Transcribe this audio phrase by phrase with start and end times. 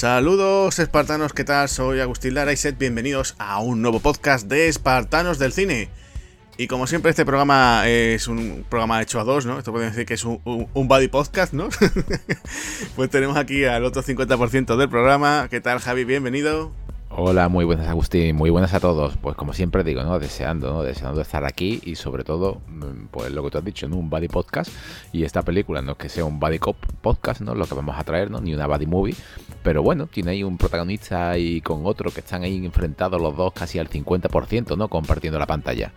[0.00, 1.68] Saludos espartanos, ¿qué tal?
[1.68, 5.90] Soy Agustín Lara y bienvenidos a un nuevo podcast de Espartanos del Cine.
[6.56, 9.58] Y como siempre este programa es un programa hecho a dos, ¿no?
[9.58, 10.40] Esto puede decir que es un,
[10.72, 11.68] un, buddy podcast, ¿no?
[12.96, 15.48] pues tenemos aquí al otro 50% del programa.
[15.50, 16.04] ¿Qué tal Javi?
[16.04, 16.72] Bienvenido.
[17.12, 19.16] Hola, muy buenas Agustín, muy buenas a todos.
[19.16, 20.20] Pues como siempre digo, ¿no?
[20.20, 20.84] Deseando, ¿no?
[20.84, 23.96] Deseando estar aquí y sobre todo, mm, pues lo que tú has dicho, ¿no?
[23.96, 24.70] Un buddy podcast.
[25.12, 27.56] Y esta película no es que sea un buddy cop podcast, ¿no?
[27.56, 28.40] Lo que vamos a traer, ¿no?
[28.40, 29.16] Ni una buddy movie.
[29.64, 33.54] Pero bueno, tiene ahí un protagonista y con otro que están ahí enfrentados los dos
[33.54, 34.86] casi al 50%, ¿no?
[34.86, 35.92] Compartiendo la pantalla.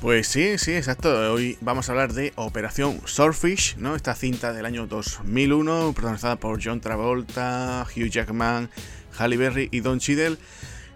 [0.00, 1.32] Pues sí, sí, exacto.
[1.32, 3.96] Hoy vamos a hablar de Operación Swordfish, ¿no?
[3.96, 8.70] Esta cinta del año 2001, protagonizada por John Travolta, Hugh Jackman,
[9.18, 10.36] Halle Berry y Don Cheadle.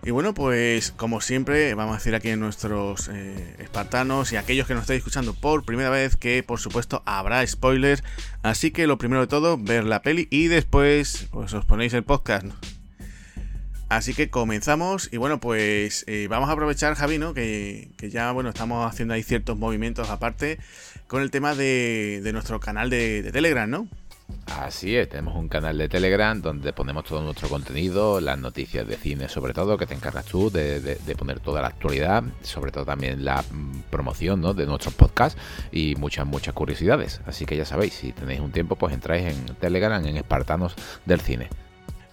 [0.03, 4.67] Y bueno, pues como siempre, vamos a decir aquí en nuestros eh, espartanos y aquellos
[4.67, 8.03] que nos estáis escuchando por primera vez que por supuesto habrá spoilers.
[8.43, 12.05] Así que lo primero de todo, ver la peli y después pues os ponéis el
[12.05, 12.47] podcast.
[13.91, 17.35] Así que comenzamos y bueno, pues eh, vamos a aprovechar, Javi, ¿no?
[17.35, 20.59] Que, ya, bueno, estamos haciendo ahí ciertos movimientos aparte
[21.09, 23.89] con el tema de, nuestro canal de, de Telegram, ¿no?
[24.47, 28.97] Así es, tenemos un canal de Telegram donde ponemos todo nuestro contenido, las noticias de
[28.97, 33.25] cine sobre todo, que te encargas tú de, poner toda la actualidad, sobre todo también
[33.25, 35.41] la mm, promoción de nuestros podcasts
[35.73, 37.21] y muchas, muchas curiosidades.
[37.27, 41.21] Así que ya sabéis, si tenéis un tiempo, pues entráis en Telegram, en Espartanos del
[41.21, 41.49] Cine.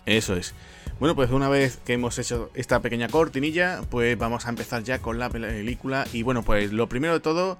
[0.05, 0.53] Eso es.
[0.99, 4.99] Bueno, pues una vez que hemos hecho esta pequeña cortinilla, pues vamos a empezar ya
[4.99, 6.07] con la película.
[6.13, 7.57] Y bueno, pues lo primero de todo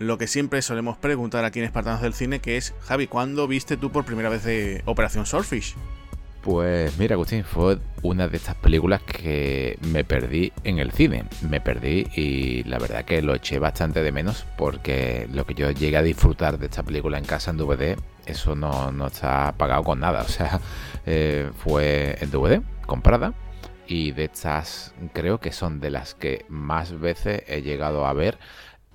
[0.00, 3.76] lo que siempre solemos preguntar aquí en Espartanos del Cine, que es, Javi, ¿cuándo viste
[3.76, 5.76] tú por primera vez Operación Swordfish?
[6.40, 11.24] Pues mira, Agustín, fue una de estas películas que me perdí en el cine.
[11.46, 15.70] Me perdí y la verdad que lo eché bastante de menos porque lo que yo
[15.70, 19.84] llegué a disfrutar de esta película en casa en DVD, eso no, no está pagado
[19.84, 20.22] con nada.
[20.26, 20.60] O sea,
[21.04, 23.34] eh, fue en DVD, comprada.
[23.86, 28.38] Y de estas creo que son de las que más veces he llegado a ver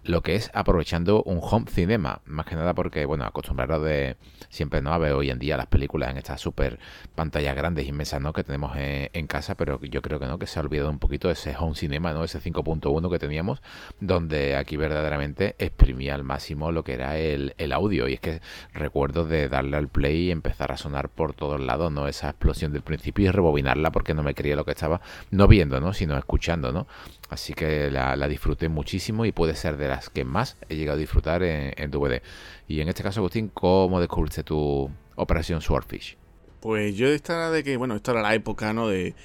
[0.06, 4.18] lo que es aprovechando un home cinema, más que nada porque, bueno, acostumbrado de
[4.50, 6.80] siempre no a ver hoy en día las películas en estas super
[7.16, 8.32] pantallas grandes, inmensas, ¿no?
[8.32, 11.32] Que tenemos en, casa, pero yo creo que no, que se ha olvidado un poquito
[11.32, 12.24] ese home cinema, ¿no?
[12.24, 13.62] Ese 5.1 que teníamos,
[14.00, 18.08] donde aquí verdaderamente exprimía al máximo lo que era el, el audio.
[18.08, 18.42] Y es que
[18.74, 22.08] recuerdo de darle al play y empezar a sonar por todos lados, ¿no?
[22.08, 25.02] Esa explosión del principio y rebobinarla porque no me creía lo que estaba,
[25.32, 25.94] no viendo, ¿no?
[25.94, 26.86] Sino escuchando, ¿no?
[27.30, 31.00] Así que la, disfruté muchísimo y puede ser de las que más he llegado a
[31.00, 32.22] disfrutar en, en DVD.
[32.68, 36.18] Y en este caso, Agustín, ¿cómo descubriste tu Operación Swordfish?
[36.60, 38.90] Pues yo estaba de que, bueno, esto era la época, ¿no?
[38.90, 39.16] De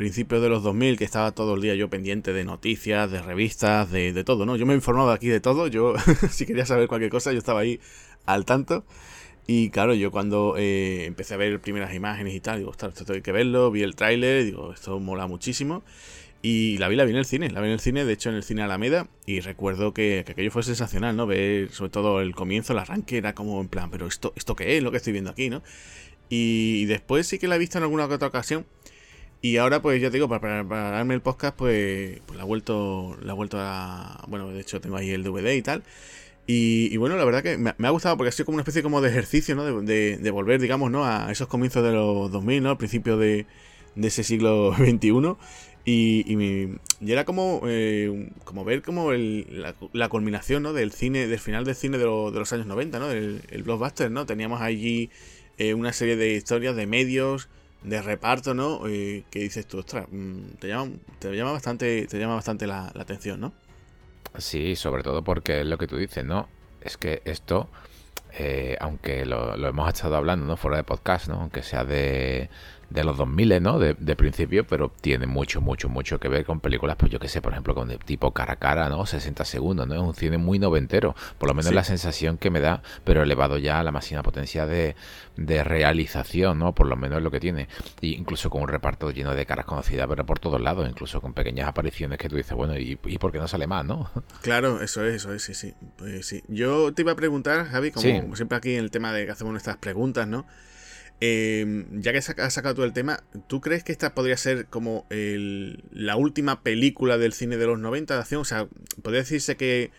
[0.00, 3.90] principios de los 2000, que estaba todo el día yo pendiente de noticias, de revistas,
[3.90, 4.56] de, todo, ¿no?
[4.56, 5.92] Yo me informaba aquí de todo, yo
[6.30, 7.80] si quería saber cualquier cosa, yo estaba ahí
[8.24, 8.84] al tanto.
[9.46, 13.20] Y claro, yo cuando eh, empecé a ver primeras imágenes y tal, digo, esto hay
[13.20, 15.82] que verlo, vi el tráiler, digo, esto mola muchísimo.
[16.42, 18.30] Y la vi, la vi en el cine, la vi en el cine, de hecho
[18.30, 21.26] en el cine Alameda, y recuerdo que, aquello fue sensacional, ¿no?
[21.26, 24.78] Ver sobre todo el comienzo, el arranque, era como en plan, pero esto, ¿esto qué
[24.78, 25.62] es lo que estoy viendo aquí, ¿no?
[26.30, 28.64] Y, después sí que la he visto en alguna otra ocasión,
[29.42, 32.46] y ahora pues ya te digo, para, para, darme el podcast, pues, pues la he
[32.46, 34.24] vuelto, la he vuelto a...
[34.28, 35.82] Bueno, de hecho tengo ahí el DVD y tal.
[36.46, 39.00] Y, bueno, la verdad que me, ha gustado porque ha sido como una especie como
[39.00, 39.82] de ejercicio, ¿no?
[39.82, 41.04] De, de, volver, digamos, ¿no?
[41.04, 42.70] A esos comienzos de los 2000, ¿no?
[42.70, 43.46] Al principio de,
[43.94, 45.36] de ese siglo XXI.
[45.84, 50.72] Y, y, era como, eh, como ver como la, culminación ¿no?
[50.72, 53.10] del cine, del final del cine de, los años 90, ¿no?
[53.10, 54.26] El, blockbuster, ¿no?
[54.26, 55.10] Teníamos allí
[55.56, 57.48] eh, una serie de historias de medios,
[57.82, 58.86] de reparto, ¿no?
[58.86, 62.88] Eh, que dices tú, ostras, mm, te llama, te llama bastante, te llama bastante la,
[62.88, 63.54] atención, ¿no?
[64.36, 66.48] Sí, sobre todo porque es lo que tú dices, ¿no?
[66.82, 67.70] Es que esto,
[68.80, 70.56] aunque lo, lo, hemos estado hablando, ¿no?
[70.58, 71.40] Fuera de podcast, ¿no?
[71.40, 72.50] Aunque sea de
[72.90, 73.78] de los 2000, ¿no?
[73.78, 77.40] De, principio, pero tiene mucho, mucho, mucho que ver con películas, pues yo que sé,
[77.40, 79.06] por ejemplo, con de tipo cara a cara, ¿no?
[79.06, 79.94] 60 segundos, ¿no?
[79.94, 83.56] Es un cine muy noventero, por lo menos la sensación que me da, pero elevado
[83.56, 84.94] ya a la máxima potencia de,
[85.36, 86.74] realización, ¿no?
[86.74, 87.68] Por lo menos es lo que tiene.
[88.00, 91.32] Y incluso con un reparto lleno de caras conocidas, pero por todos lados, incluso con
[91.32, 94.10] pequeñas apariciones que tú dices, bueno, ¿y, y por qué no sale más, no?
[94.42, 95.74] Claro, eso es, eso es, sí, sí.
[95.96, 96.42] Pues sí.
[96.48, 99.52] Yo te iba a preguntar, Javi, como siempre aquí en el tema de que hacemos
[99.52, 100.46] nuestras preguntas, ¿no?
[101.22, 105.06] Eh, ya que has sacado tú el tema, ¿tú crees que esta podría ser como
[105.10, 108.40] la última película del cine de los 90 de acción?
[108.40, 108.68] O sea,
[109.02, 109.90] ¿podría decirse que,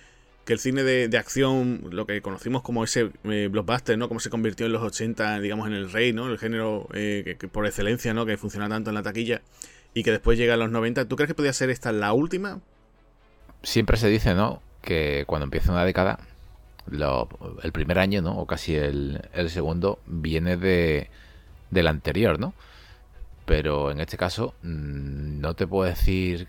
[0.47, 4.09] el cine de, acción, lo que conocimos como ese eh, blockbuster, ¿no?
[4.09, 6.27] Como se convirtió en los 80, digamos, en el rey, ¿no?
[6.27, 8.25] El género eh, que, por excelencia, ¿no?
[8.25, 9.43] Que funciona tanto en la taquilla
[9.93, 11.07] y que después llega a los 90.
[11.07, 12.59] ¿Tú crees que podría ser esta la última?
[13.63, 14.61] Siempre se dice, ¿no?
[14.81, 16.19] Que cuando empieza una década
[16.91, 18.37] el primer año, ¿no?
[18.37, 21.09] O casi el, segundo, viene de,
[21.69, 22.53] del anterior, ¿no?
[23.45, 26.47] pero en este caso mm, no te puedo decir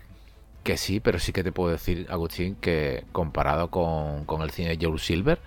[0.63, 4.77] que sí, pero sí que te puedo decir, Agustín, que comparado con, con el cine
[4.77, 5.39] de Joel Silver,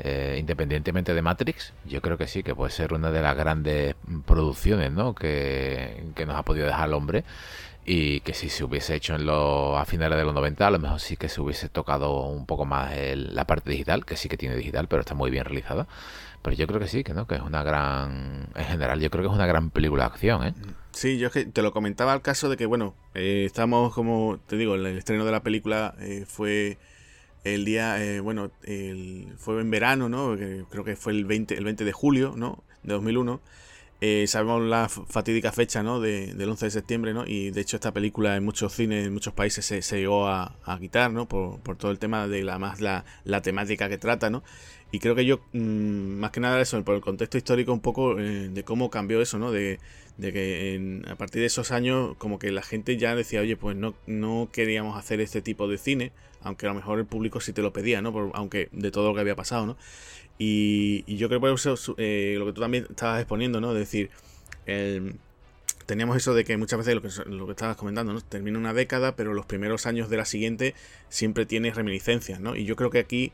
[0.00, 3.94] eh, independientemente de Matrix, yo creo que sí, que puede ser una de las grandes
[4.26, 5.14] producciones ¿no?
[5.14, 7.22] que, nos ha podido dejar el hombre
[7.84, 10.78] y que si se hubiese hecho en los, a finales de los 90 a lo
[10.78, 14.36] mejor sí que se hubiese tocado un poco más la parte digital, que sí que
[14.36, 15.88] tiene digital, pero está muy bien realizada.
[16.42, 19.22] Pero yo creo que sí, que no, que es una gran, en general yo creo
[19.22, 20.54] que es una gran película de acción, ¿eh?
[20.90, 24.38] Sí, yo es que te lo comentaba al caso de que, bueno, eh, estamos como,
[24.46, 26.78] te digo, el estreno de la película eh, fue
[27.44, 30.36] el día, eh, bueno, el, fue en verano, ¿no?
[30.68, 32.62] Creo que fue el 20, el 20 de julio, ¿no?
[32.82, 33.40] De 2001.
[34.04, 36.00] Eh, sabemos la fatídica fecha, ¿no?
[36.00, 37.24] De, del 11 de septiembre, ¿no?
[37.24, 41.12] Y de hecho esta película en muchos cines, en muchos países se, llegó a, quitar,
[41.12, 41.28] ¿no?
[41.28, 43.04] Por, todo el tema de la más la,
[43.42, 44.42] temática que trata, ¿no?
[44.90, 48.18] Y creo que yo, mmm, más que nada eso, por el contexto histórico un poco
[48.18, 49.52] eh, de cómo cambió eso, ¿no?
[49.52, 49.78] De,
[50.20, 54.48] que a partir de esos años como que la gente ya decía, oye, pues no,
[54.50, 56.10] queríamos hacer este tipo de cine,
[56.40, 58.32] aunque a lo mejor el público sí te lo pedía, ¿no?
[58.34, 59.76] Aunque de todo lo que había pasado, ¿no?
[60.38, 63.72] Y, y yo creo que eso eh, lo que tú también estabas exponiendo, ¿no?
[63.72, 64.10] Es decir,
[65.86, 68.20] teníamos eso de que muchas veces lo que, lo que estabas comentando, ¿no?
[68.20, 70.74] Termina una década, pero los primeros años de la siguiente
[71.08, 72.56] siempre tiene reminiscencias, ¿no?
[72.56, 73.32] Y yo creo que aquí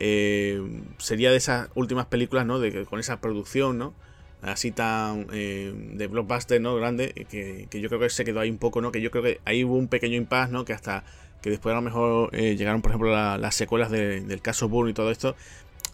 [0.00, 0.60] eh,
[0.98, 2.58] sería de esas últimas películas, ¿no?
[2.58, 3.94] De, con esa producción, ¿no?
[4.42, 6.74] así tan eh, de blockbuster, ¿no?
[6.74, 8.90] Grande, que, que, yo creo que se quedó ahí un poco, ¿no?
[8.90, 10.64] Que yo creo que ahí hubo un pequeño impasse, ¿no?
[10.64, 11.04] Que hasta
[11.40, 14.68] que después a lo mejor eh, llegaron, por ejemplo, la, las secuelas de, del caso
[14.68, 15.36] Bourne y todo esto,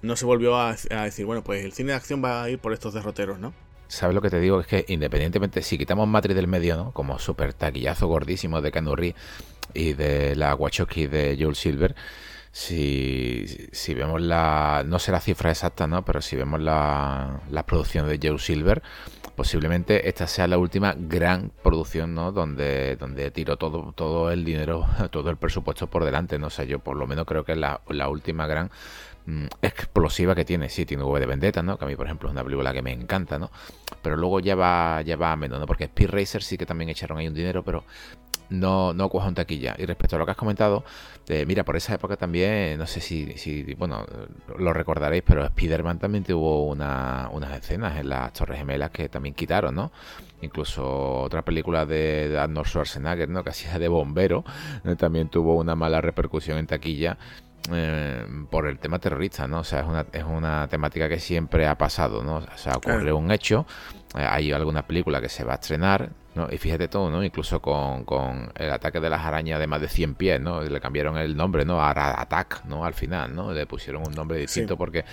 [0.02, 2.72] no se volvió a, decir, bueno, pues el cine de acción va a ir por
[2.72, 3.52] estos derroteros, ¿no?
[3.88, 4.60] ¿Sabes lo que te digo?
[4.60, 6.92] Es que independientemente, si quitamos Matrix del medio, ¿no?
[6.92, 9.14] Como super taquillazo gordísimo de Canurri
[9.72, 11.94] y de la Wachowski de Joel Silver,
[12.52, 16.04] si, si vemos la, no sé la cifra exacta, ¿no?
[16.04, 18.82] Pero si vemos la, la producción de Joe Silver,
[19.38, 22.32] posiblemente esta sea la última gran producción, ¿no?
[22.32, 26.48] Donde, donde tiró todo, todo el dinero, todo el presupuesto por delante, ¿no?
[26.48, 28.68] O sea, yo por lo menos creo que es la, la última gran
[29.26, 30.68] mm, explosiva que tiene.
[30.68, 31.78] Sí, tiene V de Vendetta, ¿no?
[31.78, 33.52] Que a mí, por ejemplo, es una película que me encanta, ¿no?
[34.02, 35.66] Pero luego ya va, ya va a menos, ¿no?
[35.66, 37.84] Porque Speed Racer sí que también echaron ahí un dinero, pero
[38.50, 39.74] no, no cojo en taquilla.
[39.78, 40.84] Y respecto a lo que has comentado,
[41.28, 44.04] eh, mira, por esa época también, no sé si, si bueno,
[44.58, 49.34] lo recordaréis, pero Spider-Man también tuvo una, unas escenas en las Torres Gemelas que también
[49.34, 49.92] quitaron, ¿no?
[50.40, 53.44] Incluso otra película de, de Arnold Schwarzenegger, ¿no?
[53.44, 54.44] Que hacía de bombero,
[54.84, 54.96] ¿no?
[54.96, 57.18] también tuvo una mala repercusión en taquilla.
[57.70, 59.60] Eh, por el tema terrorista, ¿no?
[59.60, 62.36] O sea, es una, es una temática que siempre ha pasado, ¿no?
[62.36, 63.66] O sea, ocurre un hecho,
[64.14, 66.48] hay alguna película que se va a estrenar, ¿no?
[66.50, 67.22] Y fíjate todo, ¿no?
[67.22, 70.62] Incluso con, con, el ataque de las arañas de más de 100 pies, ¿no?
[70.62, 71.80] Le cambiaron el nombre, ¿no?
[71.80, 72.84] A Attack, ¿no?
[72.84, 73.52] Al final, ¿no?
[73.52, 74.78] Le pusieron un nombre distinto sí.
[74.78, 75.04] porque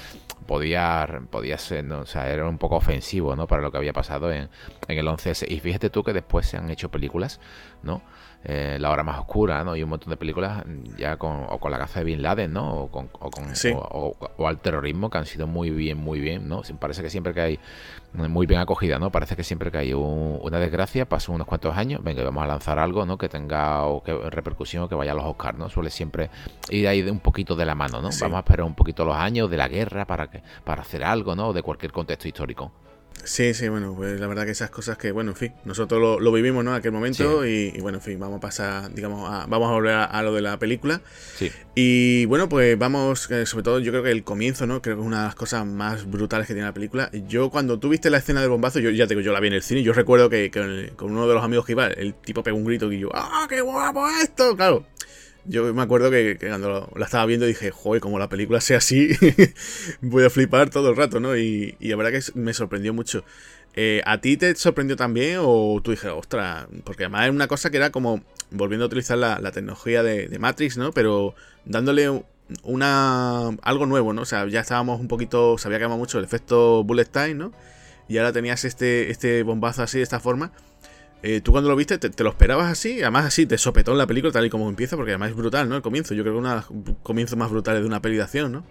[0.46, 2.00] podía, podía ser, ¿no?
[2.00, 3.48] O sea, era un poco ofensivo, ¿no?
[3.48, 4.50] Para lo que había pasado en,
[4.88, 5.46] en el 11S.
[5.50, 7.40] Y fíjate tú que después se han hecho películas,
[7.84, 8.02] ¿no?
[8.48, 9.76] Eh, la hora más oscura, ¿no?
[9.76, 10.64] Y un montón de películas
[11.00, 12.84] ya con, o con la caza de Bin Laden, ¿no?
[12.84, 13.74] O, con, o, con, sí.
[13.76, 16.62] o, o, al terrorismo que han sido muy bien, muy bien, ¿no?
[16.80, 17.60] Parece que siempre que hay
[18.14, 19.12] muy bien acogida, ¿no?
[19.12, 22.48] Parece que siempre que hay un, una desgracia, pasan unos cuantos años, venga, vamos a
[22.48, 23.18] lanzar algo, ¿no?
[23.18, 25.68] Que tenga o que repercusión o que vaya a los Oscars, ¿no?
[25.68, 26.30] Suele siempre
[26.70, 28.12] ir ahí de un poquito de la mano, ¿no?
[28.12, 28.22] Sí.
[28.22, 31.36] Vamos a esperar un poquito los años de la guerra para que para hacer algo,
[31.36, 31.48] ¿no?
[31.48, 32.72] O de cualquier contexto histórico.
[33.26, 36.20] Sí, sí, bueno, pues la verdad que esas cosas que, bueno, en fin, nosotros lo,
[36.20, 36.72] lo vivimos, ¿no?
[36.72, 37.72] En aquel momento sí.
[37.74, 40.22] y, y, bueno, en fin, vamos a pasar, digamos, a, vamos a volver a, a,
[40.22, 41.02] lo de la película.
[41.36, 41.52] Sí.
[41.74, 44.82] Y bueno, pues vamos, eh, sobre todo yo creo que el comienzo, ¿no?
[44.82, 47.10] Creo que es una de las cosas más brutales que tiene la película.
[47.28, 49.48] Yo cuando tú viste la escena del bombazo, yo ya te digo, yo la vi
[49.48, 52.14] en el cine, yo recuerdo que, que con uno de los amigos que iba, el
[52.14, 54.56] tipo pegó un grito y yo, ¡ah, qué guapo esto!
[54.56, 54.86] Claro,
[55.48, 59.10] yo me acuerdo que, cuando la estaba viendo dije, joder, como la película sea así,
[60.02, 61.38] voy a flipar todo el rato, ¿no?
[61.38, 63.24] Y, y la verdad que me sorprendió mucho.
[63.78, 66.66] Eh, ¿A ti te sorprendió también o tú dijeras, ostras?
[66.86, 70.40] Porque además es una cosa que era como volviendo a utilizar la, la tecnología de,
[70.40, 70.94] Matrix, ¿no?
[70.94, 71.36] Pero
[71.66, 72.24] dándole
[72.64, 74.22] una algo nuevo, ¿no?
[74.22, 77.52] O sea, ya estábamos un poquito, se había mucho el efecto bullet time, ¿no?
[78.08, 80.52] Y ahora tenías este, este bombazo así de esta forma.
[81.28, 83.02] Eh, ¿Tú cuando lo viste te, lo esperabas así?
[83.02, 85.68] Además así, te sopetó en la película tal y como empieza, porque además es brutal,
[85.68, 85.76] ¿no?
[85.76, 86.66] El comienzo, yo creo que uno de los
[87.02, 88.64] comienzos más brutales de una peli de ¿no?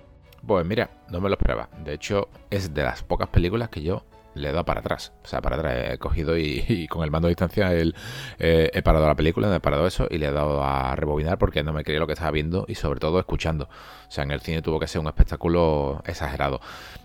[0.47, 1.69] Pues mira, no me lo esperaba.
[1.85, 5.13] De hecho, es de las pocas películas que yo le he dado para atrás.
[5.25, 5.95] O sea, para atrás.
[5.95, 7.93] He cogido y, con el mando de distancia eh,
[8.39, 11.73] he parado la película, he parado eso y le he dado a rebobinar porque no
[11.73, 13.65] me creía lo que estaba viendo y sobre todo escuchando.
[13.65, 16.61] O sea, en el cine tuvo que ser un espectáculo exagerado.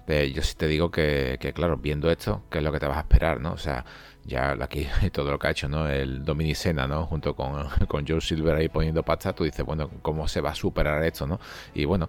[0.08, 2.86] Eh, yo sí te digo que, que, claro, viendo esto, ¿qué es lo que te
[2.86, 3.54] vas a esperar, no?
[3.54, 3.84] O sea,
[4.30, 5.88] ya aquí todo lo que ha hecho, ¿no?
[5.90, 7.06] El Dominicena, ¿no?
[7.06, 10.56] Junto con, con Joe Silver ahí poniendo pasta, tú dices, bueno, ¿cómo se va a
[10.56, 11.40] superar esto, ¿no?
[11.74, 12.08] Y bueno,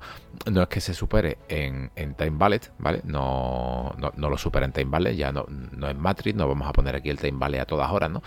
[0.51, 3.01] no es que se supere en, en Time Ballet, ¿vale?
[3.05, 6.73] No, no, lo supera en Time Ballet, ya no, no es Matrix, no vamos a
[6.73, 8.23] poner aquí el Time Ballet a todas horas, ¿no?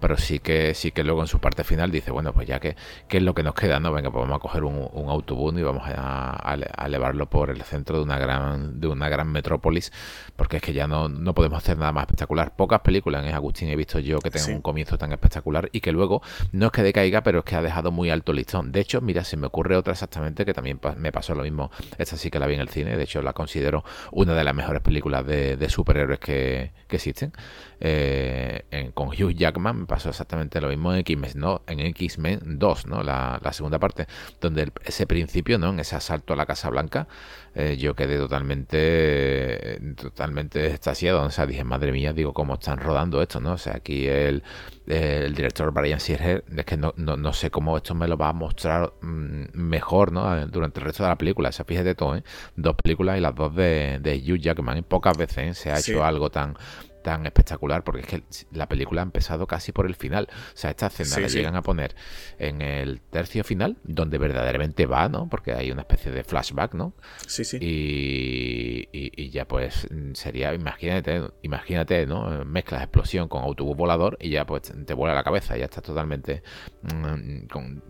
[0.00, 2.76] Pero sí que sí que luego en su parte final dice, bueno, pues ya que,
[3.06, 3.92] ¿qué es lo que nos queda, no?
[3.92, 7.98] Venga, pues vamos a coger un, autobús y vamos a, a, elevarlo por el centro
[7.98, 9.92] de una gran, de una gran metrópolis,
[10.34, 12.56] porque es que ya no, no podemos hacer nada más espectacular.
[12.56, 15.92] Pocas películas en Agustín he visto yo que tengan un comienzo tan espectacular y que
[15.92, 16.22] luego
[16.52, 18.72] no es que decaiga, pero es que ha dejado muy alto el listón.
[18.72, 21.70] De hecho, mira, se me ocurre otra exactamente que también me pasó lo mismo.
[21.98, 24.54] Esta sí que la vi en el cine, de hecho la considero una de las
[24.54, 27.32] mejores películas de, superhéroes que, existen.
[27.80, 31.62] Eh, con Hugh Jackman me pasó exactamente lo mismo en X-Men, ¿no?
[31.66, 33.02] En X-Men 2, ¿no?
[33.02, 34.06] La, segunda parte,
[34.40, 35.70] donde ese principio, ¿no?
[35.70, 37.08] En ese asalto a la Casa Blanca,
[37.54, 41.22] eh, yo quedé totalmente, totalmente extasiado.
[41.22, 43.52] O sea, dije, madre mía, digo, cómo están rodando esto, ¿no?
[43.52, 44.42] O sea, aquí el,
[44.86, 48.32] el director Brian Singer, es que no, no, sé cómo esto me lo va a
[48.32, 50.46] mostrar mm, mejor, ¿no?
[50.48, 51.50] Durante el resto de la película.
[51.50, 52.24] O sea, fíjate todo, ¿eh?
[52.56, 54.82] Dos películas y las dos de, de Hugh Jackman.
[54.84, 55.54] Pocas veces ¿eh?
[55.54, 56.56] se ha hecho algo tan
[57.04, 60.28] tan espectacular porque es que la película ha empezado casi por el final.
[60.32, 61.94] O sea, esta escena la llegan a poner
[62.38, 65.28] en el tercio final, donde verdaderamente va, ¿no?
[65.28, 66.94] Porque hay una especie de flashback, ¿no?
[67.26, 67.58] Sí, sí.
[67.60, 72.44] Y, y, ya pues sería, imagínate, imagínate, ¿no?
[72.44, 76.42] Mezclas explosión con autobús volador y ya pues te vuela la cabeza, ya estás totalmente
[76.82, 77.82] mm, con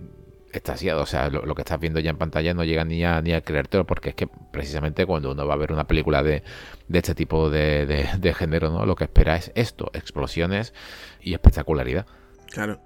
[0.56, 1.02] extasiado.
[1.02, 3.40] O sea, lo, que estás viendo ya en pantalla no llega ni a, ni a
[3.40, 6.42] creértelo, porque es que precisamente cuando uno va a ver una película de,
[6.88, 8.86] de este tipo de, de, género, ¿no?
[8.86, 10.74] Lo que espera es esto, explosiones
[11.20, 12.06] y espectacularidad.
[12.50, 12.80] Claro.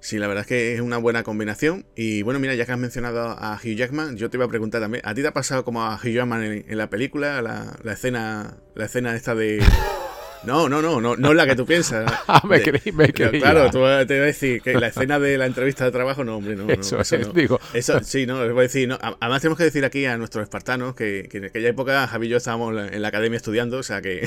[0.00, 1.84] Sí, la verdad es que es una buena combinación.
[1.94, 4.80] Y bueno, mira, ya que has mencionado a Hugh Jackman, yo te iba a preguntar
[4.80, 7.92] también, ¿a ti te ha pasado como a Hugh Jackman en, la película, la, la,
[7.92, 9.62] escena, la escena esta de
[10.42, 12.10] No, no, no, no, no es la que tú piensas.
[12.26, 13.40] ah, me creí, me creí.
[13.40, 16.36] Claro, tú te voy a decir que la escena de la entrevista de trabajo, no,
[16.36, 16.68] hombre, no.
[16.70, 17.60] Eso, no, eso es, digo.
[17.74, 18.98] Eso, sí, no, les voy a decir, no.
[19.00, 22.30] Además, tenemos que decir aquí a nuestros espartanos que, que en aquella época Javi y
[22.30, 24.26] yo estábamos en la academia estudiando, o sea que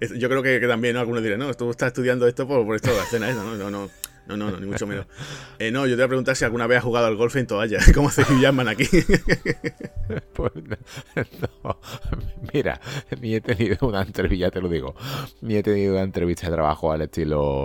[0.16, 1.00] yo creo que, también ¿no?
[1.00, 3.56] algunos dirán, no, tú estás estudiando esto por, por esto de la escena esa, no,
[3.56, 3.90] no, no.
[4.26, 5.06] No, no, no, ni mucho menos.
[5.58, 7.46] Eh, no, yo te voy a preguntar si alguna vez has jugado al golf en
[7.46, 8.86] toalla, como hace Hugh aquí.
[10.32, 11.78] pues no,
[12.52, 12.80] mira,
[13.20, 14.94] ni he tenido una entrevista, te lo digo,
[15.42, 17.64] ni he tenido una entrevista de trabajo al estilo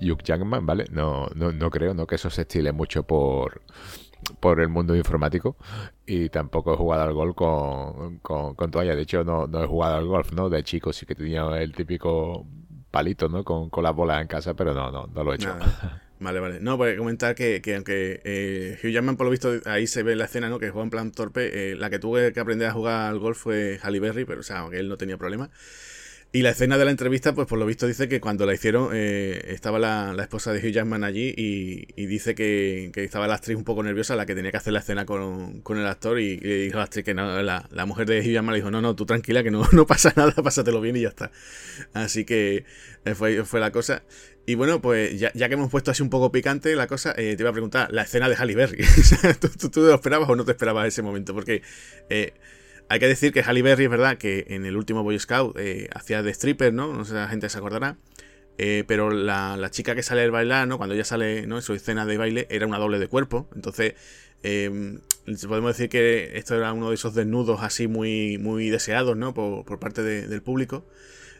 [0.00, 0.86] Hugh Jackman, ¿vale?
[0.90, 3.60] No, no, no creo, no que eso se estile mucho por
[4.40, 5.56] por el mundo informático
[6.06, 8.94] y tampoco he jugado al golf con, con, toalla.
[8.94, 10.48] De hecho, no, no he jugado al golf, ¿no?
[10.48, 12.46] De chico sí que tenía el típico
[12.92, 13.42] palito, ¿no?
[13.42, 15.56] Con, con las bolas en casa, pero no, no, no lo he hecho.
[16.20, 16.60] Vale, vale.
[16.60, 20.14] No, pues comentar que, que aunque eh, Hugh Jackman, por lo visto, ahí se ve
[20.14, 20.60] la escena, ¿no?
[20.60, 21.72] Que juega en plan torpe.
[21.72, 24.44] Eh, la que tuve que aprender a jugar al golf fue Halle Berry, pero o
[24.44, 25.50] sea, aunque él no tenía problema.
[26.34, 28.88] Y la escena de la entrevista, pues por lo visto dice que cuando la hicieron
[28.94, 33.64] eh, estaba la, esposa de Hugh Jackman allí y, dice que, estaba la actriz un
[33.64, 36.84] poco nerviosa, la que tenía que hacer la escena con, el actor y, dijo la
[36.84, 39.50] actriz que no, la, mujer de Hugh Jackman le dijo, no, no, tú tranquila, que
[39.50, 41.30] no, no pasa nada, pásatelo bien y ya está.
[41.92, 42.64] Así que
[43.04, 44.02] eh, fue, fue la cosa.
[44.46, 47.42] Y bueno, pues ya, que hemos puesto así un poco picante la cosa, eh, te
[47.42, 48.82] iba a preguntar, la escena de Halle Berry,
[49.40, 51.34] ¿tú, tú, te lo esperabas o no te esperabas ese momento?
[51.34, 51.60] Porque...
[52.88, 55.88] Hay que decir que Halle Berry es verdad que en el último Boy Scout eh,
[55.94, 56.92] hacía de stripper, ¿no?
[56.92, 57.96] No sé si la gente se acordará.
[58.58, 60.76] Eh, pero la, chica que sale del bailar, ¿no?
[60.76, 61.56] Cuando ella sale ¿no?
[61.56, 63.48] en su escena de baile, era una doble de cuerpo.
[63.54, 63.94] Entonces,
[64.42, 65.00] em,
[65.48, 69.32] podemos decir que esto era uno de esos desnudos así muy, muy deseados, ¿no?
[69.34, 70.86] Por, parte del público.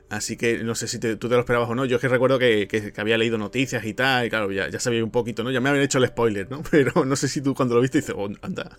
[0.09, 1.85] Así que no sé si tú te lo esperabas o no.
[1.85, 5.03] Yo es que recuerdo que, había leído noticias y tal, y claro, ya, ya, sabía
[5.05, 5.51] un poquito, ¿no?
[5.51, 6.63] Ya me habían hecho el spoiler, ¿no?
[6.71, 8.77] Pero no sé si tú cuando lo viste dices, oh, anda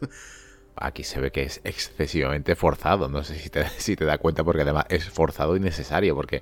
[0.76, 3.10] aquí se ve que es excesivamente forzado.
[3.10, 6.16] No sé si te, si te das cuenta, porque además es forzado y necesario.
[6.16, 6.42] Porque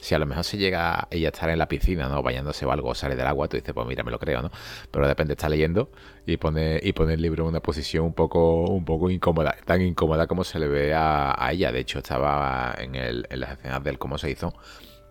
[0.00, 2.22] si a lo mejor se llega ella a estar en la piscina, ¿no?
[2.22, 4.50] Bañándose o algo, sale del agua, tú dices, pues mira, me lo creo, ¿no?
[4.90, 5.90] Pero de repente está leyendo
[6.26, 9.82] y pone, y pone el libro en una posición un poco, un poco incómoda, tan
[9.82, 11.72] incómoda como se le ve a, ella.
[11.72, 14.54] De hecho, estaba en, el, en las escenas del cómo se hizo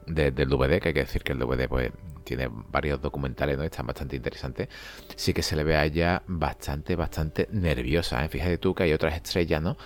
[0.09, 1.91] del DVD, que hay que decir que el DVD pues
[2.23, 3.63] tiene varios documentales, ¿no?
[3.63, 4.69] Están bastante interesantes.
[5.15, 8.23] Sí que se le ve a ella bastante, bastante nerviosa.
[8.23, 8.29] ¿eh?
[8.29, 9.77] Fíjate tú que hay otras estrellas, ¿no?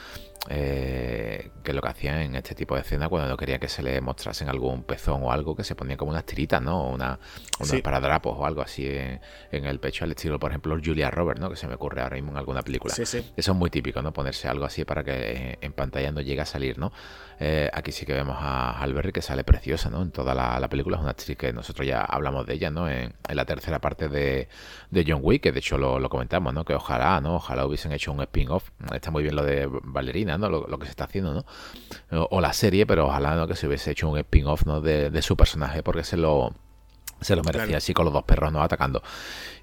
[0.49, 3.81] Eh, que lo que hacían en este tipo de escena cuando no quería que se
[3.81, 6.89] le mostrasen algún pezón o algo, que se ponían como unas tiritas, ¿no?
[6.89, 7.17] Una,
[7.61, 11.49] unos paradrapos o algo así en, el pecho, al estilo, por ejemplo, Julia Roberts, ¿no?
[11.49, 12.93] Que se me ocurre ahora mismo en alguna película.
[12.93, 14.11] Eso es muy típico, ¿no?
[14.11, 16.91] Ponerse algo así para que en pantalla no llegue a salir, ¿no?
[17.39, 20.01] Eh, aquí sí que vemos a Halberry que sale preciosa, ¿no?
[20.01, 20.97] En toda la, película.
[20.97, 22.89] Es una actriz que nosotros ya hablamos de ella, ¿no?
[22.89, 24.47] En, la tercera parte de,
[24.93, 26.65] John Wick, que de hecho lo, comentamos, ¿no?
[26.65, 27.35] Que ojalá, ¿no?
[27.35, 28.69] Ojalá hubiesen hecho un spin-off.
[28.93, 31.45] Está muy bien lo de Ballerina Lo, que se está haciendo, ¿no?
[32.29, 33.47] O, la serie, pero ojalá ¿no?
[33.47, 34.81] que se hubiese hecho un spin-off ¿no?
[34.81, 36.53] de, su personaje, porque se lo,
[37.21, 39.01] se lo merecía así con los dos perros no atacando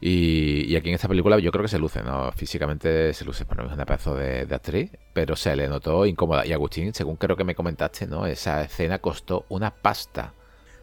[0.01, 3.67] y, aquí en esta película yo creo que se luce no físicamente se luce mí
[3.67, 7.45] es una pedazo de, actriz pero se le notó incómoda y Agustín según creo que
[7.45, 10.33] me comentaste no esa escena costó una pasta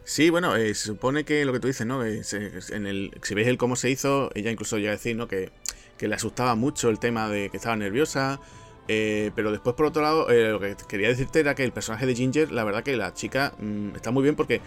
[0.08, 2.02] Sí, bueno, eh, se supone que lo que tú dices, ¿no?
[2.02, 5.28] en el, si veis el cómo se hizo, ella incluso llega a decir, ¿no?
[5.28, 5.50] Que,
[6.00, 8.40] le asustaba mucho el tema de que estaba nerviosa.
[8.88, 12.06] Eh, pero después, por otro lado, eh, lo que quería decirte era que el personaje
[12.06, 14.60] de Ginger, la verdad que la chica mm, está muy bien porque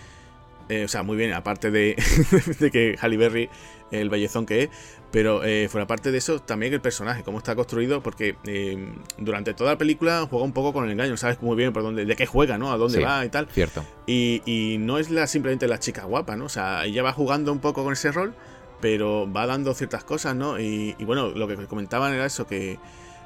[0.85, 2.01] o sea, muy bien, aparte de,
[2.59, 3.49] de, que Halle Berry,
[3.91, 4.69] el bellezón que es,
[5.11, 9.53] pero eh, fuera parte de eso, también el personaje, cómo está construido, porque eh, durante
[9.53, 12.15] toda la película juega un poco con el engaño, sabes muy bien por dónde, de
[12.15, 12.71] qué juega, ¿no?
[12.71, 13.47] A dónde va y tal.
[13.49, 13.83] Cierto.
[14.07, 16.45] Y, y no es la, simplemente la chica guapa, ¿no?
[16.45, 18.33] O sea, ella va jugando un poco con ese rol,
[18.79, 20.59] pero va dando ciertas cosas, ¿no?
[20.59, 22.79] Y, bueno, lo que comentaban era eso, que,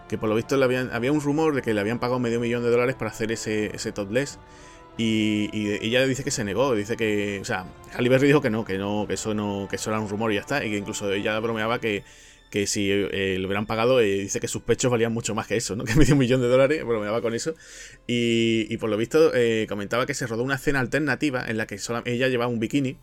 [0.08, 2.40] que por lo visto le habían, había un rumor de que le habían pagado medio
[2.40, 4.40] millón de dólares para hacer ese, ese topless.
[4.98, 5.50] Y,
[5.82, 9.06] ella dice que se negó, dice que, o sea, Halle dijo que no, que no,
[9.08, 11.38] que eso no, que eso era un rumor y ya está, y que incluso ella
[11.40, 12.04] bromeaba que,
[12.50, 15.58] que si eh, lo hubieran pagado, eh, dice que sus pechos valían mucho más que
[15.58, 15.84] eso, ¿no?
[15.86, 17.56] Que medio millón de dólares, bromeaba con eso.
[18.08, 21.68] Y, y por lo visto eh, comentaba que se rodó una escena alternativa en la
[21.68, 22.98] que ella llevaba un bikini.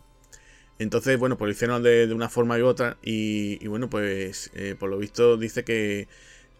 [0.79, 2.97] Entonces, bueno, pues lo hicieron de, de una forma u otra.
[3.03, 6.07] Y, y bueno, pues por lo visto dice que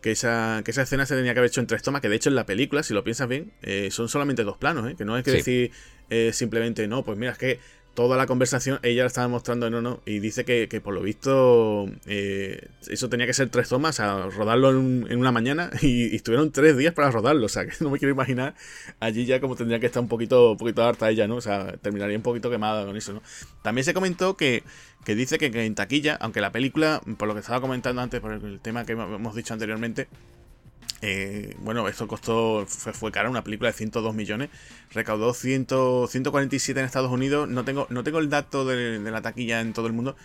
[0.03, 2.17] que esa, que esa escena se tenía que haber hecho en tres tomas, que de
[2.17, 4.95] hecho en la película, si lo piensas bien, eh, son solamente dos planos, ¿eh?
[4.97, 5.71] que no hay que decir
[6.09, 7.59] eh, simplemente, no, pues mira, es que
[7.93, 11.85] toda la conversación ella la estaba mostrando en uno y dice que, por lo visto
[12.07, 16.75] eh, eso tenía que ser tres tomas, a rodarlo en, una mañana y, estuvieron tres
[16.77, 18.55] días para rodarlo, o sea que no me quiero imaginar
[18.99, 21.35] allí ya como tendría que estar un poquito, un poquito harta ella, ¿no?
[21.35, 23.21] O sea, terminaría un poquito quemada con eso, ¿no?
[23.61, 24.63] También se comentó que,
[25.05, 28.19] que dice que, que en taquilla, aunque la película, por lo que estaba comentando antes,
[28.21, 30.07] por el tema que hemos dicho anteriormente,
[31.01, 34.49] eh, bueno, esto costó, fue, cara, una película de 102 millones,
[34.91, 35.67] recaudó 100,
[36.07, 39.87] 147 en Estados Unidos, no tengo, no tengo el dato de, la taquilla en todo
[39.87, 40.15] el mundo,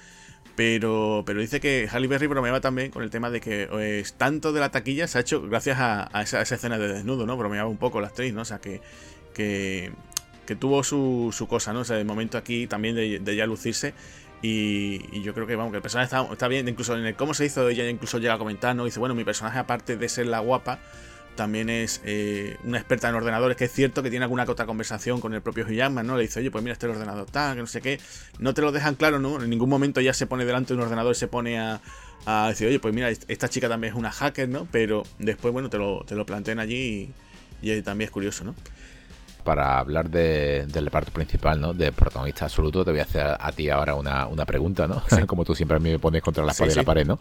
[0.54, 4.52] pero, pero dice que Halle Berry bromeaba también con el tema de que pues, tanto
[4.52, 7.36] de la taquilla se ha hecho gracias a, esa, escena de desnudo, ¿no?
[7.36, 8.44] Bromeaba un poco la actriz, ¿no?
[8.44, 8.80] Sea, que,
[9.34, 9.92] que,
[10.58, 11.80] tuvo su, su, cosa, ¿no?
[11.80, 13.94] O sea, de momento aquí también de ya lucirse.
[14.42, 16.68] Y, yo creo que, vamos, que el personaje está, bien.
[16.68, 18.84] Incluso en el cómo se hizo, ella incluso llega a comentar, ¿no?
[18.84, 20.78] Dice, bueno, mi personaje, aparte de ser la guapa,
[21.34, 25.20] también es eh, una experta en ordenadores, que es cierto que tiene alguna otra conversación
[25.20, 26.16] con el propio Hugh ¿no?
[26.16, 28.00] Le dice, oye, pues mira, este ordenador está, que no sé qué.
[28.38, 29.42] No te lo dejan claro, ¿no?
[29.42, 31.80] En ningún momento ya se pone delante de un ordenador y se pone a,
[32.48, 34.68] decir, oye, pues mira, esta chica también es una hacker, ¿no?
[34.70, 37.12] Pero después, bueno, te lo, te lo plantean allí
[37.62, 38.54] y también es curioso, ¿no?
[39.44, 41.72] Para hablar del reparto principal, ¿no?
[41.72, 45.02] De protagonista absoluto, te voy a hacer a ti ahora una, pregunta, ¿no?
[45.26, 47.18] Como tú siempre a mí me pones contra la pared de la pared, ¿no?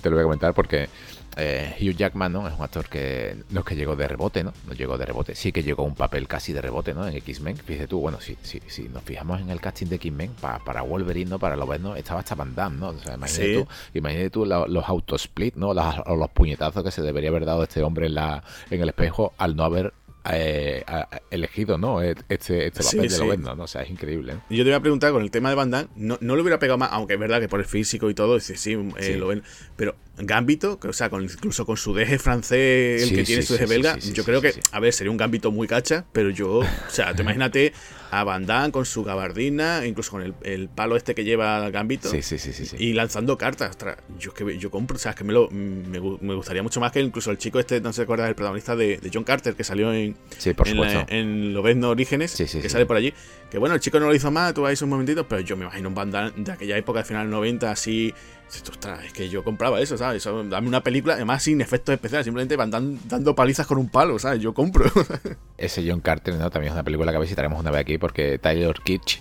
[0.00, 0.88] Te lo voy a comentar porque
[1.36, 2.48] eh, Hugh Jackman, ¿no?
[2.48, 4.52] Es un actor que no es que llegó de rebote, ¿no?
[4.66, 5.34] No llegó de rebote.
[5.34, 7.06] Sí que llegó un papel casi de rebote, ¿no?
[7.06, 7.56] En X-Men.
[7.56, 11.30] Fíjate tú, bueno, si, si, si nos fijamos en el casting de X-Men, para Wolverine,
[11.30, 11.38] ¿no?
[11.38, 11.94] Para lo ¿no?
[11.94, 12.88] Estaba hasta Van Damme, ¿no?
[12.88, 15.72] O sea, imagínate tú, imagínate tú los autosplit, ¿no?
[15.72, 19.32] Los, los puñetazos que se debería haber dado este hombre en, la, en el espejo
[19.38, 19.92] al no haber
[20.30, 20.84] eh,
[21.30, 22.02] elegido, ¿no?
[22.02, 23.64] E-, este, este papel de lo ¿no?
[23.64, 24.36] O sea, es increíble.
[24.48, 26.58] Y yo te voy a preguntar con el tema de Van no, no lo hubiera
[26.58, 29.28] pegado más, aunque es verdad que por el físico y todo, sí, sí, eh, lo
[29.28, 29.42] ven,
[29.76, 33.66] pero Gambito, o sea, con, incluso con su deje francés, el que tiene su deje
[33.66, 37.14] belga, yo creo que, a ver, sería un Gambito muy cacha, pero yo, o sea,
[37.14, 37.72] te imagínate
[38.10, 42.08] a Van Damme con su gabardina, incluso con el, palo este que lleva Gambito.
[42.08, 43.76] Sí, sí, sí, sí, Y lanzando cartas.
[44.18, 45.98] yo que yo compro, o sea, es que me, lo, me,
[46.34, 49.24] gustaría mucho más que incluso el chico este, no se acuerda, el protagonista de, John
[49.24, 53.12] Carter, que salió en, sí, por en, la, en Orígenes, que sale por allí.
[53.50, 55.64] Que bueno, el chico no lo hizo más, tú vais un momentito, pero yo me
[55.64, 58.14] imagino un Van Damme de aquella época, al final 90, así
[58.50, 60.24] Ostras, es que yo compraba eso, ¿sabes?
[60.24, 64.40] Dame una película, además sin efectos especiales, simplemente van dando palizas con un palo, ¿sabes?
[64.40, 64.90] Yo compro.
[65.56, 66.50] Ese John Carter, ¿no?
[66.50, 69.20] También es una película que visitaremos una vez aquí porque Tyler Kitsch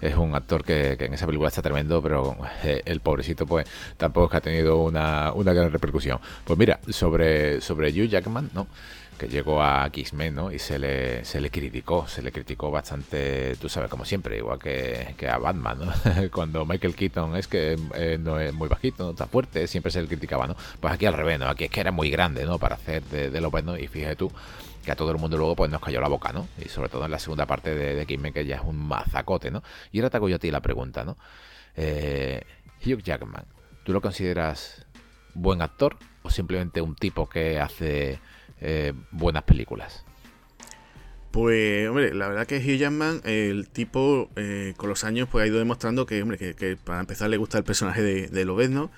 [0.00, 4.26] es un actor que, en esa película está tremendo, pero eh, el pobrecito, pues, tampoco
[4.26, 6.20] es que ha tenido una, una gran repercusión.
[6.44, 8.68] Pues mira, sobre, sobre Hugh Jackman, ¿no?
[9.18, 10.52] Que llegó a X-Men, ¿no?
[10.52, 14.58] Y se le, se le criticó, se le criticó bastante, tú sabes, como siempre, igual
[14.58, 16.30] que, que a Batman, ¿no?
[16.32, 20.00] Cuando Michael Keaton es que eh, no es muy bajito, no está fuerte, siempre se
[20.00, 20.56] le criticaba, ¿no?
[20.80, 21.48] Pues aquí al revés, ¿no?
[21.48, 22.58] Aquí es que era muy grande, ¿no?
[22.58, 24.32] Para hacer de, de bueno, y fíjate tú
[24.84, 26.48] que a todo el mundo luego pues nos cayó la boca, ¿no?
[26.64, 29.50] Y sobre todo en la segunda parte de, de X-Men, que ya es un mazacote,
[29.50, 29.62] ¿no?
[29.92, 31.16] Y ahora te hago yo a ti la pregunta, ¿no?
[31.76, 32.42] Eh,
[32.84, 33.44] Hugh Jackman,
[33.84, 34.86] ¿tú lo consideras
[35.34, 38.20] buen actor o simplemente un tipo que hace
[38.60, 40.04] eh, buenas películas.
[41.30, 45.46] Pues, hombre, la verdad que Hugh Jackman, el tipo, eh, con los años, pues ha
[45.46, 48.90] ido demostrando que, hombre, que, para empezar le gusta el personaje de, de Lobezno.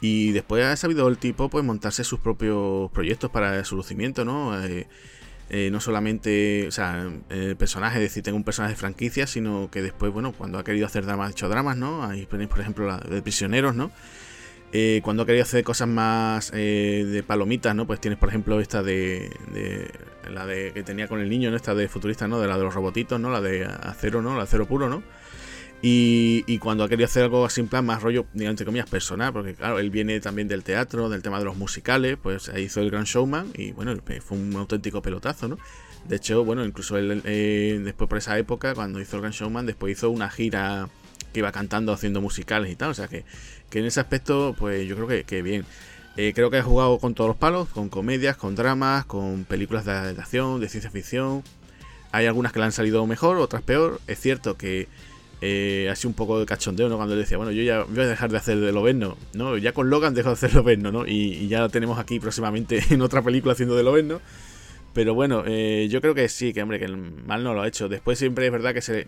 [0.00, 4.52] Y después ha sabido el tipo pues montarse sus propios proyectos para su lucimiento, ¿no?
[5.50, 9.70] Eh, no solamente, o sea, el personaje, es decir, tengo un personaje de franquicia, sino
[9.70, 12.04] que después, bueno, cuando ha querido hacer dramas, ha hecho dramas, ¿no?
[12.04, 13.90] Ahí tenéis, por ejemplo, la de prisioneros, ¿no?
[14.72, 17.86] Eh, cuando ha querido hacer cosas más de palomitas, ¿no?
[17.86, 19.30] Pues tienes, por ejemplo, esta de,
[20.30, 21.56] la de que tenía con el niño, ¿no?
[21.56, 22.38] Esta de futurista, ¿no?
[22.38, 23.30] De la de los robotitos, ¿no?
[23.30, 24.36] La de acero, ¿no?
[24.36, 25.02] La acero puro, ¿no?
[25.80, 29.32] Y, cuando ha querido hacer algo así en plan más rollo, digamos, entre comillas, personal,
[29.32, 32.90] porque claro, él viene también del teatro, del tema de los musicales, pues hizo el
[32.90, 35.58] Gran Showman y bueno, fue un auténtico pelotazo, ¿no?
[36.08, 39.66] De hecho, bueno, incluso él eh, después por esa época, cuando hizo el Gran Showman,
[39.66, 40.88] después hizo una gira
[41.32, 43.24] que iba cantando, haciendo musicales y tal, o sea que,
[43.70, 45.64] que en ese aspecto, pues yo creo que, bien.
[46.16, 49.84] Eh, creo que ha jugado con todos los palos, con comedias, con dramas, con películas
[49.84, 51.44] de acción, de ciencia ficción.
[52.10, 54.00] Hay algunas que le han salido mejor, otras peor.
[54.08, 54.88] Es cierto que
[55.40, 56.96] eh, así un poco de cachondeo, ¿no?
[56.96, 59.56] Cuando decía, bueno, yo ya voy a dejar de hacer de Loveno, ¿no?
[59.56, 61.06] Ya con Logan dejo de hacer Loveno, ¿no?
[61.06, 64.20] Y, ya lo tenemos aquí próximamente en otra película haciendo de Loveno.
[64.94, 67.88] Pero bueno, eh, yo creo que sí, que hombre, que mal no lo ha hecho.
[67.88, 69.06] Después siempre es verdad que se,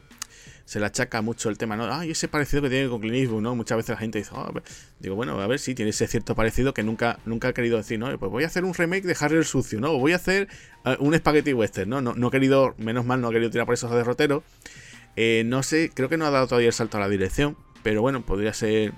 [0.70, 1.92] se le achaca mucho el tema, ¿no?
[1.92, 3.56] Ay, ese parecido que tiene con Clint ¿no?
[3.56, 4.52] Muchas veces la gente dice, oh,
[5.00, 7.98] digo, bueno, a ver si tiene ese cierto parecido que nunca, nunca ha querido decir,
[7.98, 8.16] ¿no?
[8.20, 9.90] Pues voy a hacer un remake de Harry el Sucio, ¿no?
[9.90, 10.46] O voy a hacer
[10.84, 12.00] eh, un Spaghetti Western, ¿no?
[12.00, 12.14] ¿no?
[12.14, 14.44] No, ha querido, menos mal, no ha querido tirar por esos derroteros.
[15.16, 18.00] Eh, no sé, creo que no ha dado todavía el salto a la dirección, pero
[18.00, 18.92] bueno, podría ser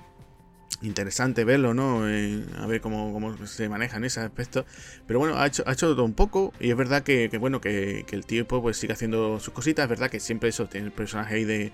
[0.80, 2.08] interesante verlo, ¿no?
[2.08, 4.64] Eh, a ver cómo, se maneja en ese aspecto.
[5.06, 6.52] Pero bueno, ha hecho, ha hecho todo un poco.
[6.60, 9.84] Y es verdad que, bueno, que, el tipo pues sigue haciendo sus cositas.
[9.84, 11.72] Es verdad que siempre eso tiene el personaje ahí de,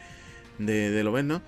[0.58, 1.42] de, lo ves, ¿no?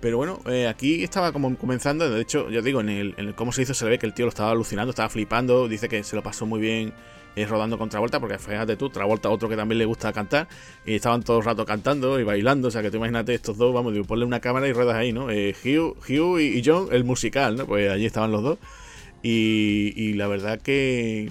[0.00, 2.10] Pero bueno, eh, aquí estaba como comenzando.
[2.10, 4.14] De hecho, ya digo, en el, en el cómo se hizo se ve que el
[4.14, 5.68] tío lo estaba alucinando, estaba flipando.
[5.68, 6.92] Dice que se lo pasó muy bien
[7.48, 10.48] rodando con Travolta, porque fíjate tú, Travolta otro que también le gusta cantar,
[10.86, 13.74] y estaban todo el rato cantando y bailando, o sea que tú imagínate estos dos,
[13.74, 15.30] vamos, digo, ponle una cámara y ruedas ahí, ¿no?
[15.30, 17.66] Eh, Hugh, Hugh y, John, el musical, ¿no?
[17.66, 18.58] Pues allí estaban los dos.
[19.22, 21.30] Y, la verdad que,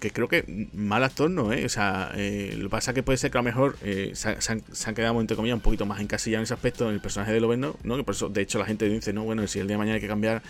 [0.00, 1.66] que creo que mal actor no, ¿eh?
[1.66, 4.12] O sea, eh, lo que pasa es que puede ser que a lo mejor eh,
[4.14, 7.32] se, han, quedado, entre comillas, un poquito más encasillados en ese aspecto en el personaje
[7.32, 7.96] de Loveno, ¿no?
[7.96, 9.96] Que por eso, de hecho, la gente dice, no, bueno, si el día de mañana
[9.96, 10.42] hay que cambiar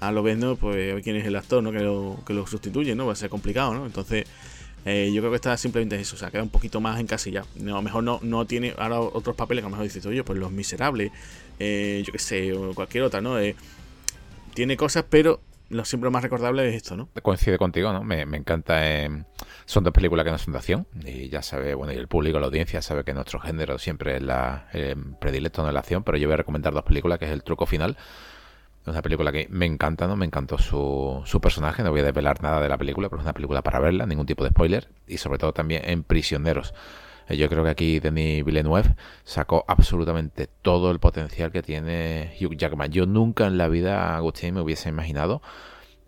[0.00, 1.72] a lo vendo, pues a ver quién es el actor ¿no?
[1.72, 3.06] que, lo, que lo sustituye, ¿no?
[3.06, 3.86] Va a ser complicado, ¿no?
[3.86, 4.26] Entonces,
[4.84, 7.46] eh, yo creo que está simplemente eso, o sea, queda un poquito más encasillado.
[7.58, 10.22] a lo mejor no, no tiene ahora otros papeles que a lo mejor dices, oye,
[10.22, 11.10] pues Los Miserables,
[11.58, 13.38] eh, yo qué sé, o cualquier otra, ¿no?
[13.40, 13.56] Eh,
[14.54, 17.08] tiene cosas, pero lo siempre más recordable es esto, ¿no?
[17.22, 18.04] Coincide contigo, ¿no?
[18.04, 18.80] Me, encanta.
[19.64, 20.86] son dos películas que no son de acción.
[21.04, 24.22] Y ya sabe, bueno, y el público, la audiencia, sabe que nuestro género siempre es
[24.22, 24.68] la
[25.18, 26.04] predilecto de la acción.
[26.04, 27.96] Pero yo voy a recomendar dos películas, que es El Truco Final
[28.86, 30.16] es una película que me encanta, ¿no?
[30.16, 33.24] Me encantó su, su personaje, no voy a desvelar nada de la película, pero es
[33.24, 34.88] una película para verla, ningún tipo de spoiler.
[35.08, 36.72] Y sobre todo también en Prisioneros.
[37.28, 38.94] Eh, yo creo que aquí Denis Villeneuve
[39.24, 42.92] sacó absolutamente todo el potencial que tiene Hugh Jackman.
[42.92, 45.42] Yo nunca en la vida, Agustín, me hubiese imaginado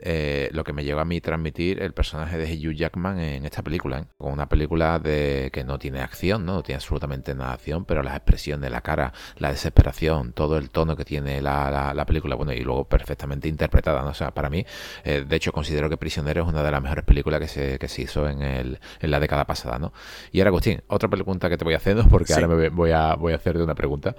[0.01, 3.63] eh, lo que me llegó a mí transmitir el personaje de Hugh Jackman en esta
[3.63, 3.99] película.
[4.01, 4.05] ¿eh?
[4.17, 6.63] Con una película de que no tiene acción, ¿no?
[6.63, 10.97] tiene absolutamente nada de acción, pero las expresiones, la cara, la desesperación, todo el tono
[10.97, 14.03] que tiene la, la, película, bueno, y luego perfectamente interpretada.
[14.03, 14.11] ¿no?
[14.11, 14.65] O sea, para mí,
[15.05, 17.89] eh, de hecho, considero que Prisionero es una de las mejores películas que se, que
[17.89, 19.79] se hizo en, el, en la década pasada.
[19.79, 19.93] ¿no?
[20.33, 23.15] Y ahora, Agustín, otra pregunta que te voy a hacer, porque ahora me voy a,
[23.15, 24.15] voy a hacerte una pregunta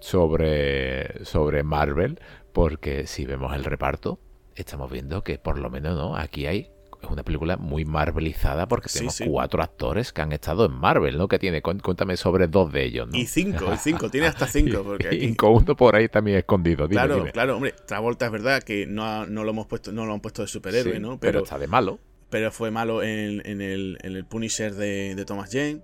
[0.00, 2.20] sobre, sobre Marvel,
[2.52, 4.18] porque si vemos el reparto,
[4.56, 6.70] estamos viendo que por lo menos no aquí hay
[7.02, 11.28] es una película muy marvelizada porque tenemos cuatro actores que han estado en Marvel, ¿no?
[11.28, 13.16] Que tiene, cuéntame sobre dos de ellos, ¿no?
[13.16, 14.82] Y cinco, y cinco, tiene hasta cinco.
[14.82, 15.36] Porque aquí...
[15.42, 16.88] uno por ahí también escondido.
[16.88, 20.20] claro, claro, hombre, Travolta es verdad que no, no, lo hemos puesto, no lo han
[20.20, 21.18] puesto de superhéroe, ¿no?
[21.18, 21.98] Pero, está de malo.
[22.30, 25.82] Pero fue malo en, en, el, en el Punisher de, de Thomas Jane.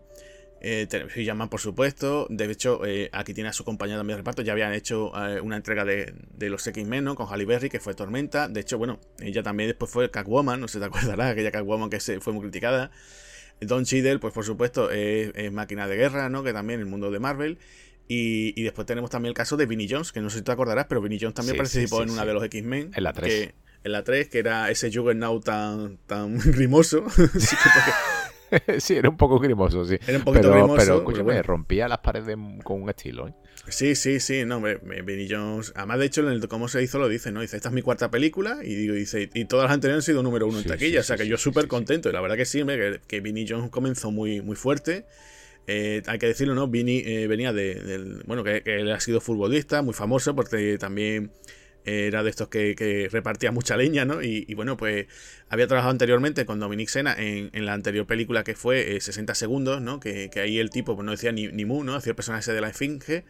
[0.65, 2.29] Eh, llaman por supuesto.
[2.31, 4.43] De hecho, eh, aquí tiene a su compañera también de reparto.
[4.43, 8.47] Ya habían hecho eh, una entrega de, los X-Men, Con Halle Berry, que fue Tormenta.
[8.47, 11.91] De hecho, bueno, ella también después fue Catwoman, no sé si te acordarás, aquella Catwoman
[11.91, 12.93] que se, fue muy criticada.
[13.61, 16.45] Don Cheadle, pues por supuesto, es, máquina de guerra, ¿no?
[16.45, 17.59] Que también en el mundo de Marvel.
[18.07, 20.87] Y, después tenemos también el caso de Vinnie Jones, que no sé si te acordarás,
[20.89, 22.93] pero Vinnie Jones también participó en una de los X-Men.
[22.95, 23.55] En la 3.
[23.85, 27.05] en la 3, que era ese Juggernaut tan, tan grimoso.
[28.79, 29.99] sí, era un poco grimoso, sí.
[30.07, 30.77] Era un poquito pero, grimoso.
[30.77, 33.35] Pero, escúchame, rompía las paredes con un estilo, ¿eh?
[33.69, 35.73] Sí, sí, sí, no, Benny Jones.
[35.77, 37.41] Además, de hecho, en el cómo se hizo lo dice, ¿no?
[37.41, 40.23] Dice, esta es mi cuarta película y digo, dice, y todas las anteriores han sido
[40.23, 41.01] número uno en taquilla.
[41.01, 42.09] o sea que yo súper contento.
[42.09, 45.07] Y la verdad que sí, que, que Vinny Jones comenzó muy, muy fuerte.
[45.69, 46.67] Eh, hay que decirlo, ¿no?
[46.67, 48.23] Vinny eh, venía de, del.
[48.27, 51.31] Bueno, que, él ha sido futbolista, muy famoso, porque también
[51.85, 54.23] era de estos que, repartía mucha leña, ¿no?
[54.23, 55.07] Y, bueno, pues
[55.49, 60.01] había trabajado anteriormente con Dominic Sena en, la anterior película que fue 60 segundos, ¿no?
[60.01, 61.95] Que, ahí el tipo pues, no decía ni, ni mu, ¿no?
[61.95, 63.25] Hacía el personaje de la esfinge.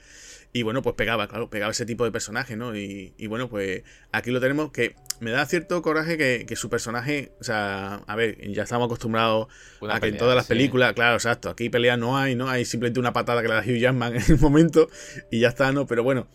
[0.55, 2.77] Y bueno, pues pegaba, claro, pegaba ese tipo de personaje, ¿no?
[2.77, 7.45] Y, bueno, pues aquí lo tenemos que me da cierto coraje que, su personaje, o
[7.45, 9.49] sea, a ver, ya estamos acostumbrados
[9.89, 12.51] a que en todas las películas, claro, exacto, aquí pelea no hay, ¿no?
[12.51, 14.91] Hay simplemente una patada que le da Hugh Jackman en el momento
[15.31, 15.87] y ya está, ¿no?
[15.87, 16.29] Pero bueno,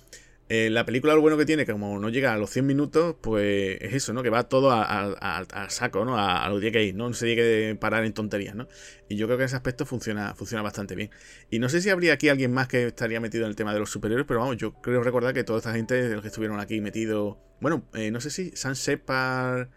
[0.50, 3.16] eh, la película lo bueno que tiene, que como no llega a los 100 minutos,
[3.22, 4.24] pues es eso, ¿no?
[4.24, 6.18] Que va todo al saco, ¿no?
[6.18, 7.10] A, a, lo que ir, ¿no?
[7.10, 8.68] No se tiene que parar en tonterías, ¿no?
[9.10, 11.10] Y yo creo que ese aspecto funciona, funciona bastante bien.
[11.50, 13.80] Y no sé si habría aquí alguien más que estaría metido en el tema de
[13.80, 16.60] los superiores, pero vamos, yo creo recordar que toda esta gente de los que estuvieron
[16.60, 17.38] aquí metidos...
[17.60, 19.70] Bueno, eh, no sé si San Separ...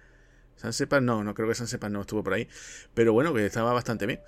[0.55, 2.47] San Separ no, no creo que San Separ no estuvo por ahí.
[2.95, 4.21] Pero bueno, que estaba bastante bien.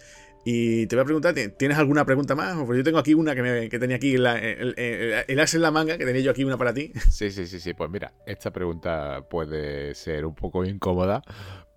[0.45, 2.57] Y te voy a preguntar, ¿tienes alguna pregunta más?
[2.57, 6.05] Porque yo tengo aquí una que, tenía aquí, el, el, as en la manga, que
[6.05, 6.93] tenía yo aquí una para ti.
[7.11, 7.75] Sí, sí, sí, sí.
[7.75, 11.23] Pues mira, esta pregunta puede ser un poco incómoda,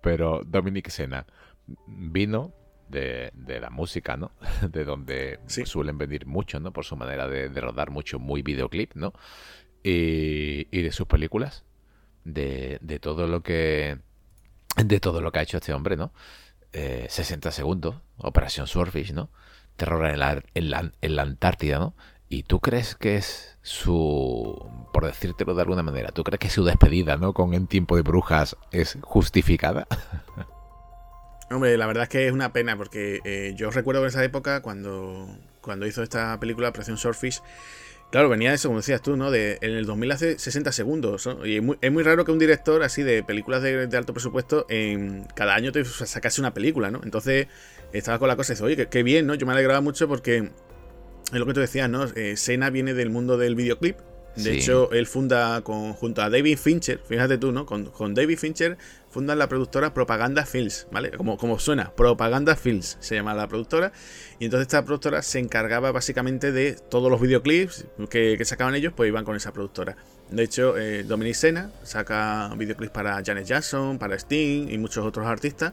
[0.02, 1.26] pero Dominic Sena
[1.86, 2.54] vino
[2.88, 4.32] de, la música, ¿no?
[4.72, 6.72] De donde suelen venir mucho, ¿no?
[6.72, 9.12] Por su manera de, rodar mucho, muy videoclip, ¿no?
[9.84, 11.64] Y, y de sus películas,
[12.24, 13.98] de, de todo lo que...
[14.76, 16.12] De todo lo que ha hecho este hombre, ¿no?
[17.08, 19.30] 60 eh, segundos, Operación Swordfish, ¿no?
[19.76, 21.94] Terror en la, en, la, Antártida, ¿no?
[22.28, 26.64] ¿Y tú crees que es su, por decírtelo de alguna manera, tú crees que su
[26.64, 27.32] despedida, ¿no?
[27.32, 29.86] Con En tiempo de brujas es justificada?
[31.50, 34.62] Hombre, la verdad es que es una pena porque eh, yo recuerdo en esa época
[34.62, 35.28] cuando,
[35.60, 37.40] cuando hizo esta película Operación Swordfish,
[38.10, 39.30] Claro, venía eso, como decías tú, ¿no?
[39.30, 41.28] De, en el 2000 hace 60 segundos.
[41.44, 45.54] Y es muy, raro que un director así de películas de, alto presupuesto en cada
[45.54, 47.00] año te sacase una película, ¿no?
[47.02, 47.48] Entonces
[47.92, 49.34] estaba con la cosa y dice, oye, qué, bien, ¿no?
[49.34, 50.50] Yo me alegraba mucho porque
[51.32, 52.04] es lo que tú decías, ¿no?
[52.14, 53.96] Eh, Sena viene del mundo del videoclip
[54.36, 57.64] de hecho, él funda con, junto a David Fincher, fíjate tú, ¿no?
[57.64, 58.76] Con, David Fincher
[59.16, 61.10] fundan la productora Propaganda Films, ¿vale?
[61.12, 63.90] Como, como suena, Propaganda Films se llama la productora.
[64.38, 69.08] Y entonces esta productora se encargaba básicamente de todos los videoclips que, sacaban ellos, pues
[69.08, 69.96] iban con esa productora.
[70.28, 75.26] De hecho, eh, Dominic Sena saca videoclips para Janet Jackson, para Sting y muchos otros
[75.26, 75.72] artistas.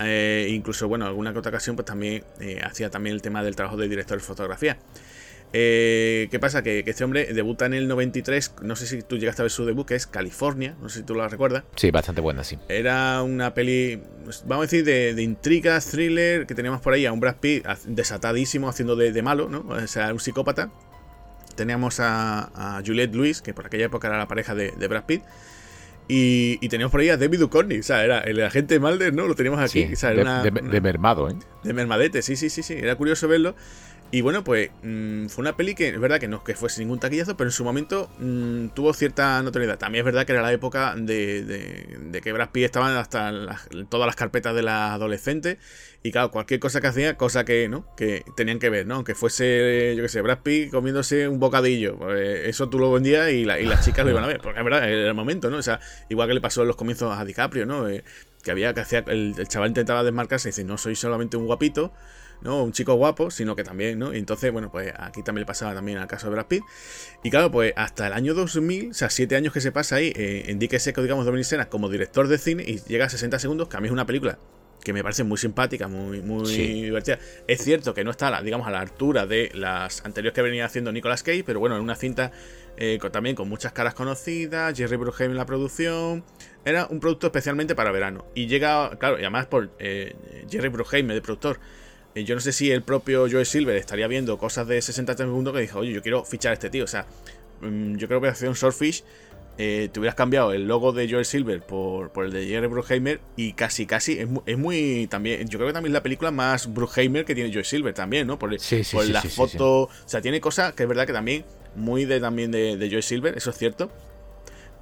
[0.00, 3.54] Eh, incluso, bueno, alguna que otra ocasión, pues también eh, hacía también el tema del
[3.54, 4.78] trabajo de director de fotografía.
[5.54, 6.62] Eh, ¿Qué pasa?
[6.62, 9.66] Que, este hombre debuta en el 93, no sé si tú llegaste a ver su
[9.66, 11.64] debut, que es California, no sé si tú lo recuerdas.
[11.76, 12.58] Sí, bastante buena, sí.
[12.68, 17.04] Era una peli, pues, vamos a decir, de, de intriga, thriller, que teníamos por ahí
[17.04, 19.66] a un Brad Pitt desatadísimo haciendo de, malo, ¿no?
[19.68, 20.70] O sea, un psicópata.
[21.54, 25.22] Teníamos a, Juliette Lewis, que por aquella época era la pareja de, Brad Pitt.
[26.08, 29.26] Y, teníamos por ahí a David Duchovny, o sea, era el agente Malder, ¿no?
[29.26, 29.84] Lo teníamos aquí.
[29.84, 31.34] de, mermado, ¿eh?
[31.62, 32.74] De mermadete, sí, sí, sí, sí.
[32.74, 33.54] Era curioso verlo.
[34.14, 37.00] Y bueno, pues mm, fue una peli que es verdad que no que fuese ningún
[37.00, 39.78] taquillazo, pero en su momento mm, tuvo cierta notoriedad.
[39.78, 43.32] También es verdad que era la época de, de, que Brad Pitt estaban hasta
[43.88, 45.56] todas las carpetas de las adolescentes.
[46.02, 47.86] Y claro, cualquier cosa que hacía, cosa que, ¿no?
[47.96, 48.96] Que tenían que ver, ¿no?
[48.96, 51.96] Aunque fuese, yo qué sé, Brad Pitt comiéndose un bocadillo.
[51.96, 54.42] Pues eso tú lo vendías y, y las chicas lo iban a ver.
[54.42, 55.56] Porque es verdad, era el momento, ¿no?
[55.56, 57.88] O sea, igual que le pasó en los comienzos a DiCaprio, ¿no?
[57.88, 58.04] Eh,
[58.42, 61.46] que había que hacía, el, el chaval intentaba desmarcarse y dice, no soy solamente un
[61.46, 61.94] guapito
[62.42, 62.62] ¿no?
[62.62, 64.14] Un chico guapo, sino que también, ¿no?
[64.14, 66.62] Y entonces, bueno, pues aquí también le pasaba también al caso de Brad Pitt.
[67.22, 70.12] Y claro, pues hasta el año 2000, o sea, siete años que se pasa ahí
[70.16, 73.38] eh, en Dique Seco, digamos, Dominic Sena como director de cine y llega a 60
[73.38, 74.38] segundos, que a mí es una película
[74.82, 77.18] que me parece muy simpática, muy, muy divertida.
[77.46, 80.92] Es cierto que no está, digamos, a la altura de las anteriores que venía haciendo
[80.92, 82.32] Nicolas Cage, pero bueno, en una cinta
[82.76, 86.24] eh, también con muchas caras conocidas, Jerry Bruckheimer en la producción.
[86.64, 88.24] Era un producto especialmente para verano.
[88.34, 90.14] Y llega, claro, y además por eh,
[90.50, 91.60] Jerry Bruckheimer, de productor,
[92.14, 95.54] eh, yo no sé si el propio Joe Silver estaría viendo cosas de 60 segundos
[95.54, 96.84] que dijo, oye, yo quiero fichar a este tío.
[96.84, 97.06] O sea,
[97.60, 99.04] mm, yo creo que un Swordfish
[99.58, 103.52] eh, te hubieras cambiado el logo de Joel Silver por, el de Jerry Bruckheimer y
[103.52, 107.34] casi, casi es, muy, también, yo creo que también es la película más Bruckheimer que
[107.34, 108.38] tiene Joel Silver también, ¿no?
[108.38, 108.56] Por,
[108.92, 111.44] por la foto, o sea, tiene cosas que es verdad que también
[111.76, 113.90] muy de también de, de Joel Silver, eso es cierto,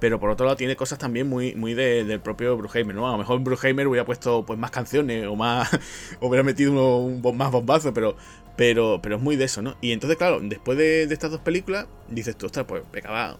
[0.01, 3.07] pero por otro lado tiene cosas también muy, muy del propio Bruheimer, ¿no?
[3.07, 5.69] A lo mejor en Bruheimer hubiera puesto pues más canciones o más
[6.19, 8.17] hubiera metido un más bombazo, pero,
[8.57, 9.77] pero, pero es muy de eso, ¿no?
[9.79, 13.37] Y entonces, claro, después de, estas dos películas, dices tú, ostras, pues pecaba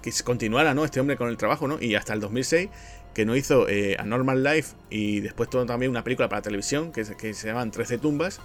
[0.00, 0.84] que continuara, ¿no?
[0.84, 1.82] Este hombre con el trabajo, ¿no?
[1.82, 2.68] Y hasta el 2006,
[3.12, 6.92] que no hizo eh, A Normal Life y después todo también una película para televisión
[6.92, 8.40] que, que se llaman 13 tumbas,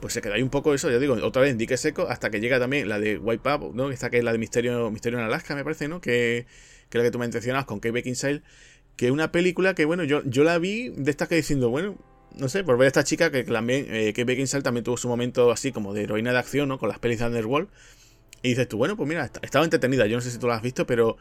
[0.00, 2.30] pues se queda ahí un poco eso, ya digo, otra vez en dique seco, hasta
[2.30, 3.90] que llega también la de Wipe Up, ¿no?
[3.90, 6.00] Esta que es la de Misterio, Misterio en Alaska, me parece, ¿no?
[6.00, 6.46] Que,
[6.88, 8.42] que es la que tú me mencionabas con Kate Beckinsale,
[8.96, 11.96] que es una película que, bueno, yo, yo la vi de estas que diciendo, bueno,
[12.36, 15.08] no sé, por ver a esta chica que también, eh, Kate Beckinsale también tuvo su
[15.08, 16.78] momento así como de heroína de acción, ¿no?
[16.78, 17.68] Con las pelis de Underworld.
[18.42, 20.62] Y dices tú, bueno, pues mira, estaba entretenida, yo no sé si tú la has
[20.62, 21.16] visto, pero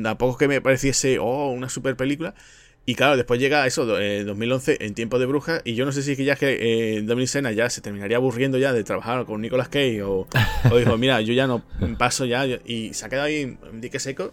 [0.00, 2.34] tampoco es que me pareciese, oh, una super película.
[2.84, 6.12] Y claro, después llega eso, 2011, en Tiempo de Brujas, y yo no sé si
[6.12, 9.40] es que ya que eh, Dominic Sena ya se terminaría aburriendo ya de trabajar con
[9.40, 10.26] Nicolas Cage, o,
[10.70, 11.62] o dijo, mira, yo ya no
[11.96, 14.32] paso ya, y se ha quedado ahí dique seco,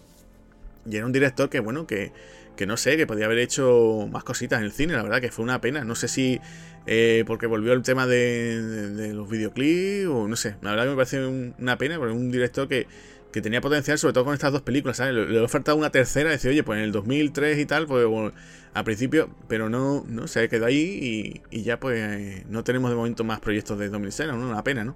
[0.89, 2.11] y era un director que, bueno, que,
[2.55, 5.31] que no sé, que podía haber hecho más cositas en el cine, la verdad que
[5.31, 5.83] fue una pena.
[5.83, 6.41] No sé si
[6.87, 10.55] eh, porque volvió el tema de, los videoclips o no sé.
[10.61, 12.87] La verdad que me parece una pena porque un director que,
[13.31, 15.13] que tenía potencial, sobre todo con estas dos películas, ¿sabes?
[15.13, 18.05] Le, le he ofertado una tercera, decir, oye, pues en el 2003 y tal, pues
[18.05, 18.33] bueno,
[18.73, 23.23] al principio, pero no, no se quedó ahí y, ya pues no tenemos de momento
[23.23, 24.35] más proyectos de 2006, ¿no?
[24.49, 24.95] Una pena, ¿no?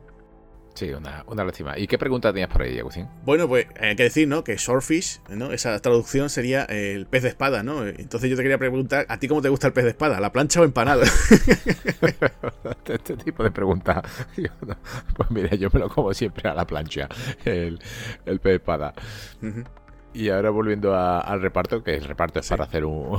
[0.73, 1.77] Sí, una, una lástima.
[1.77, 3.07] ¿Y qué pregunta tenías por ahí, Agustín?
[3.23, 4.43] Bueno, pues hay que decir, ¿no?
[4.43, 5.51] Que Swordfish, ¿no?
[5.51, 7.86] Esa traducción sería el pez de espada, ¿no?
[7.86, 10.19] Entonces yo te quería preguntar, ¿a ti cómo te gusta el pez de espada?
[10.19, 11.05] ¿La plancha o empanada?
[12.88, 14.03] este tipo de preguntas.
[15.15, 17.07] Pues mira, yo me lo como siempre a la plancha,
[17.45, 17.79] el,
[18.25, 18.93] el pez de espada.
[20.13, 23.17] Y ahora volviendo al reparto, que el reparto es para hacer un,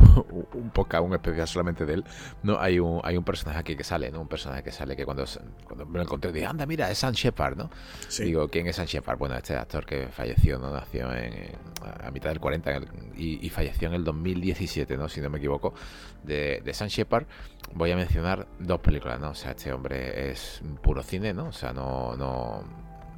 [0.55, 2.05] un podcast, un especial solamente de él.
[2.43, 4.21] No, hay un, hay un personaje aquí que sale, ¿no?
[4.21, 5.25] Un personaje que sale que cuando,
[5.67, 7.71] cuando me lo encontré dije, anda, mira, es Sam Shepard, ¿no?
[8.19, 9.19] Digo, ¿quién es Sam Shepard?
[9.19, 10.73] Bueno, este actor que falleció, ¿no?
[10.73, 11.53] Nació en,
[11.83, 12.81] a mitad del 40
[13.17, 15.09] y, falleció en el 2017, ¿no?
[15.09, 15.75] Si no me equivoco.
[16.23, 17.27] De, de Sam Shepard
[17.75, 19.31] voy a mencionar dos películas, ¿no?
[19.31, 21.49] O sea, este hombre es puro cine, ¿no?
[21.49, 22.65] O sea, no, no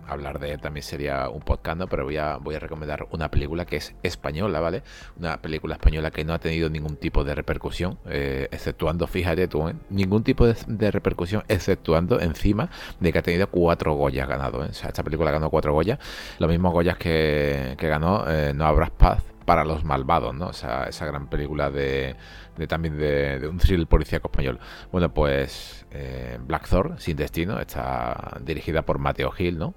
[0.07, 3.65] hablar de él también sería un podcast, pero voy a, voy a recomendar una película
[3.65, 4.83] que es española, ¿vale?
[5.19, 9.69] Una película española que no ha tenido ningún tipo de repercusión, eh, exceptuando, fíjate tú,
[9.69, 9.75] ¿eh?
[9.91, 14.69] ningún tipo de, repercusión, exceptuando encima de que ha tenido cuatro Goyas ganado, ¿eh?
[14.71, 15.99] O sea, esta película ganó cuatro Goyas,
[16.39, 20.49] los mismos Goyas que, que ganó No Habrás Paz para los malvados, ¿no?
[20.49, 22.17] O sea, esa gran película de,
[22.57, 24.59] de también de, de, un thrill policíaco español.
[24.93, 29.75] Bueno, pues eh, Black Thor, Sin Destino, está dirigida por Mateo Gil, ¿no?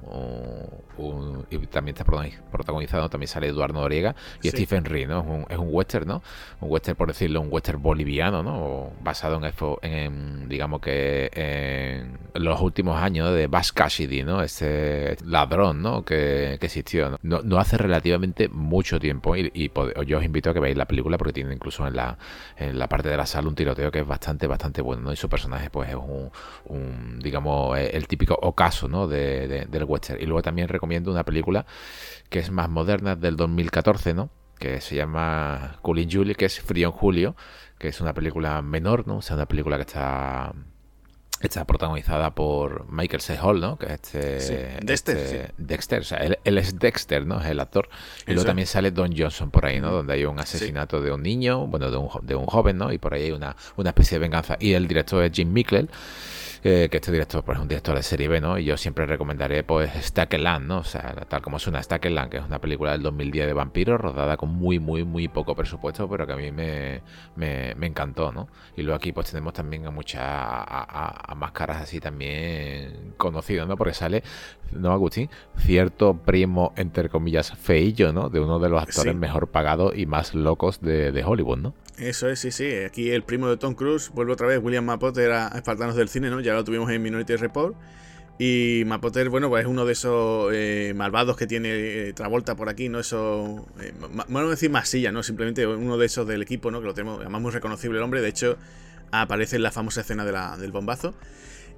[1.49, 5.21] y también está protagonizado, también sale Eduardo Noriega y Stephen Ree, ¿no?
[5.21, 6.21] Es un, es un, western, ¿no?
[6.59, 8.91] Un western, por decirlo, un western boliviano, ¿no?
[9.01, 14.41] basado en, en, digamos que en los últimos años de Bash Cassidy, ¿no?
[14.41, 16.03] Ese ladrón, ¿no?
[16.03, 17.41] Que, que existió, ¿no?
[17.43, 17.59] ¿no?
[17.59, 19.71] hace relativamente mucho tiempo y, y,
[20.05, 22.17] yo os invito a que veáis la película porque tiene incluso en la,
[22.57, 25.13] en la parte de la sala un tiroteo que es bastante, bastante bueno, ¿no?
[25.13, 29.07] Y su personaje pues es un, digamos, eh, el típico ocaso ¿no?
[29.07, 30.21] de, del western.
[30.21, 31.65] Y luego también recomiendo una película
[32.29, 34.29] que es más moderna, del 2014, ¿no?
[34.59, 37.35] que se llama Colin Julie, que es Frío en Julio,
[37.79, 39.17] que es una película menor, ¿no?
[39.17, 40.53] O sea, una película que está
[41.41, 43.37] Está protagonizada por Michael C.
[43.41, 43.77] Hall, ¿no?
[43.77, 45.17] Que es este, Dexter.
[45.17, 47.39] Este Dexter, o sea, él, es Dexter, ¿no?
[47.39, 47.89] Es el actor.
[48.27, 49.91] Y luego también sale Don Johnson por ahí, ¿no?
[49.91, 52.91] Donde hay un asesinato de un niño, bueno, de un, de un joven, ¿no?
[52.91, 54.57] Y por ahí hay una, una especie de venganza.
[54.59, 55.53] Y el director es Jim
[56.61, 58.57] Mickle que este director pues, es un director de serie B, ¿no?
[58.57, 60.79] Y yo siempre recomendaré, pues, Land, ¿no?
[60.79, 64.37] O sea, tal como suena Land, que es una película del 2010 de vampiros, rodada
[64.37, 67.01] con muy, muy, muy poco presupuesto, pero que a mí me,
[67.35, 68.47] me, encantó, ¿no?
[68.75, 73.77] Y luego aquí, pues, tenemos también a muchas, a, máscaras así también conocidas, ¿no?
[73.77, 74.23] Porque sale,
[74.71, 75.29] ¿no, Agustín?
[75.57, 78.29] Cierto primo, entre comillas, feillo, ¿no?
[78.29, 81.73] De uno de los actores mejor pagados y más locos de, de Hollywood, ¿no?
[81.99, 82.65] Eso es, sí, sí.
[82.85, 84.59] Aquí el primo de Tom Cruise vuelve otra vez.
[84.63, 86.39] William Mapotter a Espartanos del Cine, ¿no?
[86.39, 87.75] Ya lo tuvimos en Minority Report.
[88.37, 92.69] Y Mapotter, bueno, pues es uno de esos eh, malvados que tiene eh, Travolta por
[92.69, 92.99] aquí, ¿no?
[92.99, 93.67] Eso.
[93.81, 93.93] Eh,
[94.29, 95.23] bueno, decir masilla, ¿no?
[95.23, 96.79] Simplemente uno de esos del equipo, ¿no?
[96.79, 98.21] Que lo tenemos, además muy reconocible el hombre.
[98.21, 98.57] De hecho,
[99.11, 101.13] aparece en la famosa escena de la, del bombazo.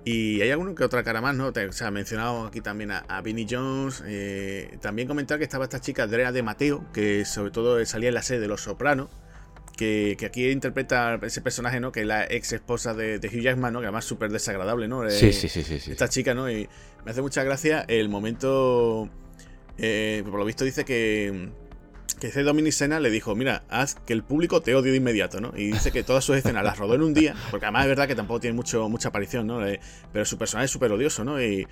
[0.06, 1.48] Y hay alguno que otra cara más, ¿no?
[1.48, 4.04] O sea, mencionado aquí también a, a Vinnie Jones.
[4.82, 8.22] también comentar que estaba esta chica, Andrea de Mateo, que sobre todo salía en la
[8.22, 9.10] serie de Los Sopranos
[9.72, 11.92] que, aquí interpreta ese personaje, ¿no?
[11.92, 13.80] Que es la ex esposa de, Hugh Jackman, ¿no?
[13.80, 15.10] Que además es súper desagradable, ¿no?
[15.10, 16.50] Sí, sí, sí, sí, Esta chica, ¿no?
[16.50, 16.68] Y
[17.06, 19.10] me hace mucha gracia el momento...
[19.78, 21.50] Eh, por lo visto dice que,
[22.20, 25.42] que ese Dominic Sena le dijo, mira, haz que el público te odie de inmediato,
[25.42, 25.54] ¿no?
[25.56, 28.08] Y dice que todas sus escenas las rodó en un día, porque además es verdad
[28.08, 29.66] que tampoco tiene mucho, mucha aparición, ¿no?
[29.66, 29.80] Eh,
[30.14, 31.42] pero su personaje es súper odioso, ¿no?
[31.42, 31.68] Y,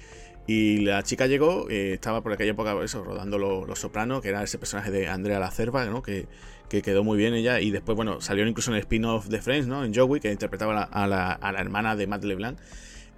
[0.48, 4.42] y la chica llegó, eh, estaba por aquella época eso, rodando Los Sopranos, que era
[4.42, 6.02] ese personaje de Andrea La Cerva, ¿no?
[6.02, 6.28] Que,
[6.70, 7.60] que quedó muy bien ella.
[7.60, 9.84] Y después, bueno, salió incluso en el spin-off de Friends, ¿no?
[9.84, 12.58] En Joey, que interpretaba a la, a la, hermana de Matt LeBlanc.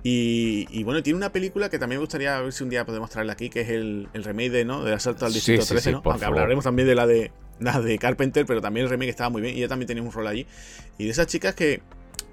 [0.03, 3.11] Y, y, bueno, tiene una película que también me gustaría ver si un día podemos
[3.11, 4.83] traerla aquí, que es el, el remake de, ¿no?
[4.83, 6.01] de Asalto al Distrito 13, ¿no?
[6.03, 9.43] Aunque hablaremos también de la de, la de Carpenter, pero también el remake estaba muy
[9.43, 10.47] bien y ella también tenía un rol allí.
[10.97, 11.81] Y de esas chicas que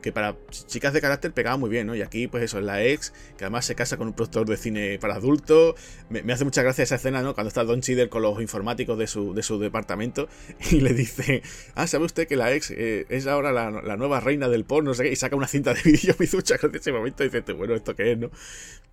[0.01, 1.95] que para chicas de carácter pegaba muy bien, ¿no?
[1.95, 4.57] Y aquí, pues eso, es la ex, que además se casa con un productor de
[4.57, 5.75] cine para adultos.
[6.09, 7.35] Me, hace mucha gracia esa escena, ¿no?
[7.35, 10.29] Cuando está Don Cheadle con los informáticos de su, de su departamento
[10.71, 11.43] y le dice,
[11.75, 14.93] ah, ¿sabe usted que la ex eh, es ahora la, nueva reina del porno?
[14.93, 18.19] Y saca una cinta de vídeo, me ese momento y dice, bueno, ¿esto qué es,
[18.19, 18.31] no?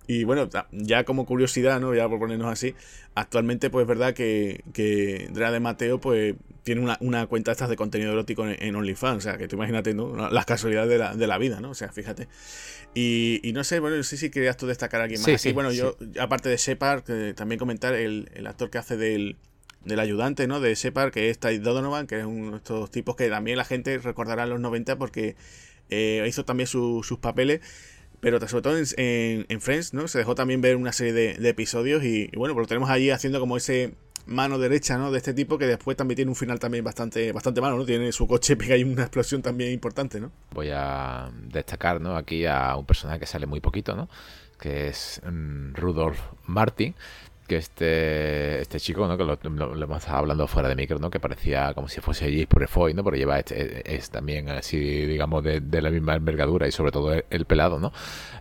[0.08, 1.94] Y bueno, ya como curiosidad, ¿no?
[1.94, 2.74] Ya por ponernos así,
[3.14, 7.68] actualmente pues es verdad que, que Drea de Mateo pues tiene una, una cuenta estas
[7.68, 10.30] de contenido erótico en, OnlyFans, o sea, que tú imagínate, ¿no?
[10.30, 11.70] Las casualidades de la, de la vida, ¿no?
[11.70, 12.28] O sea, fíjate.
[12.94, 15.40] Y, y no sé, bueno, no sé si querías tú destacar a alguien más.
[15.40, 19.36] Sí, bueno, yo, aparte de Shepard, también comentar el, el actor que hace del
[19.86, 20.60] del ayudante, ¿no?
[20.60, 23.64] De Shepard, que es Ty Donovan, que es uno de estos tipos que también la
[23.64, 25.36] gente recordará en los 90 porque
[25.88, 27.60] eh, hizo también sus papeles.
[28.20, 30.08] Pero sobre todo en, en, Friends, ¿no?
[30.08, 33.38] Se dejó también ver una serie de, episodios y, bueno, pues lo tenemos allí haciendo
[33.38, 33.92] como ese
[34.26, 35.10] mano derecha, ¿no?
[35.10, 37.84] De este tipo que después también tiene un final también bastante, bastante malo, ¿no?
[37.84, 40.32] Tiene su coche pega y una explosión también importante, ¿no?
[40.52, 42.16] Voy a destacar, ¿no?
[42.16, 44.08] Aquí a un personaje que sale muy poquito, ¿no?
[44.58, 46.94] Que es mm, Rudolf Martin,
[47.46, 49.16] que este este chico, ¿no?
[49.16, 49.38] Que lo,
[49.84, 51.10] hemos estado hablando fuera de micro, ¿no?
[51.10, 52.48] Que parecía como si fuese J.
[52.48, 53.04] Purefoy, ¿no?
[53.04, 57.44] Pero lleva este, es, también así, digamos, de, la misma envergadura y sobre todo el,
[57.44, 57.92] pelado, ¿no?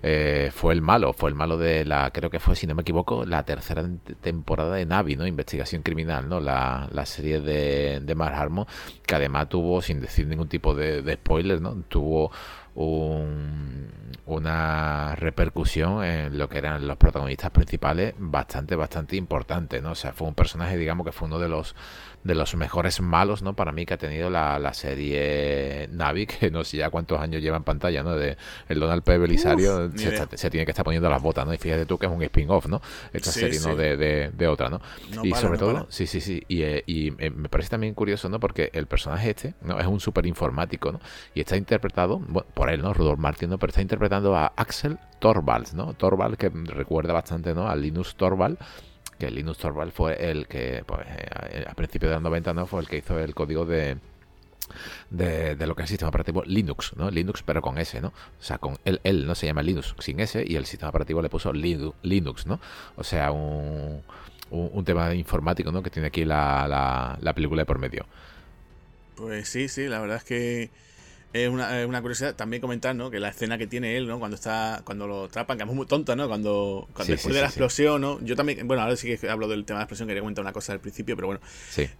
[0.01, 2.81] Eh, fue el malo, fue el malo de la, creo que fue, si no me
[2.81, 3.87] equivoco, la tercera
[4.21, 5.27] temporada de Navi, ¿no?
[5.27, 6.39] Investigación criminal, ¿no?
[6.39, 8.65] La, la serie de, de Mark Harmon,
[9.05, 11.75] que además tuvo, sin decir ningún tipo de, de spoiler, ¿no?
[11.87, 12.31] Tuvo
[12.75, 13.89] un,
[14.25, 19.91] una repercusión en lo que eran los protagonistas principales bastante, bastante importante, ¿no?
[19.91, 21.75] O sea, fue un personaje, digamos, que fue uno de los
[22.25, 23.55] de los mejores malos, ¿no?
[23.55, 27.41] Para mí que ha tenido la, la serie Navi, que no sé ya cuántos años
[27.41, 28.15] lleva en pantalla, ¿no?
[28.15, 28.35] De
[28.67, 29.17] el Donald P.
[29.17, 31.53] Belisario se, tiene que estar poniendo las botas, ¿no?
[31.53, 32.81] Y fíjate tú que es un spin-off, ¿no?
[33.13, 33.75] Esta serie, ¿no?
[33.75, 34.81] De, de, otra, ¿no?
[35.23, 36.43] y sobre todo, sí, sí, sí.
[36.47, 38.39] Y, eh, y eh, me parece también curioso, ¿no?
[38.39, 39.79] Porque el personaje este, ¿no?
[39.79, 40.99] Es un súper informático, ¿no?
[41.35, 42.19] Y está interpretado,
[42.53, 42.91] por él, ¿no?
[42.93, 43.59] Rudolf Martin, ¿no?
[43.59, 45.93] Pero está interpretando a Axel Torvalds, ¿no?
[45.93, 47.67] Torvald que recuerda bastante, ¿no?
[47.67, 48.57] A Linus Torvald
[49.17, 52.65] que Linux Torvald fue el que, pues, eh, a principios de los 90, ¿no?
[52.65, 53.97] Fue el que hizo el código de,
[55.09, 57.09] de, lo que es el sistema operativo Linux, ¿no?
[57.09, 58.09] Linux pero con S, ¿no?
[58.09, 61.21] O sea, con él, él no se llama Linux sin S y el sistema operativo
[61.21, 62.59] le puso Linux, ¿no?
[62.95, 64.03] O sea, un,
[64.49, 65.83] un, tema informático, ¿no?
[65.83, 68.05] Que tiene aquí la, la, la película de por medio.
[69.15, 70.69] Pues sí, sí, la verdad es que
[71.35, 73.11] es una, curiosidad también comentar, ¿no?
[73.11, 74.19] Que la escena que tiene él, ¿no?
[74.19, 76.29] Cuando está, cuando lo atrapan, que es muy tonta, ¿no?
[76.29, 78.21] Cuando, cuando después de la explosión, ¿no?
[78.21, 80.53] Yo también, bueno, ahora sí que hablo del tema de la explosión, quería comentar una
[80.53, 81.41] cosa al principio, pero bueno.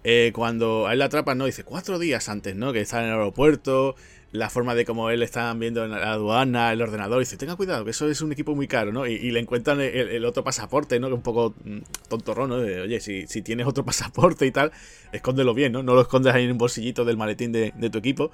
[0.05, 1.45] Eh, cuando a él la atrapan, ¿no?
[1.45, 2.71] Dice cuatro días antes, ¿no?
[2.71, 3.97] Que está en el aeropuerto,
[4.37, 7.55] la forma de cómo él está viendo en la aduana, el ordenador, y dice, tenga
[7.55, 9.07] cuidado, que eso es un equipo muy caro, ¿no?
[9.07, 11.07] Y, le encuentran el, otro pasaporte, ¿no?
[11.07, 11.79] Que un poco mm,
[12.09, 12.57] tontorrón, ¿no?
[12.57, 14.71] De, Oye, si, si, tienes otro pasaporte y tal,
[15.11, 15.83] escóndelo bien, ¿no?
[15.83, 18.31] No lo escondes ahí en un bolsillito del maletín de, de tu equipo.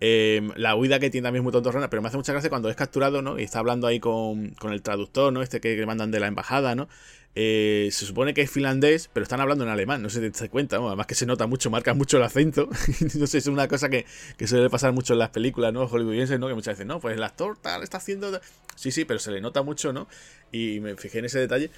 [0.00, 2.70] Em, la huida que tiene también es muy tontorrona, pero me hace mucha gracia cuando
[2.70, 3.38] es capturado, ¿no?
[3.38, 5.42] Y está hablando ahí con, con el traductor, ¿no?
[5.42, 6.88] Este que, que mandan de la embajada, ¿no?
[7.36, 10.40] Eh, se supone que es finlandés, pero están hablando en alemán, no sé si te
[10.40, 12.68] das cuenta, además que se nota mucho, marca mucho el acento.
[13.14, 14.04] no sé, es una cosa que,
[14.36, 15.84] que, suele pasar mucho en las películas, ¿no?
[15.84, 16.48] Hollywoodienses, ¿no?
[16.48, 18.40] Que muchas veces, no, pues el actor tal está haciendo.
[18.74, 20.08] Sí, sí, pero se le nota mucho, ¿no?
[20.50, 21.70] Y me fijé en ese detalle.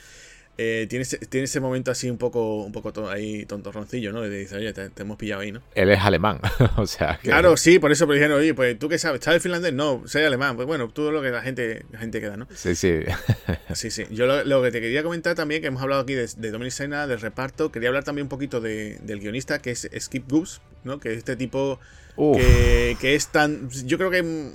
[0.59, 4.21] Eh, tiene, ese, tiene ese momento así un poco, un poco ahí tontorroncillo, ¿no?
[4.21, 5.63] De dice, oye, te, hemos pillado ahí, ¿no?
[5.75, 6.41] Él es alemán,
[6.77, 7.19] o sea.
[7.23, 9.73] Claro, sí, por eso me dijeron, oye, pues tú qué sabes, ¿sabes finlandés?
[9.73, 10.57] No, soy alemán.
[10.57, 12.47] Pues bueno, todo lo que la gente, la gente queda, ¿no?
[12.55, 13.01] Sí, sí.
[13.75, 14.05] sí, sí.
[14.11, 17.07] Yo lo, que te quería comentar también, que hemos hablado aquí de, de Dominic Sena,
[17.07, 21.01] del reparto, quería hablar también un poquito de, del guionista, que es Skip Goose, ¿no?
[21.01, 21.81] Que es este tipo
[22.17, 23.71] que, que es tan.
[23.71, 24.53] Yo creo que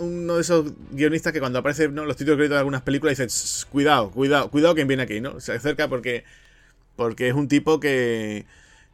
[0.00, 3.66] uno de esos guionistas que cuando aparecen los títulos de crédito de algunas películas dices,
[3.70, 5.40] cuidado, cuidado, cuidado quien viene aquí, ¿no?
[5.40, 6.24] Se acerca porque,
[6.96, 8.46] porque es un tipo que,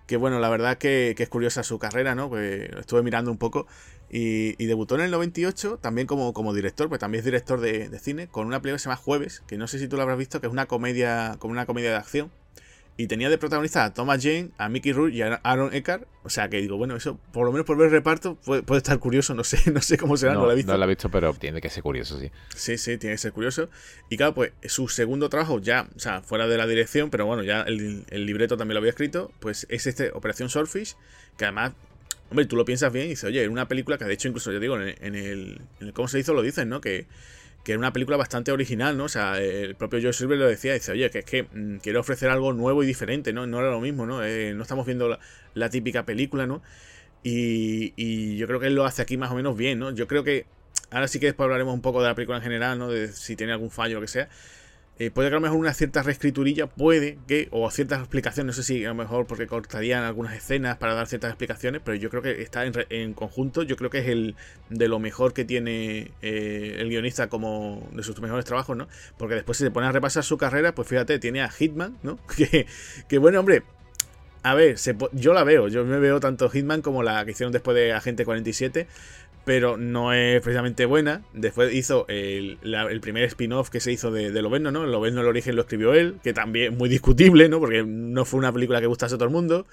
[0.07, 2.29] que bueno, la verdad que, es curiosa su carrera, ¿no?
[2.29, 3.67] Pues estuve mirando un poco
[4.11, 7.99] y, debutó en el 98 también como, como director, pues también es director de, de,
[7.99, 10.19] cine, con una película que se llama Jueves, que no sé si tú lo habrás
[10.19, 12.31] visto, que es una comedia, como una comedia de acción.
[12.97, 16.07] Y tenía de protagonista a Thomas Jane, a Mickey Rourke y a Aaron Eckhart.
[16.23, 18.99] O sea que digo, bueno, eso por lo menos por ver el reparto puede, estar
[19.01, 19.35] curioso.
[19.35, 20.71] No sé, no sé cómo será, no, no, lo he visto.
[20.71, 22.31] No lo he visto, pero tiene que ser curioso, sí.
[22.55, 23.69] Sí, sí, tiene que ser curioso.
[24.11, 27.43] Y claro, pues su segundo trabajo ya, o sea, fuera de la dirección, pero bueno,
[27.43, 30.95] ya el, libreto también lo había escrito, pues es este Operación Swordfish,
[31.37, 31.73] que además
[32.31, 34.51] Hombre, tú lo piensas bien y dices, oye, en una película que de hecho incluso
[34.51, 36.81] yo digo, en en el, en el cómo se hizo lo dicen, ¿no?
[36.81, 37.07] Que,
[37.65, 39.05] que era una película bastante original, ¿no?
[39.05, 42.01] O sea, el propio Joe Silver lo decía, dice, oye, que es que mm, quiero
[42.01, 43.47] ofrecer algo nuevo y diferente, ¿no?
[43.47, 44.23] No era lo mismo, ¿no?
[44.23, 45.19] Eh, no estamos viendo
[45.55, 46.62] la, típica película, ¿no?
[47.23, 49.91] Y, y, yo creo que él lo hace aquí más o menos bien, ¿no?
[49.93, 50.45] Yo creo que
[50.91, 52.91] ahora sí que después hablaremos un poco de la película en general, ¿no?
[52.91, 54.29] De si tiene algún fallo o lo que sea.
[54.99, 58.53] Eh, puede que a lo mejor una cierta reescriturilla, puede que, o ciertas explicaciones, no
[58.53, 62.11] sé si a lo mejor porque cortarían algunas escenas para dar ciertas explicaciones, pero yo
[62.11, 64.37] creo que está en, conjunto, yo creo que es el
[64.71, 68.87] de lo mejor que tiene eh, el guionista como de sus mejores trabajos, ¿no?
[69.19, 72.19] Porque después si se pone a repasar su carrera, pues fíjate, tiene a Hitman, ¿no?
[72.37, 72.67] Que,
[73.09, 73.63] que bueno, hombre,
[74.45, 74.77] a ver,
[75.13, 78.27] yo la veo, yo me veo tanto Hitman como la que hicieron después de Agente
[78.27, 78.87] 47,
[79.47, 81.23] pero no es precisamente buena.
[81.33, 82.59] Después hizo el,
[83.01, 84.85] primer spin-off que se hizo de, de Loveno, ¿no?
[84.85, 87.59] El Loveno el origen lo escribió él, que también es muy discutible, ¿no?
[87.59, 89.67] Porque no fue una película que gustase a todo el mundo.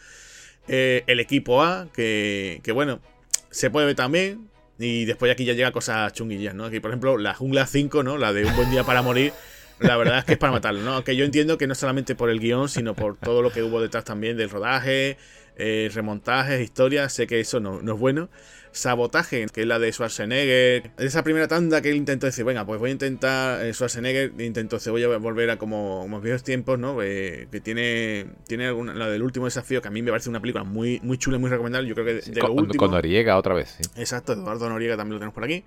[0.69, 3.01] Eh, el equipo A, que, que bueno,
[3.49, 4.47] se puede ver también.
[4.79, 6.63] Y después aquí ya llega cosas chunguillas, ¿no?
[6.63, 8.17] Aquí, por ejemplo, la Jungla 5, ¿no?
[8.17, 9.33] La de Un buen día para morir.
[9.81, 10.93] La verdad es que es para matarlo, ¿no?
[10.93, 13.81] Aunque yo entiendo que no solamente por el guion, sino por todo lo que hubo
[13.81, 15.17] detrás también del rodaje,
[15.57, 17.13] eh, remontajes, historias.
[17.13, 18.29] Sé que eso no, no es bueno.
[18.73, 20.91] Sabotaje, que es la de Schwarzenegger.
[20.97, 24.79] Esa primera tanda que él intentó decir, venga, pues voy a intentar, eh, Schwarzenegger intentó,
[24.79, 27.01] se voy a volver a como, como viejos tiempos, ¿no?
[27.01, 30.39] Eh, que tiene, tiene alguna, la del último desafío, que a mí me parece una
[30.39, 31.89] película muy, muy chula y muy recomendable.
[31.89, 33.89] Yo creo que de, con, último, con Noriega otra vez, sí.
[33.97, 35.65] Exacto, Eduardo Noriega también lo tenemos por aquí.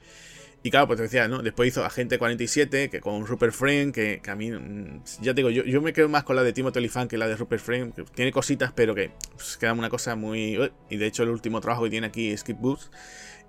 [0.67, 1.43] Y claro, pues te decía, ¿no?
[1.43, 5.43] Después hizo Agente 47, que con Rupert Friend, que, que a mí, mm, ya te
[5.43, 7.63] digo, yo, yo, me quedo más con la de Timothy Olyphant que la de Rupert
[7.63, 10.59] Friend, que tiene cositas, pero que pues, queda una cosa muy...
[10.89, 12.91] Y de hecho el último trabajo que tiene aquí es Skip Boots.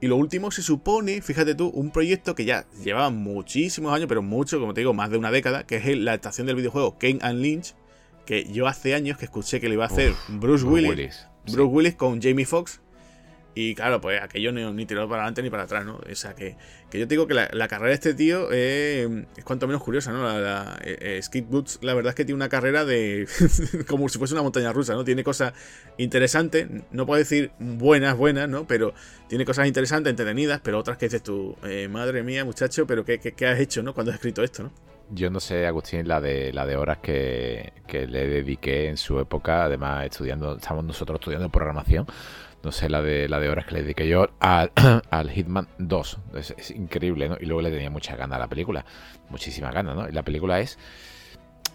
[0.02, 4.22] Y lo último se supone, fíjate tú, un proyecto que ya llevaba muchísimos años, pero
[4.22, 7.20] mucho, como te digo, más de una década, que es la adaptación del videojuego Kane
[7.22, 7.76] and Lynch,
[8.26, 11.62] que yo hace años que escuché que le iba a hacer Bruce Willis, Willis, Bruce
[11.62, 11.76] sí.
[11.76, 12.82] Willis con Jamie Foxx
[13.58, 15.96] y claro, pues aquello ni, ni tiró para adelante ni para atrás, ¿no?
[15.96, 16.58] O sea, que,
[16.90, 19.82] que yo te digo que la, la, carrera de este tío eh, es cuanto menos
[19.82, 20.24] curiosa, ¿no?
[20.24, 23.26] La, la eh, Skid Boots, la verdad es que tiene una carrera de.
[23.88, 25.06] como si fuese una montaña rusa, ¿no?
[25.06, 25.54] Tiene cosas
[25.98, 28.68] interesantes, no puedo decir buenas, buenas, ¿no?
[28.68, 28.94] Pero
[29.30, 33.20] tiene cosas interesantes, entretenidas, pero otras que dices tú, eh, madre mía, muchacho, pero ¿qué,
[33.20, 33.94] ¿qué, qué, has hecho, ¿no?
[33.94, 34.72] Cuando has escrito esto, ¿no?
[35.12, 39.18] Yo no sé, Agustín, la de la de horas que, que le dediqué en su
[39.20, 42.06] época, además estudiando, estamos nosotros estudiando programación
[42.66, 44.72] no sé, la de, la de horas que le dediqué yo al,
[45.34, 46.18] Hitman 2.
[46.34, 47.38] Es, es, increíble, ¿no?
[47.40, 48.86] Y luego le tenía mucha gana a la película.
[49.30, 50.10] Muchísima gana, ¿no?
[50.10, 50.80] Y la película es.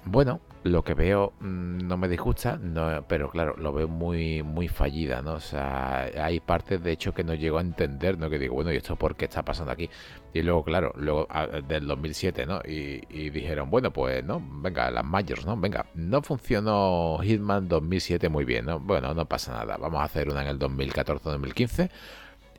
[0.05, 4.69] Bueno, lo que veo mmm, no me disgusta, no, pero claro, lo veo muy muy
[4.69, 5.35] fallida, ¿no?
[5.35, 8.29] O sea, hay partes de hecho que no llego a entender, ¿no?
[8.31, 9.89] Que digo, bueno, ¿y esto por qué está pasando aquí?
[10.33, 12.61] Y luego, claro, luego a, del 2007, ¿no?
[12.67, 14.43] Y, y, dijeron, bueno, pues, ¿no?
[14.63, 15.57] Venga, las Majors, ¿no?
[15.57, 18.81] Venga, no funcionó Hitman 2007 muy bien, ¿no?
[18.81, 21.91] Bueno, no pasa nada, vamos a hacer una en el 2014-2015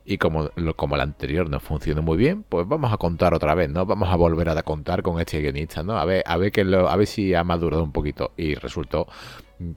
[0.04, 3.70] y como, como la anterior no funcionó muy bien, pues vamos a contar otra vez,
[3.70, 3.86] ¿no?
[3.86, 5.96] Vamos a volver a contar con este guionista, ¿no?
[5.96, 8.32] A ver, a ver, que lo, a ver si ha madurado un poquito.
[8.36, 9.06] Y resultó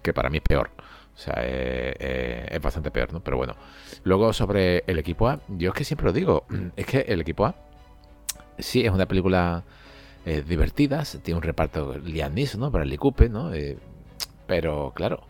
[0.01, 0.71] que para mí es peor.
[1.15, 3.21] O sea, eh, eh, es bastante peor, ¿no?
[3.21, 3.55] Pero bueno.
[4.03, 6.45] Luego sobre el equipo A, yo es que siempre lo digo,
[6.75, 7.55] es que el equipo A
[8.57, 9.63] sí es una película
[10.25, 12.71] eh, divertida, tiene un reparto Liam Neeson, ¿no?
[12.71, 13.51] Para el Cooper, ¿no?
[14.47, 15.23] Pero claro,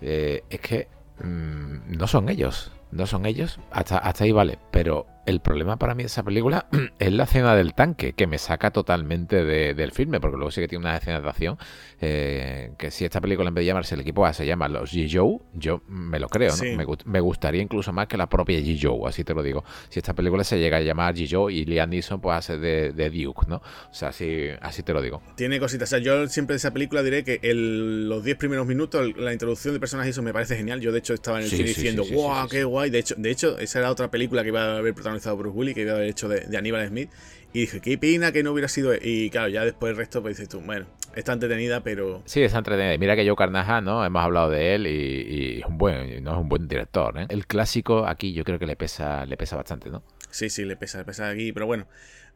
[0.00, 0.88] es que
[1.22, 4.58] mmm, no son ellos no son ellos, hasta, hasta ahí vale.
[4.70, 6.68] Pero el problema para mí de esa película
[6.98, 10.62] es la escena del tanque, que me saca totalmente de, del filme, porque luego sí
[10.62, 11.58] que tiene una escena de acción,
[12.00, 14.90] eh, que si esta película en vez de llamarse el equipo A se llama los
[14.90, 16.56] G-Joe, yo me lo creo, ¿no?
[16.56, 16.76] Sí.
[16.76, 19.64] Me, me, gustaría incluso más que la propia G-Joe, así te lo digo.
[19.90, 23.10] Si esta película se llega a llamar G-Joe y Liam Neeson pues hace de, de,
[23.10, 23.56] Duke, ¿no?
[23.56, 25.20] O sea, así, así te lo digo.
[25.36, 28.66] Tiene cositas, o sea, yo siempre de esa película diré que el, los 10 primeros
[28.66, 30.80] minutos, la introducción de personajes, eso me parece genial.
[30.80, 32.77] Yo de hecho estaba en el sí, cine sí, diciendo, wow, qué guay.
[32.80, 35.74] De hecho, de hecho, esa era otra película que iba a haber protagonizado Bruce Willis,
[35.74, 37.10] que iba a haber hecho de, de Aníbal Smith.
[37.52, 38.92] Y dije, qué pena que no hubiera sido.
[38.94, 42.22] Y claro, ya después el resto, pues dices tú, bueno, está entretenida, pero.
[42.26, 42.96] Sí, está entretenida.
[42.98, 44.04] Mira que Joe Carnahan, ¿no?
[44.04, 47.26] Hemos hablado de él y, y, es un buen, no es un buen director, ¿eh?
[47.28, 50.02] El clásico aquí yo creo que le pesa, le pesa bastante, ¿no?
[50.30, 51.86] Sí, sí, le pesa, le pesa aquí, pero bueno.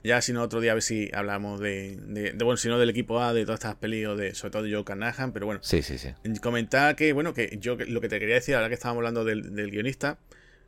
[0.04, 2.78] Ya si no, otro día a ver si hablamos de, de, de bueno, si no
[2.78, 5.60] del equipo A, de todas estas películas, de, sobre todo de Joe Carnahan, pero bueno.
[5.62, 6.08] Sí, sí, sí.
[6.40, 9.54] Comentar que, bueno, que yo lo que te quería decir, ahora que estábamos hablando del,
[9.54, 10.18] del guionista,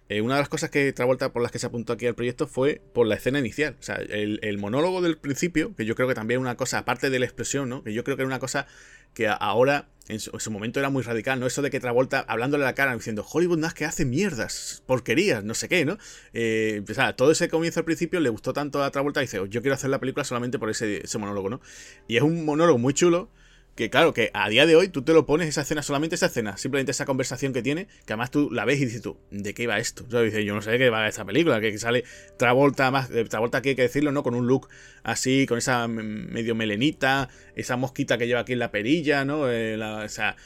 [0.08, 2.46] eh, una de las cosas que Travolta por las que se apuntó aquí al proyecto
[2.46, 3.76] fue por la escena inicial.
[3.80, 7.18] O sea, el, monólogo del principio, que yo creo que también una cosa, aparte de
[7.18, 7.82] la expresión, ¿no?
[7.82, 8.66] Que yo creo que era una cosa
[9.14, 11.46] que ahora, en su, en su momento, era muy radical, ¿no?
[11.46, 14.82] Eso de que Travolta, hablándole a la cara, diciendo, Hollywood no es que hace mierdas,
[14.86, 15.96] porquerías, no sé qué, ¿no?
[16.34, 19.40] Eh, o sea, todo ese comienzo al principio le gustó tanto a Travolta y dice,
[19.48, 21.60] yo quiero hacer la película solamente por ese monólogo, ¿no?
[22.08, 23.30] Y es un monólogo muy chulo
[23.74, 26.26] que claro, que a día de hoy tú te lo pones esa escena, solamente esa
[26.26, 29.52] escena, simplemente esa conversación que tiene, que además tú la ves y dices tú, ¿de
[29.52, 30.04] qué va esto?
[30.08, 32.04] Yo, dice, yo no sé qué va esta película, que sale
[32.36, 34.22] Travolta, más Travolta aquí hay que decirlo, ¿no?
[34.22, 34.68] Con un look
[35.02, 39.50] así, con esa medio melenita, esa mosquita que lleva aquí en la perilla, ¿no?
[39.50, 40.36] Eh, la, o sea,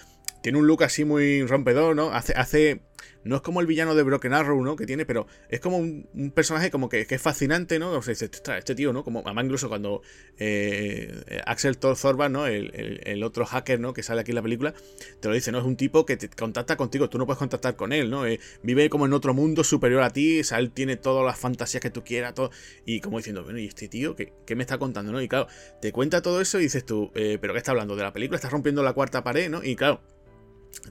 [0.43, 2.13] tiene un look así muy rompedor, ¿no?
[2.13, 2.83] Hace, hace
[3.25, 4.77] no es como el villano de Broken Arrow, ¿no?
[4.77, 7.93] Que tiene, pero es como un, personaje como que, es fascinante, ¿no?
[7.93, 9.05] O sea, este tío, ¿no?
[9.05, 10.03] Como, además incluso cuando
[10.39, 12.47] eh, Axel Thorban, ¿no?
[12.47, 13.93] El, otro hacker, ¿no?
[13.93, 14.75] Que sale aquí en la película,
[15.21, 15.59] te lo dice, ¿no?
[15.59, 18.27] Es un tipo que te contacta contigo, tú no puedes contactar con él, ¿no?
[18.27, 21.39] Eh, vive como en otro mundo superior a ti, o sea, él tiene todas las
[21.39, 22.51] fantasías que tú quieras, todo,
[22.87, 25.21] y como diciendo, bueno, ¿y este tío qué, me está contando, no?
[25.21, 25.49] Y claro,
[25.83, 27.97] te cuenta todo eso y dices tú, eh, ¿pero qué está hablando?
[27.97, 28.37] ¿De la película?
[28.37, 29.63] ¿Estás rompiendo la cuarta pared, no?
[29.63, 30.01] Y claro,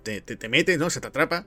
[0.03, 0.89] te, te, mete, ¿no?
[0.89, 1.45] Se te atrapa.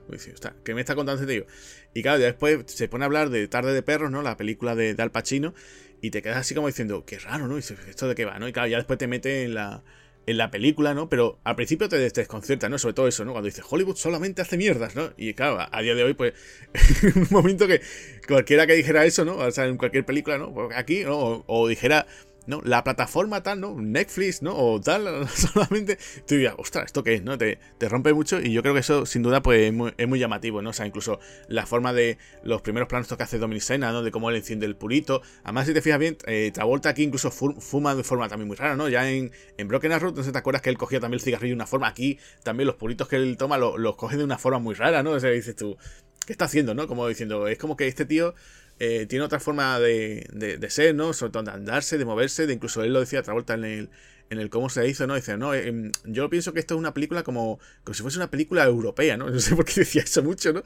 [0.63, 1.45] ¿qué me está contando este tío?
[1.93, 4.21] Y claro, ya después se pone a hablar de Tarde de Perros, ¿no?
[4.21, 5.53] La película de, Al Pacino.
[6.01, 7.53] Y te quedas así como diciendo, qué raro, ¿no?
[7.53, 8.47] Y dices, ¿esto de qué va, no?
[8.47, 9.83] Y claro, ya después te mete en la,
[10.25, 11.09] en la película, ¿no?
[11.09, 12.79] Pero al principio te, desconcierta, ¿no?
[12.79, 13.33] Sobre todo eso, ¿no?
[13.33, 15.13] Cuando dices, Hollywood solamente hace mierdas, ¿no?
[15.15, 16.33] Y claro, a, día de hoy, pues,
[17.15, 17.81] un momento que
[18.27, 19.35] cualquiera que dijera eso, ¿no?
[19.35, 20.53] O sea, en cualquier película, ¿no?
[20.53, 21.43] Pues aquí, ¿no?
[21.45, 22.07] o dijera
[22.47, 22.61] ¿no?
[22.63, 23.75] La plataforma tal, ¿no?
[23.75, 24.55] Netflix, ¿no?
[24.55, 27.23] O tal, solamente tú dirías, ostras, ¿esto qué es?
[27.23, 27.37] ¿no?
[27.37, 30.71] Te, rompe mucho y yo creo que eso sin duda pues es muy, llamativo, ¿no?
[30.71, 34.03] O sea, incluso la forma de los primeros planos que hace Dominic Sena, ¿no?
[34.03, 35.21] De cómo él enciende el purito.
[35.43, 38.75] Además, si te fijas bien, eh, Travolta aquí incluso fuma de forma también muy rara,
[38.75, 38.89] ¿no?
[38.89, 41.55] Ya en, en Broken Arrow, sé, te acuerdas que él cogía también el cigarrillo de
[41.55, 41.87] una forma.
[41.87, 45.11] Aquí también los puritos que él toma los, coge de una forma muy rara, ¿no?
[45.11, 45.77] O sea, dices tú,
[46.25, 46.87] ¿qué está haciendo, no?
[46.87, 48.35] Como diciendo, es como que este tío
[48.83, 51.13] eh, tiene otra forma de, de, ser, ¿no?
[51.13, 53.89] Sobre todo de andarse, de moverse, de incluso él lo decía otra vuelta en el,
[54.31, 55.13] en el cómo se hizo, ¿no?
[55.13, 58.31] Dice, no, em, yo pienso que esto es una película como, como si fuese una
[58.31, 59.29] película europea, ¿no?
[59.29, 60.63] No sé por qué decía eso mucho, ¿no?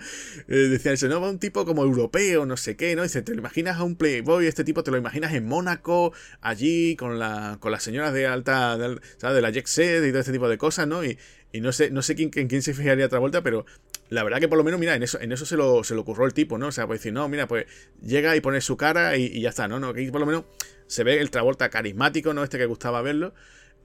[0.48, 3.04] Eh, decía eso, no, va un tipo como europeo, no sé qué, ¿no?
[3.04, 6.96] Dice, te lo imaginas a un playboy, este tipo te lo imaginas en Mónaco, allí,
[6.96, 9.36] con la con las señoras de alta, de, ¿sabes?
[9.36, 11.04] De la jet set y todo este tipo de cosas, ¿no?
[11.04, 11.18] Y,
[11.52, 13.66] y no sé, no sé quién, en quién se fijaría otra vuelta, pero
[14.10, 16.02] la verdad que por lo menos, mira, en eso, en eso se lo, se lo
[16.02, 16.68] ocurrió el tipo, ¿no?
[16.68, 17.66] O sea, pues decir, no, mira, pues
[18.02, 19.80] llega y pone su cara y, ya está, ¿no?
[19.80, 19.90] ¿no?
[19.90, 20.44] Aquí por lo menos
[20.88, 22.44] se ve el Travolta carismático, ¿no?
[22.44, 23.34] Este que gustaba verlo.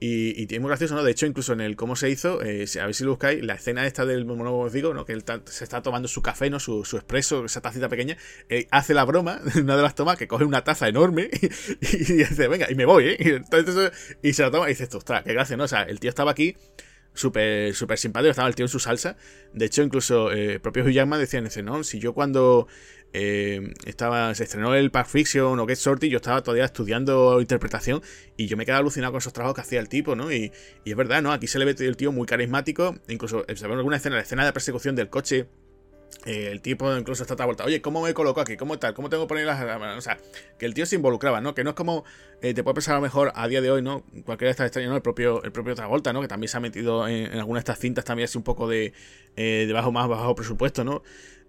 [0.03, 1.03] Y, y tiene muy gracioso, ¿no?
[1.03, 3.53] De hecho, incluso en el cómo se hizo, eh, a ver si lo buscáis, la
[3.53, 5.05] escena esta del monólogo os digo, ¿no?
[5.05, 6.59] Que él se está tomando su café, ¿no?
[6.59, 8.17] Su, su expreso, esa tacita pequeña,
[8.49, 11.29] eh, hace la broma, una de las tomas, que coge una taza enorme
[11.81, 13.41] y, dice, venga, y me voy, ¿eh?
[14.23, 15.65] Y, se la toma y dices, ostras, qué gracia, ¿no?
[15.65, 16.55] O sea, el tío estaba aquí
[17.13, 19.17] súper super simpático, estaba el tío en su salsa.
[19.53, 22.67] De hecho, incluso el eh, propio Hugh Jackman decía, no, si yo cuando
[23.13, 28.01] eh, estaba, se estrenó el Pack Fiction o Get Sorty, yo estaba todavía estudiando interpretación
[28.37, 30.31] y yo me quedaba alucinado con esos trabajos que hacía el tipo, ¿no?
[30.31, 30.51] Y,
[30.85, 31.31] y es verdad, ¿no?
[31.31, 34.53] Aquí se le ve el tío muy carismático, incluso en alguna escena, la escena de
[34.53, 35.47] persecución del coche
[36.25, 38.55] eh, el tipo incluso está vuelta, oye, ¿cómo me coloco aquí?
[38.55, 38.93] ¿Cómo tal?
[38.93, 39.59] ¿Cómo tengo que poner las
[39.97, 40.19] O sea,
[40.59, 41.55] que el tío se involucraba, ¿no?
[41.55, 42.03] Que no es como,
[42.41, 44.03] eh, te puede pensar a lo mejor a día de hoy, ¿no?
[44.25, 44.95] Cualquiera de estas extrañas, ¿no?
[44.95, 46.21] El propio, el propio Travolta, ¿no?
[46.21, 48.93] Que también se ha metido en, algunas de estas cintas también así un poco de,
[49.35, 51.01] eh, de bajo, más bajo presupuesto, ¿no?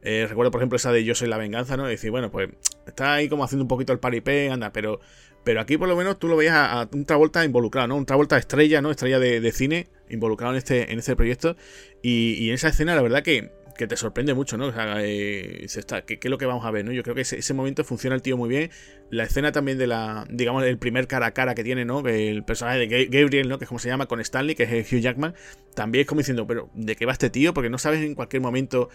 [0.04, 1.86] recuerdo, por ejemplo, esa de Yo soy la venganza, ¿no?
[1.86, 2.50] Y decir, bueno, pues
[2.88, 4.98] está ahí como haciendo un poquito el paripé, anda, pero
[5.44, 7.96] pero aquí por lo menos tú lo veías a, un Travolta involucrado, ¿no?
[7.96, 8.90] Un Travolta estrella, ¿no?
[8.90, 11.56] Estrella de, cine involucrado en este, en este proyecto.
[12.02, 14.66] Y, y, en esa escena, la verdad que que te sorprende mucho, ¿no?
[14.66, 15.66] O sea, eh,
[16.06, 16.92] ¿qué, es lo que vamos a ver, ¿no?
[16.92, 18.70] Yo creo que ese, momento funciona el tío muy bien.
[19.10, 22.06] La escena también de la, digamos, el primer cara a cara que tiene, ¿no?
[22.06, 23.58] El personaje de Gabriel, ¿no?
[23.58, 25.34] Que es como se llama, con Stanley, que es Hugh Jackman,
[25.74, 27.54] también es como diciendo, pero ¿de qué va este tío?
[27.54, 28.88] Porque no sabes en cualquier momento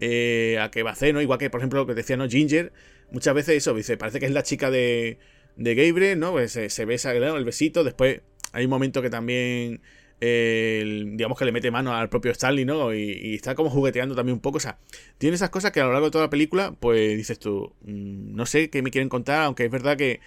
[0.00, 1.20] eh, a qué va a hacer, ¿no?
[1.20, 2.28] Igual que, por ejemplo, lo que decía, ¿no?
[2.28, 2.72] Ginger,
[3.10, 5.18] muchas veces eso, dice, parece que es la chica de,
[5.56, 6.32] de Gabriel, ¿no?
[6.32, 8.20] Pues se, se besa el besito, después
[8.52, 9.80] hay un momento que también
[10.24, 12.92] digamos que le mete mano al propio Stanley, ¿no?
[12.94, 14.58] Y, está como jugueteando también un poco.
[14.58, 14.78] O sea,
[15.18, 18.34] tiene esas cosas que a lo largo de toda la película, pues dices tú, mm,
[18.34, 20.20] no sé qué me quieren contar, aunque es verdad que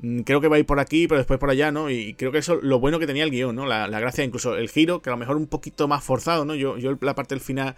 [0.00, 1.90] mm, creo que va a ir por aquí, pero después por allá, ¿no?
[1.90, 3.66] Y creo que eso lo bueno que tenía el guion, ¿no?
[3.66, 6.54] La, gracia, incluso el giro, que a lo mejor un poquito más forzado, ¿no?
[6.54, 7.76] Yo, yo la parte del final,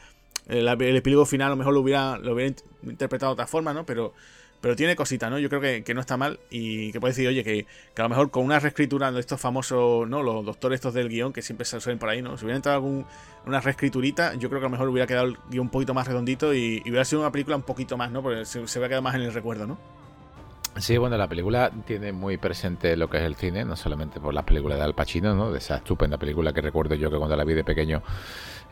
[0.49, 3.73] el, el epílogo final, a lo mejor lo hubiera, lo hubiera interpretado de otra forma,
[3.75, 3.87] ¿no?
[3.87, 4.15] Pero
[4.65, 5.39] pero tiene cosita, ¿no?
[5.39, 7.67] Yo creo que, no está mal y que puede decir, oye, que,
[7.99, 10.23] a lo mejor con una reescritura de estos famosos, ¿no?
[10.23, 12.39] Los doctores estos del guion que siempre se suelen por ahí, ¿no?
[12.39, 13.05] Si hubiera entrado algún,
[13.45, 16.09] una reescriturita, yo creo que a lo mejor hubiera quedado el guion un poquito más
[16.09, 18.23] redondito y, hubiera sido una película un poquito más, ¿no?
[18.23, 19.77] Porque se, se hubiera quedado más en el recuerdo, ¿no?
[20.77, 24.35] Sí, bueno, la película tiene muy presente lo que es el cine, no solamente por
[24.35, 25.53] las películas de Al Pacino, ¿no?
[25.53, 28.03] De esa estupenda película que recuerdo yo que cuando la vi de pequeño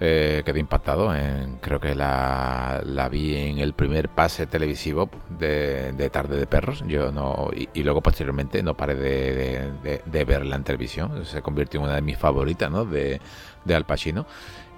[0.00, 1.14] eh, quedé impactado.
[1.14, 6.82] En, creo que la, vi en el primer pase televisivo de, Tarde de Perros.
[6.88, 11.24] Yo no y, luego posteriormente no paré de, verla en televisión.
[11.24, 12.84] Se convirtió en una de mis favoritas, ¿no?
[12.84, 13.20] De
[13.72, 14.26] Al Pacino.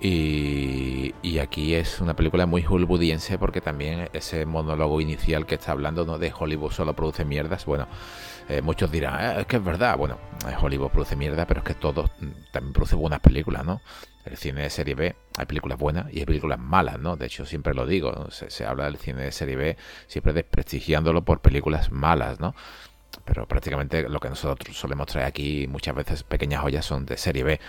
[0.01, 6.05] Y, aquí es una película muy hollywoodiense porque también ese monólogo inicial que está hablando
[6.05, 6.19] ¿no?
[6.19, 7.67] de Hollywood solo produce mierdas.
[7.67, 7.87] Bueno,
[8.49, 9.97] eh, muchos dirán, eh, es que es verdad.
[9.99, 10.19] Bueno,
[10.61, 13.81] Hollywood produce mierda, pero es que todo mm, también produce buenas películas, ¿no?
[14.25, 17.17] El cine de serie B, hay películas buenas y hay películas malas, ¿no?
[17.17, 19.77] De hecho, siempre lo digo, se, se habla del cine de serie B
[20.07, 22.55] siempre desprestigiándolo por películas malas, ¿no?
[23.25, 27.45] Pero prácticamente lo que nosotros solemos traer aquí muchas veces pequeñas joyas son de serie
[27.45, 27.61] B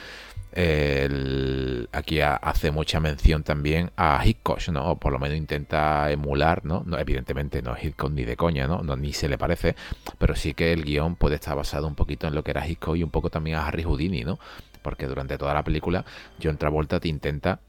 [1.91, 4.91] aquí hace mucha mención también a Hitchcock, ¿no?
[4.91, 6.86] O por lo menos intenta emular, ¿no?
[6.97, 8.82] evidentemente no es Hitchcock ni de coña, ¿no?
[8.82, 8.95] ¿no?
[8.95, 9.76] Ni se le parece,
[10.18, 12.95] pero sí que el guion puede estar basado un poquito en lo que era Hitchcock
[12.95, 14.39] y un poco también a Harry Houdini, ¿no?
[14.82, 16.06] Porque durante toda la película
[16.41, 17.60] John Travolta te intenta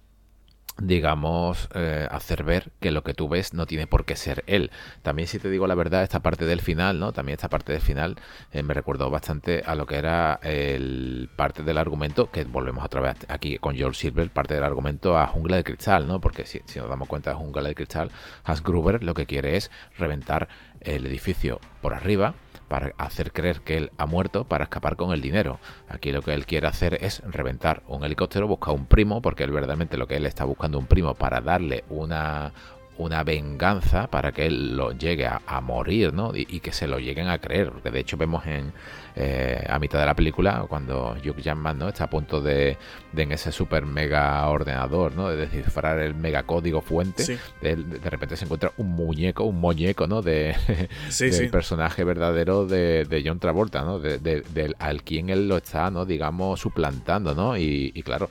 [0.78, 4.70] digamos, eh, hacer ver que lo que tú ves no tiene por qué ser él.
[5.02, 7.12] También si te digo la verdad, esta parte del final, ¿no?
[7.12, 8.16] También esta parte del final
[8.52, 13.00] eh, me recordó bastante a lo que era el parte del argumento, que volvemos otra
[13.00, 16.20] vez aquí con George Silver, parte del argumento a Jungla de Cristal, ¿no?
[16.20, 18.10] Porque si, nos damos cuenta de Jungla de Cristal,
[18.44, 20.48] Hans Gruber lo que quiere es reventar
[20.80, 22.34] el edificio por arriba
[22.68, 25.58] para hacer creer que él ha muerto para escapar con el dinero.
[25.88, 29.50] Aquí lo que él quiere hacer es reventar un helicóptero, buscar un primo, porque él
[29.50, 32.52] verdaderamente lo que él está buscando un primo para darle una,
[32.98, 36.32] una venganza para que él lo llegue a, morir, ¿no?
[36.34, 37.70] Y, que se lo lleguen a creer.
[37.70, 38.72] Porque de hecho vemos en
[39.14, 41.88] eh, a mitad de la película cuando Hugh Jackman, ¿no?
[41.88, 42.76] Está a punto de,
[43.16, 45.28] en ese super mega ordenador, ¿no?
[45.28, 47.38] De descifrar el mega código fuente.
[47.60, 50.22] De, repente se encuentra un muñeco, un muñeco, ¿no?
[50.22, 50.54] De,
[51.18, 53.98] del personaje verdadero de, John Travolta, ¿no?
[53.98, 56.04] De, al quien él lo está, ¿no?
[56.04, 57.56] Digamos, suplantando, ¿no?
[57.56, 58.28] y claro,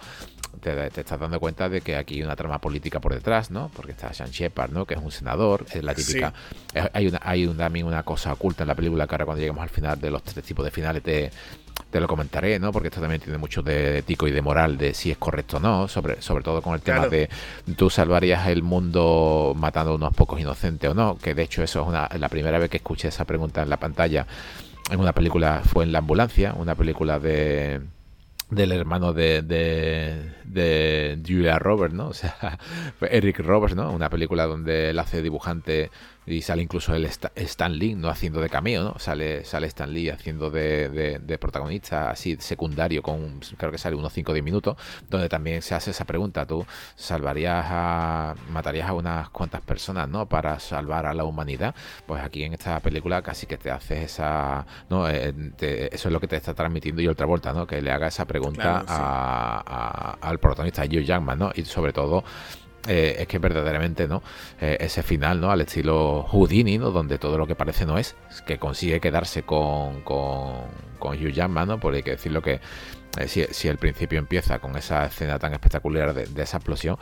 [0.60, 3.70] te, estás dando cuenta de que aquí hay una trama política por detrás, ¿no?
[3.76, 4.86] Porque está Sean Shepard, ¿no?
[4.86, 6.34] Que es un senador, es la típica.
[6.94, 9.70] hay una, hay también una cosa oculta en la película que ahora cuando lleguemos al
[9.70, 11.32] final de los tres tipos de finales te,
[11.90, 12.72] te lo comentaré, ¿no?
[12.72, 15.60] Porque esto también tiene mucho de ético y de moral de si es correcto o
[15.60, 17.30] no, sobre, sobre todo con el tema de
[17.78, 21.82] tú salvarías el mundo matando a unos pocos inocentes o no, que de hecho eso
[21.82, 24.28] es una, la primera vez que escuché esa pregunta en la pantalla
[24.92, 27.82] en una película fue en La Ambulancia, una película de
[28.50, 32.08] del hermano de, de, de, Julia Roberts, ¿no?
[32.10, 32.60] O sea,
[33.02, 33.92] Eric Roberts, ¿no?
[33.92, 35.92] Una película donde él hace dibujante
[36.26, 39.00] y sale incluso el Stan Lee, no haciendo de cameo, ¿no?
[39.00, 44.14] Sale, sale Stan Lee haciendo de, de, protagonista así secundario, con creo que sale unos
[44.14, 44.78] 5 o 10 minutos,
[45.10, 46.66] donde también se hace esa pregunta, tú
[46.96, 50.28] salvarías a, matarías a unas cuantas personas, ¿no?
[50.28, 51.76] Para salvar a la humanidad.
[52.08, 55.08] Pues aquí en esta película casi que te haces esa, ¿no?
[55.10, 55.34] Eh,
[55.92, 57.68] eso es lo que te está transmitiendo y otra vuelta, ¿no?
[57.68, 61.52] Que le haga esa pregunta a, al protagonista, Hugh Jackman, ¿no?
[61.54, 62.24] Y sobre todo
[62.88, 64.22] eh, es que verdaderamente no
[64.62, 68.16] eh, ese final no al estilo Houdini no donde todo lo que parece no es
[68.46, 70.66] que consigue quedarse con con,
[71.00, 72.60] con Hugh Jackman no porque hay que decirlo que
[73.18, 76.98] eh, si, si, el principio empieza con esa escena tan espectacular de esa explosión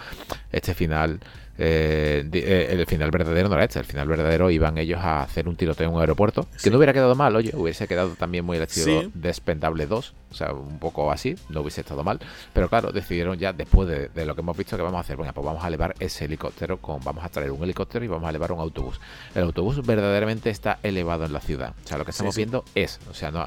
[0.51, 1.19] este final
[1.57, 3.79] eh, eh, el final verdadero no era este.
[3.79, 6.47] El final verdadero iban ellos a hacer un tiroteo en un aeropuerto.
[6.61, 10.13] Que no hubiera quedado mal, oye, hubiese quedado también muy el estilo Despendable 2.
[10.31, 12.19] O sea, un poco así, no hubiese estado mal.
[12.53, 15.15] Pero claro, decidieron ya después de, lo que hemos visto que vamos a hacer.
[15.15, 16.99] Bueno, pues vamos a elevar ese helicóptero con.
[17.03, 18.99] Vamos a traer un helicóptero y vamos a elevar un autobús.
[19.35, 21.75] El autobús verdaderamente está elevado en la ciudad.
[21.83, 22.99] O sea, lo que estamos viendo es.
[23.09, 23.45] O sea, no,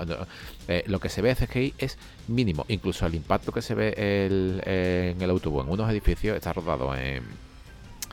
[0.69, 1.99] eh, lo que se ve de CGI es
[2.29, 2.65] mínimo.
[2.69, 7.46] Incluso el impacto que se ve en el autobús en unos edificios está rodado en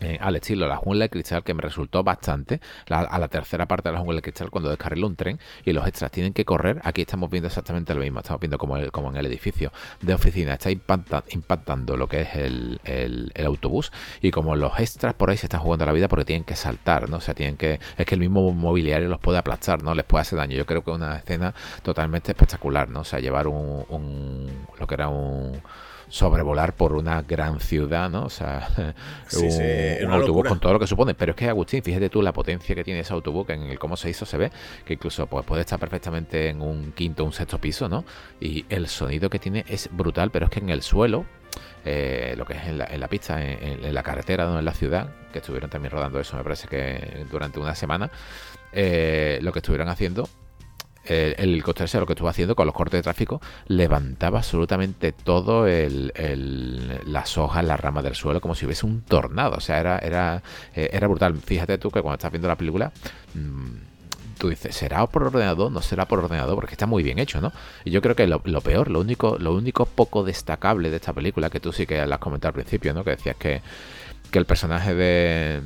[0.04, 2.60] eh, al estilo la jungla de cristal que me resultó bastante.
[2.89, 5.88] A la tercera parte de la jungla de cristal cuando descarrila un tren y los
[5.88, 9.26] extras tienen que correr aquí estamos viendo exactamente lo mismo estamos viendo como, en el
[9.26, 13.91] edificio de oficina está impactando lo que es el, autobús
[14.22, 17.10] y como los extras por ahí se están jugando la vida porque tienen que saltar
[17.10, 20.06] no o sea tienen que es que el mismo mobiliario los puede aplastar no les
[20.06, 20.56] puede hacer daño.
[20.56, 24.93] Yo creo que es una escena totalmente espectacular no o sea llevar un lo que
[24.93, 25.62] era un
[26.14, 28.26] sobrevolar por una gran ciudad, ¿no?
[28.26, 28.70] O sea,
[29.36, 31.16] un, autobús con todo lo que supone.
[31.16, 33.80] Pero es que, Agustín, fíjate tú la potencia que tiene ese autobús, que en el
[33.80, 34.51] cómo se hizo se ve,
[34.86, 38.05] que incluso pues, puede estar perfectamente en un quinto, un sexto piso, ¿no?
[38.39, 41.26] Y el sonido que tiene es brutal, pero es que en el suelo,
[41.84, 44.59] eh, lo que es en la, en la pista, en, la carretera, ¿no?
[44.59, 48.11] en la ciudad, que estuvieron también rodando eso, me parece que durante una semana,
[48.72, 50.30] eh, lo que estuvieron haciendo
[51.06, 56.12] el, helicóptero lo que estuvo haciendo con los cortes de tráfico, levantaba absolutamente todo el,
[57.06, 59.56] las hojas, las ramas del suelo, como si hubiese un tornado.
[59.58, 60.43] O sea, era, era,
[60.76, 61.36] eh, era brutal.
[61.38, 62.91] Fíjate tú que cuando estás viendo la película,
[63.34, 63.93] mm,
[64.38, 65.72] tú dices, ¿será por ordenador?
[65.72, 67.51] No será por ordenador, porque está muy bien hecho, ¿no?
[67.86, 71.49] Y yo creo que lo, peor, lo único, lo único poco destacable de esta película,
[71.49, 73.04] que tú sí que la has comentado al principio, ¿no?
[73.04, 73.62] Que decías que,
[74.32, 75.62] que el personaje de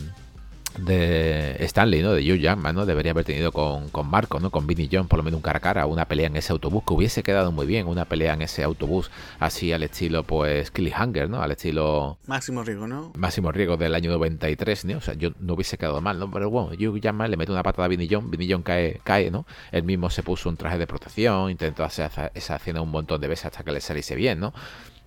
[0.77, 2.13] de Stanley, ¿no?
[2.13, 2.85] De Hugh Jackman, ¿no?
[2.85, 4.49] Debería haber tenido con, con Marco, ¿no?
[4.51, 6.83] Con Vinnie John, por lo menos un cara a cara, una pelea en ese autobús
[6.85, 11.29] que hubiese quedado muy bien, una pelea en ese autobús así al estilo, pues, Cliffhanger,
[11.29, 11.41] ¿no?
[11.41, 12.17] Al estilo...
[12.27, 13.11] Máximo Riego, ¿no?
[13.17, 14.97] Máximo Riego del año 93, ¿no?
[14.97, 16.29] O sea, yo no hubiese quedado mal, ¿no?
[16.31, 19.31] Pero bueno, Hugh Jackman le mete una patada a Vinnie John, Vinnie John cae, cae,
[19.31, 19.45] ¿no?
[19.71, 23.27] Él mismo se puso un traje de protección, intentó hacer esa escena un montón de
[23.27, 24.53] veces hasta que le saliese bien, ¿no?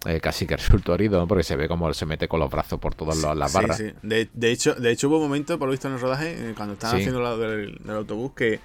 [0.07, 2.95] Eh, casi que resultó herido, porque se ve como se mete con los brazos por
[2.95, 3.77] todas las barras.
[3.77, 6.55] Sí, De, hecho, de hecho, hubo un momento, por lo visto en el rodaje, eh,
[6.57, 8.61] cuando estaban haciendo el lado del, autobús, que,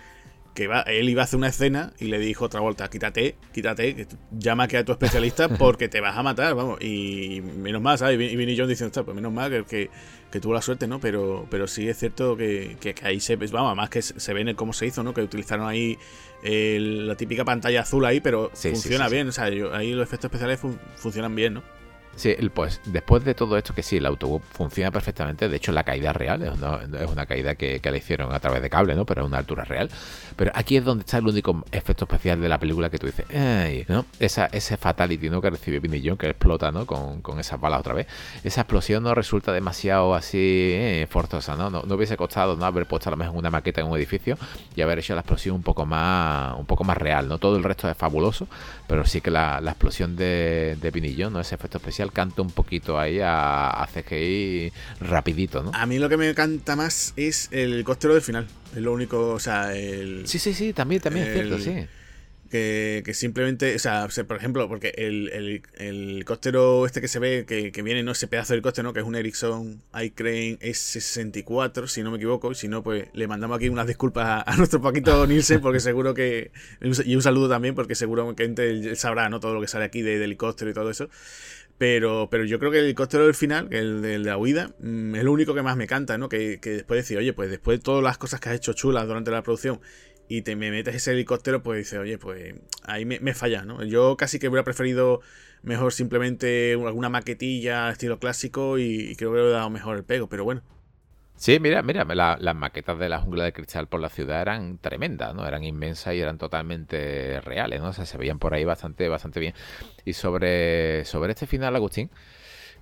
[0.56, 4.70] que él iba a hacer una escena y le dijo otra vuelta, quítate, quítate, llama
[4.70, 6.82] que a tu especialista porque te vas a matar, vamos.
[6.82, 8.16] Y menos mal, ¿sabes?
[8.20, 9.90] Y Vinny John diciendo, pues menos mal que, que,
[10.32, 11.00] que, tuvo la suerte, ¿no?
[11.00, 14.56] Pero, pero sí es cierto que, que, ahí se, vamos, además que se ve en
[14.56, 15.14] cómo se hizo, ¿no?
[15.14, 15.98] Que utilizaron ahí
[16.42, 20.60] la típica pantalla azul ahí, pero funciona bien, o sea, ahí los efectos especiales
[20.96, 21.64] funcionan bien, ¿no?
[22.16, 25.84] Sí, pues después de todo esto, que sí, el autobús funciona perfectamente, de hecho la
[25.84, 29.06] caída es real, es una, caída que, que, le hicieron a través de cable, ¿no?
[29.06, 29.90] Pero es una altura real.
[30.36, 33.26] Pero aquí es donde está el único efecto especial de la película que tú dices,
[34.20, 35.42] ese fatality, ¿no?
[35.42, 36.86] Que recibe Vinny que explota, ¿no?
[36.86, 38.08] Con, con esas balas otra vez.
[38.44, 41.70] Esa explosión no resulta demasiado así eh, forzosa, ¿no?
[41.70, 41.84] ¿no?
[41.84, 41.96] ¿no?
[41.96, 42.66] hubiese costado, ¿no?
[42.66, 44.38] Haber puesto a lo mejor una maqueta en un edificio
[44.76, 47.38] y haber hecho la explosión un poco más, un poco más real, ¿no?
[47.38, 48.48] Todo el resto es fabuloso,
[48.88, 51.40] pero sí que la, la explosión de, de Vinny ¿no?
[51.40, 55.72] Ese efecto especial canta un poquito ahí a, a CGI rapidito, ¿no?
[55.74, 58.48] A mí lo que me canta más es el costero del final.
[58.76, 60.28] Es lo único, o sea, el...
[60.28, 61.88] Sí, sí, sí, también, también es cierto, sí.
[62.50, 67.46] Que, simplemente, o sea, por ejemplo, porque el, el, el costero este que se ve,
[67.46, 68.12] que, que, viene, ¿no?
[68.12, 68.94] Ese pedazo del coste, ¿no?
[68.94, 73.28] Que es un Ericsson iCrane S64, si no me equivoco, y si no, pues le
[73.28, 76.52] mandamos aquí unas disculpas a, nuestro Paquito Nielsen, porque seguro que,
[76.82, 79.42] y un saludo también, porque seguro que él sabrá, ¿no?
[79.42, 81.10] Todo lo que sale aquí de, de helicóptero y todo eso.
[81.78, 85.24] Pero, pero yo creo que el helicóptero del final, el de la huida, mm, es
[85.24, 86.30] lo único que más me canta, ¿no?
[86.30, 88.74] Que, que después de decir, oye, pues después de todas las cosas que has hecho
[88.74, 89.82] chulas durante la producción
[90.28, 93.84] y te me metes ese helicóptero, pues dices, oye, pues ahí me, me falla, ¿no?
[93.84, 95.22] Yo casi que hubiera preferido
[95.64, 100.30] mejor simplemente alguna maquetilla estilo clásico y, y creo que hubiera dado mejor el pego,
[100.30, 100.64] pero bueno,
[101.38, 105.36] Sí, mira, mira, las maquetas de la jungla de cristal por la ciudad eran tremendas,
[105.36, 105.46] ¿no?
[105.46, 107.90] Eran inmensas y eran totalmente reales, ¿no?
[107.90, 109.54] O sea, se veían por ahí bastante, bastante bien.
[110.06, 112.10] Y sobre, sobre este final, Agustín,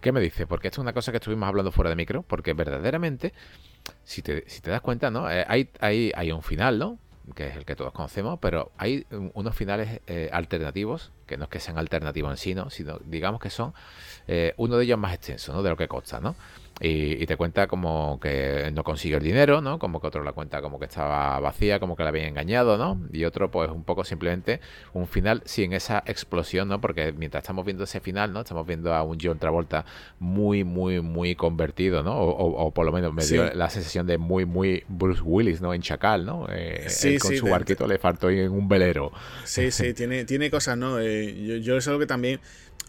[0.01, 0.47] ¿qué me dice?
[0.47, 3.33] Porque esto es una cosa que estuvimos hablando fuera de micro, porque verdaderamente,
[4.03, 5.29] si te, si te das cuenta, ¿no?
[5.31, 6.99] Eh, hay, hay, hay un final, ¿no?
[7.35, 11.49] que es el que todos conocemos, pero hay unos finales eh, alternativos, que no es
[11.49, 12.69] que sean alternativos en sí, ¿no?
[12.69, 13.73] sino digamos que son
[14.27, 15.63] eh, uno de ellos más extenso, ¿no?
[15.63, 16.35] De lo que consta, ¿no?
[16.79, 19.77] Y, te cuenta como que no consiguió el dinero, ¿no?
[19.77, 22.99] Como que otro la cuenta como que estaba vacía, como que la había engañado, ¿no?
[23.11, 24.59] Y otro, pues un poco simplemente
[24.93, 26.81] un final sin esa explosión, ¿no?
[26.81, 28.41] Porque mientras estamos viendo ese final, ¿no?
[28.41, 29.85] Estamos viendo a un John Travolta
[30.19, 32.19] muy, muy, muy convertido, ¿no?
[32.19, 35.73] O, por lo menos me dio la sensación de muy, muy Bruce Willis, ¿no?
[35.73, 36.47] En Chacal, ¿no?
[36.49, 36.87] Eh,
[37.21, 39.11] con su barquito le faltó en un velero.
[39.43, 40.99] Sí, sí, tiene, tiene cosas, ¿no?
[40.99, 42.39] Eh, yo, yo es algo que también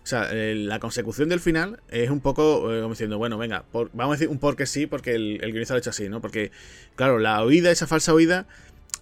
[0.04, 3.64] o sea, eh, la consecución del final es un poco eh, como diciendo, bueno, venga,
[3.72, 6.20] vamos a decir un porque sí, porque el, el guionista lo ha hecho así, ¿no?
[6.20, 6.52] Porque,
[6.94, 8.46] claro, la oída, esa falsa oída,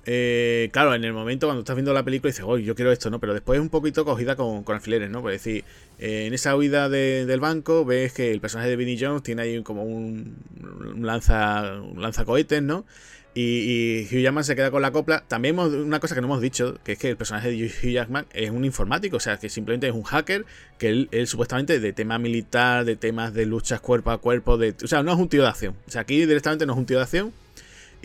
[0.07, 3.11] eh, claro, en el momento cuando estás viendo la película dices, oh, yo quiero esto,
[3.11, 3.19] ¿no?
[3.19, 5.23] Pero después es un poquito cogida con, alfileres, ¿no?
[5.23, 5.65] Por decir,
[5.99, 9.83] en esa huida del banco ves que el personaje de Vinnie Jones tiene ahí como
[9.83, 12.85] un, un lanza, un lanzacohetes, ¿no?
[13.35, 15.25] Y, Hugh Jackman se queda con la copla.
[15.27, 18.27] También una cosa que no hemos dicho, que es que el personaje de Hugh Jackman
[18.33, 20.45] es un informático, o sea, que simplemente es un hacker,
[20.79, 24.87] que él, supuestamente de tema militar, de temas de luchas cuerpo a cuerpo, de, o
[24.87, 25.77] sea, no es un tío de acción.
[25.87, 27.33] O sea, aquí directamente no es un tío de acción.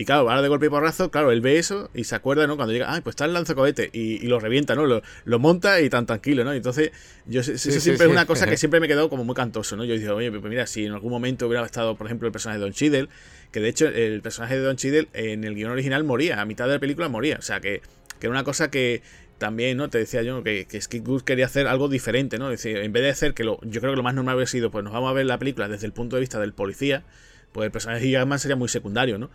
[0.00, 2.54] Y claro, ahora de golpe y porrazo, claro, él ve eso y se acuerda, ¿no?
[2.54, 4.86] Cuando llega, ay, pues está el lanzacohete y, y lo revienta, ¿no?
[4.86, 6.52] Lo, lo, monta y tan tranquilo, ¿no?
[6.52, 6.92] entonces,
[7.26, 9.84] yo eso siempre es una cosa que siempre me quedó como muy cantoso, ¿no?
[9.84, 12.60] Yo digo, oye, pues mira, si en algún momento hubiera estado, por ejemplo, el personaje
[12.60, 13.08] de Don Cheadle,
[13.52, 16.66] que de hecho el personaje de Don Cheadle en el guion original moría, a mitad
[16.66, 17.36] de la película moría.
[17.38, 17.80] O sea, que,
[18.18, 19.02] que era una cosa que
[19.38, 19.88] también, ¿no?
[19.88, 22.50] Te decía yo que, que Skid Good quería hacer algo diferente, ¿no?
[22.50, 24.50] Es decir, en vez de hacer que lo, yo creo que lo más normal hubiera
[24.50, 27.04] sido, pues nos vamos a ver la película desde el punto de vista del policía,
[27.52, 29.30] pues el personaje de Jackman sería muy secundario, ¿no?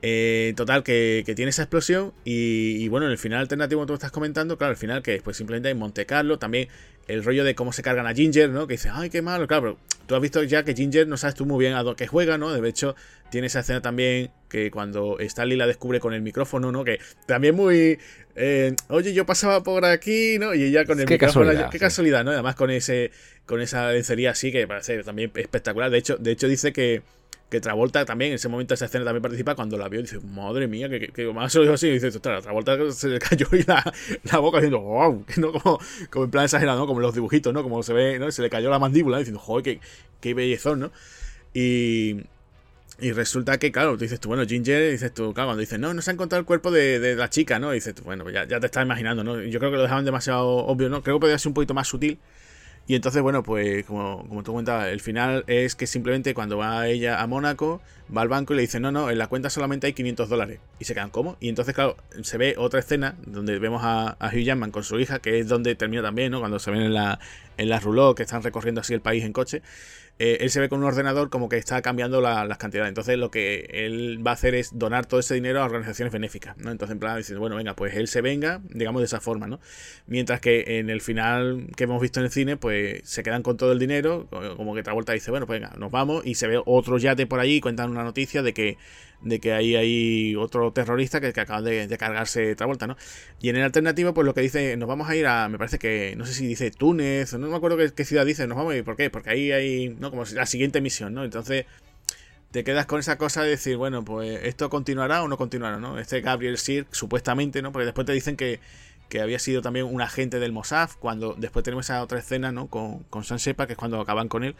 [0.00, 4.12] Eh, total, que, tiene esa explosión y, bueno, en el final alternativo que tú estás
[4.12, 6.68] comentando, claro, el final que es pues simplemente en Monte Carlo, también
[7.08, 8.66] el rollo de cómo se cargan a Ginger, ¿no?
[8.66, 11.34] Que dice, ay, qué malo, claro, pero tú has visto ya que Ginger no sabes
[11.34, 12.52] tú muy bien a qué juega, ¿no?
[12.52, 12.94] De hecho,
[13.30, 16.84] tiene esa escena también que cuando Stanley la descubre con el micrófono, ¿no?
[16.84, 17.98] Que también muy...
[18.36, 20.54] Eh, Oye, yo pasaba por aquí, ¿no?
[20.54, 21.46] Y ella con el qué micrófono...
[21.46, 22.30] Casualidad, qué casualidad, ¿no?
[22.30, 23.10] Además con ese
[23.48, 25.90] con esa lencería así que parece también espectacular.
[25.90, 27.02] De hecho, de hecho dice que
[27.50, 30.68] que Travolta también, en ese momento, esa escena también participa cuando la vio dice, madre
[30.68, 31.88] mía, que, más dijo así.
[31.88, 33.90] Y dice, Travolta se le cayó y la,
[34.24, 35.78] la boca diciendo, wow, no como,
[36.10, 36.86] como en plan exagerado, ¿no?
[36.86, 37.62] Como en los dibujitos, ¿no?
[37.62, 38.30] Como se ve, ¿no?
[38.30, 39.80] Se le cayó la mandíbula diciendo, joder, qué,
[40.20, 40.92] qué bellezón, ¿no?
[41.54, 42.16] Y,
[43.00, 45.94] y resulta que, claro, tú dices tú, bueno, Ginger, dices tú, claro, cuando dices, no,
[45.94, 47.72] no se ha encontrado el cuerpo de, de la chica, ¿no?
[47.72, 49.40] Y dices tú, bueno, pues ya, ya, te estás imaginando, ¿no?
[49.40, 51.02] Yo creo que lo dejaban demasiado obvio, ¿no?
[51.02, 52.18] Creo que podría ser un poquito más sutil.
[52.88, 56.88] Y entonces, bueno, pues como, como tú cuentas, el final es que simplemente cuando va
[56.88, 57.82] ella a Mónaco,
[58.16, 60.58] va al banco y le dice, no, no, en la cuenta solamente hay 500 dólares.
[60.78, 61.36] Y se quedan, ¿cómo?
[61.38, 65.18] Y entonces, claro, se ve otra escena donde vemos a, Hugh Jackman con su hija,
[65.18, 66.40] que es donde termina también, ¿no?
[66.40, 67.20] Cuando se ven en la,
[67.58, 69.60] en la rouleau, que están recorriendo así el país en coche.
[70.18, 72.88] Eh, él se ve con un ordenador como que está cambiando las cantidades.
[72.88, 76.56] Entonces lo que él va a hacer es donar todo ese dinero a organizaciones benéficas.
[76.58, 79.60] Entonces en plan diciendo, bueno, venga, pues él se venga, digamos de esa forma, ¿no?
[80.06, 83.56] Mientras que en el final que hemos visto en el cine, pues se quedan con
[83.56, 86.60] todo el dinero, como que Travolta dice, bueno, pues venga, nos vamos, y se ve
[86.64, 88.76] otro yate por allí y cuentan una noticia de que
[89.20, 92.96] de que ahí hay otro terrorista que, que acaba de, cargarse otra vuelta, ¿no?
[93.40, 95.78] Y en el alternativo, pues lo que dice, nos vamos a ir a, me parece
[95.78, 98.76] que, no sé si dice Túnez, no me acuerdo qué, ciudad dice, nos vamos a
[98.76, 99.10] ir, ¿por qué?
[99.10, 100.10] Porque ahí hay, ¿no?
[100.10, 101.24] Como la siguiente misión, ¿no?
[101.24, 101.66] Entonces
[102.50, 105.98] te quedas con esa cosa de decir, bueno, pues esto continuará o no continuará, ¿no?
[105.98, 107.72] Este Gabriel Sir, supuestamente, ¿no?
[107.72, 108.60] Porque después te dicen que,
[109.08, 112.68] que había sido también un agente del Mossad, cuando después tenemos esa otra escena, ¿no?
[112.68, 114.54] Con, con Sepa, que es cuando acaban con él,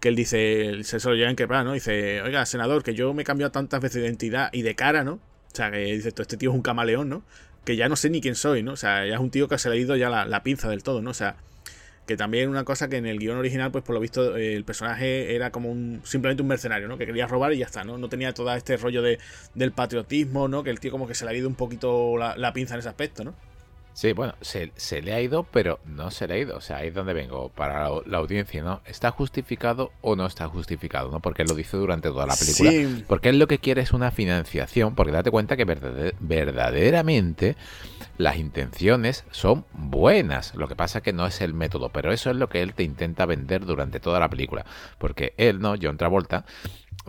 [0.00, 1.74] que él dice, se lo llevan quebrar, ¿no?
[1.74, 5.04] Dice, oiga, senador, que yo me he cambiado tantas veces de identidad y de cara,
[5.04, 5.14] ¿no?
[5.14, 7.22] O sea, que dice, este tío es un camaleón, ¿no?
[7.64, 8.72] Que ya no sé ni quién soy, ¿no?
[8.72, 10.68] O sea, ya es un tío que se le ha ido ya la, la pinza
[10.70, 11.10] del todo, ¿no?
[11.10, 11.36] O sea,
[12.06, 15.34] que también una cosa que en el guion original, pues por lo visto, el personaje
[15.34, 16.96] era como un simplemente un mercenario, ¿no?
[16.96, 17.98] Que quería robar y ya está, ¿no?
[17.98, 19.18] No tenía todo este rollo de,
[19.54, 20.64] del patriotismo, ¿no?
[20.64, 22.80] Que el tío como que se le ha ido un poquito la, la pinza en
[22.80, 23.34] ese aspecto, ¿no?
[24.00, 26.56] Sí, bueno, se, le ha ido, pero no se le ha ido.
[26.56, 28.80] O sea, ahí es donde vengo para la, audiencia, ¿no?
[28.86, 31.10] ¿Está justificado o no está justificado?
[31.10, 31.20] ¿no?
[31.20, 33.04] Porque él lo dice durante toda la película.
[33.06, 35.66] Porque él lo que quiere es una financiación, porque date cuenta que
[36.18, 37.56] verdaderamente
[38.16, 40.54] las intenciones son buenas.
[40.54, 42.72] Lo que pasa es que no es el método, pero eso es lo que él
[42.72, 44.64] te intenta vender durante toda la película.
[44.96, 45.74] Porque él, ¿no?
[45.78, 46.46] John Travolta,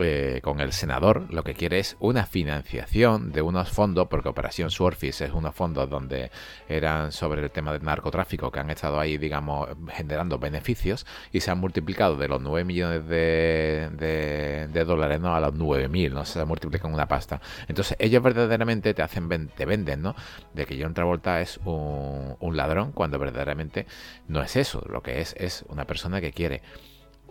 [0.03, 4.71] eh, con el senador lo que quiere es una financiación de unos fondos, porque Operación
[4.71, 6.31] Surface es unos fondos donde
[6.67, 11.51] eran sobre el tema del narcotráfico que han estado ahí, digamos, generando beneficios y se
[11.51, 15.35] han multiplicado de los 9 millones de, dólares ¿no?
[15.35, 16.25] a los 9 mil, ¿no?
[16.25, 17.41] Se multiplican una pasta.
[17.67, 20.15] Entonces ellos verdaderamente te hacen te venden, ¿no?
[20.53, 23.87] De que John Travolta es un ladrón cuando verdaderamente
[24.27, 24.83] no es eso.
[24.89, 26.61] Lo que es es una persona que quiere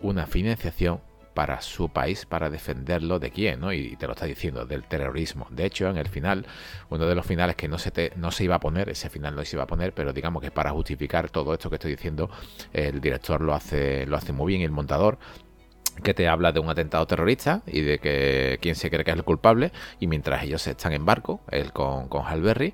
[0.01, 1.01] una financiación
[1.33, 3.73] para su país para defenderlo de quién, ¿no?
[3.73, 5.47] Y te lo está diciendo, del terrorismo.
[5.49, 6.45] De hecho, en el final,
[6.89, 9.35] uno de los finales que no se, te, no se iba a poner, ese final
[9.35, 12.29] no se iba a poner, pero digamos que para justificar todo esto que estoy diciendo,
[12.73, 15.19] el director lo hace, lo hace muy bien el montador
[16.01, 19.17] que te habla de un atentado terrorista y de que quién se cree que es
[19.17, 22.73] el culpable y mientras ellos están en barco, él con, con Halberry,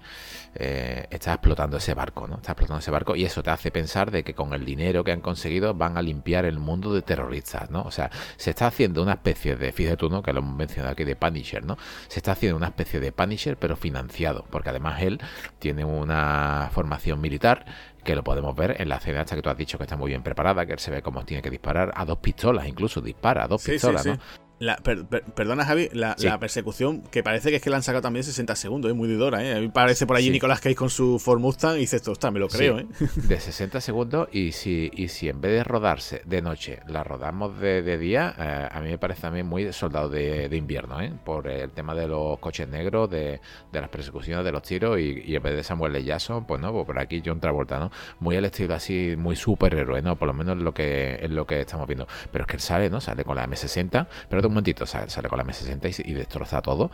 [0.56, 2.38] eh, está explotando ese barco, ¿no?
[2.38, 5.12] Está explotando ese barco y eso te hace pensar de que con el dinero que
[5.12, 7.84] han conseguido van a limpiar el mundo de terroristas, ¿no?
[7.84, 10.24] O sea, se está haciendo una especie de, fíjate tú, ¿no?
[10.24, 11.78] Que lo hemos mencionado aquí de Punisher, ¿no?
[12.08, 15.20] Se está haciendo una especie de Punisher pero financiado, porque además él
[15.60, 17.66] tiene una formación militar
[18.08, 20.08] que lo podemos ver en la escena hasta que tú has dicho que está muy
[20.08, 23.44] bien preparada, que él se ve cómo tiene que disparar a dos pistolas, incluso dispara
[23.44, 24.18] a dos pistolas, ¿no?
[24.60, 28.56] La, perdona, Javi, la, persecución que parece que es que la han sacado también 60
[28.56, 29.56] segundos, es muy dura, ¿eh?
[29.56, 32.40] A mí parece por allí Nicolás Cage con su Ford Mustang y dices, está, me
[32.40, 32.88] lo creo, ¿eh?
[33.16, 37.60] De 60 segundos y si, y si en vez de rodarse de noche la rodamos
[37.60, 41.14] de, día, eh, a mí me parece también muy soldado de, invierno, ¿eh?
[41.24, 43.40] Por el tema de los coches negros, de,
[43.72, 46.04] las persecuciones, de los tiros y, en vez de Samuel L.
[46.04, 47.92] Jackson, pues no, pues por aquí John Travolta, ¿no?
[48.20, 50.16] Muy al estilo así, muy superhéroe, ¿no?
[50.16, 52.08] Por lo menos lo que, es lo que estamos viendo.
[52.32, 53.00] Pero es que él sale, ¿no?
[53.00, 56.92] Sale con la M60, pero un momentito, sale, con la M60 y, destroza todo.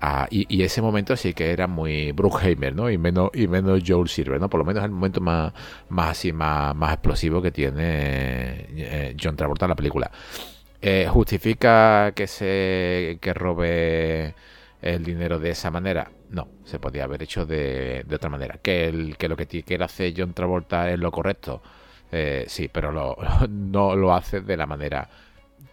[0.00, 2.90] Ah, y, ese momento sí que era muy Bruckheimer, ¿no?
[2.90, 4.48] Y menos, y menos Joel Silver, ¿no?
[4.48, 5.52] Por lo menos el momento más,
[5.88, 10.10] más así, más, más explosivo que tiene eh, John Travolta en la película.
[10.80, 14.34] Eh, ¿Justifica que se que robe
[14.80, 16.10] el dinero de esa manera?
[16.30, 18.58] No, se podía haber hecho de, de otra manera.
[18.62, 21.62] ¿Que, el, que lo que quiere hacer John Travolta es lo correcto?
[22.10, 22.92] Eh, sí, pero
[23.48, 25.08] no lo hace de la manera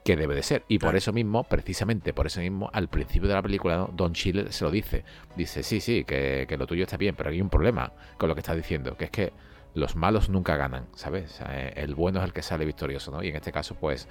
[0.05, 0.63] que debe de ser.
[0.67, 4.51] Y por eso mismo, precisamente por eso mismo, al principio de la película, Don Chile
[4.51, 5.03] se lo dice.
[5.35, 8.41] Dice, sí, sí, que, lo tuyo está bien, pero hay un problema con lo que
[8.41, 9.33] está diciendo, que es que
[9.73, 11.41] los malos nunca ganan, ¿sabes?
[11.49, 13.23] Eh, el bueno es el que sale victorioso, ¿no?
[13.23, 14.07] Y en este caso, pues,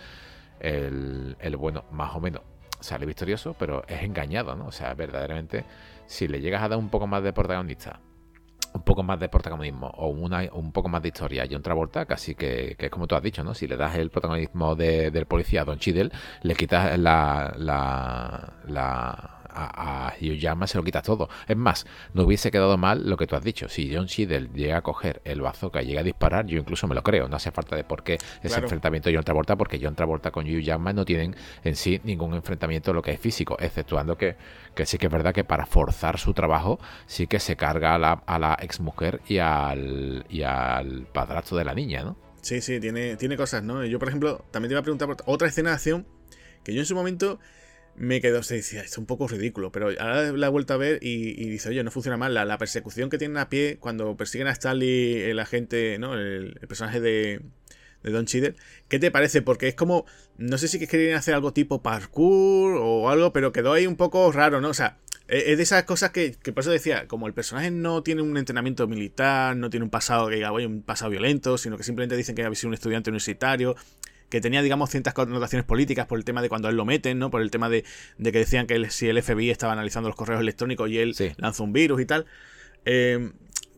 [0.59, 2.43] el, el bueno más o menos
[2.81, 4.67] sale victorioso, pero es engañado, ¿no?
[4.67, 5.65] O sea, verdaderamente,
[6.07, 8.01] si le llegas a dar un poco más de protagonista
[8.75, 12.07] un poco más de protagonismo o una, un poco más de historia y otra vuelta
[12.07, 13.55] casi que, que, es como tú has dicho, ¿no?
[13.55, 16.13] Si le das el protagonismo del policía a Don Chidel,
[16.43, 21.29] le quitas la, la a, a Yuyama se lo quita todo.
[21.47, 23.69] Es más, no hubiese quedado mal lo que tú has dicho.
[23.69, 26.95] Si John Siddle llega a coger el bazooka y llega a disparar, yo incluso me
[26.95, 27.29] lo creo.
[27.29, 30.45] No hace falta de por qué ese enfrentamiento de John Travolta, porque John Travolta con
[30.45, 34.37] Yuyama no tienen en sí ningún enfrentamiento lo que es físico, exceptuando que,
[34.75, 37.99] que sí que es verdad que para forzar su trabajo sí que se carga a
[37.99, 42.17] la, a la exmujer y al, y al padrastro de la niña, ¿no?
[42.43, 43.85] Sí, sí, tiene, tiene cosas, ¿no?
[43.87, 46.07] Yo, por ejemplo, también te iba a preguntar por otra escena de acción
[46.63, 47.39] que yo en su momento
[47.97, 50.99] me quedo, se decía, es un poco ridículo, pero ahora la he vuelto a ver
[51.03, 52.35] y, dice, oye, no funciona mal.
[52.35, 56.15] La, persecución que tienen a pie cuando persiguen a Stanley, el agente, ¿no?
[56.15, 57.41] El, personaje de,
[58.03, 58.57] de Don Cheadle.
[58.89, 59.43] ¿Qué te parece?
[59.43, 60.07] Porque es como,
[60.39, 64.31] no sé si querían hacer algo tipo parkour o algo, pero quedó ahí un poco
[64.33, 64.71] raro, ¿no?
[64.71, 67.71] O sea, e, es de esas cosas que, que por eso decía, como el personaje
[67.71, 71.59] no tiene un entrenamiento militar, no tiene un pasado que diga, oye, un pasado violento,
[71.59, 73.77] sino que simplemente dicen que ha sido un estudiante universitario,
[74.35, 77.31] que tenía, digamos, ciertas connotaciones políticas por el tema de cuando él lo meten, ¿no?
[77.31, 77.85] Por el tema de,
[78.21, 81.73] que decían que si el FBI estaba analizando los correos electrónicos y él lanzó un
[81.73, 82.27] virus y tal.
[82.85, 83.31] Eh,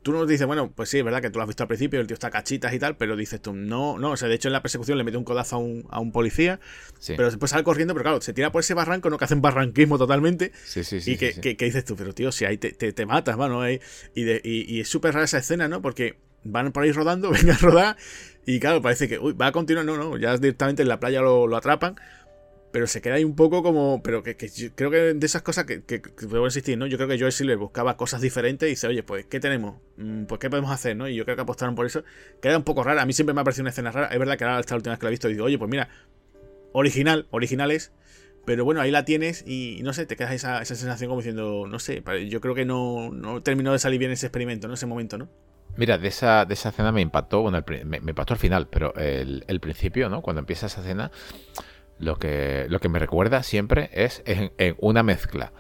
[0.03, 2.01] tú nos dices, bueno, pues sí, es verdad que tú lo has visto al principio,
[2.01, 4.49] el tío está cachitas y tal, pero dices tú, no, no, o sea, de hecho
[4.49, 6.59] en la persecución le mete un codazo a un, a un policía,
[7.07, 9.19] pero después sale corriendo, pero claro, se tira por ese barranco, ¿no?
[9.19, 10.53] Que hacen barranquismo totalmente.
[10.65, 11.13] Sí, sí, sí.
[11.13, 13.79] Y que, que, dices tú, pero tío, si ahí te, te, matas, mano, ahí.
[14.15, 15.83] Y, de, y, es súper rara esa escena, ¿no?
[15.83, 16.17] Porque
[16.47, 17.97] van por ahí rodando, vengan a rodar,
[18.47, 21.21] y claro, parece que, uy, va a continuar, no, no, ya directamente en la playa
[21.21, 21.97] lo, atrapan
[22.73, 24.03] pero se queda ahí un poco como.
[24.03, 24.37] Pero que,
[24.75, 26.87] creo que de esas cosas que, que, que insistir, ¿no?
[26.87, 29.77] Yo creo que Joel Silver buscaba cosas diferentes y dice, oye, pues, ¿qué tenemos?
[29.97, 31.09] Mm, pues, ¿qué podemos hacer, no?
[31.09, 32.05] Y yo creo que apostaron por eso.
[32.43, 33.01] Queda un poco rara.
[33.01, 34.09] A mí siempre me ha parecido una escena rara.
[34.09, 35.89] Es verdad que ahora, esta última vez que la he visto, digo, oye, pues mira,
[36.73, 37.93] original, originales.
[38.45, 41.67] Pero bueno, ahí la tienes y, no sé, te quedas esa, esa sensación como diciendo,
[41.67, 44.75] no sé, yo creo que no, no terminó de salir bien ese experimento, ¿no?
[44.75, 45.29] Ese momento, ¿no?
[45.77, 48.95] Mira, de esa, de esa escena me impactó, bueno, me, me, impactó al final, pero
[48.95, 50.23] el, el principio, ¿no?
[50.23, 51.11] Cuando empieza esa escena,
[51.99, 55.53] lo que, lo que me recuerda siempre es en, una mezcla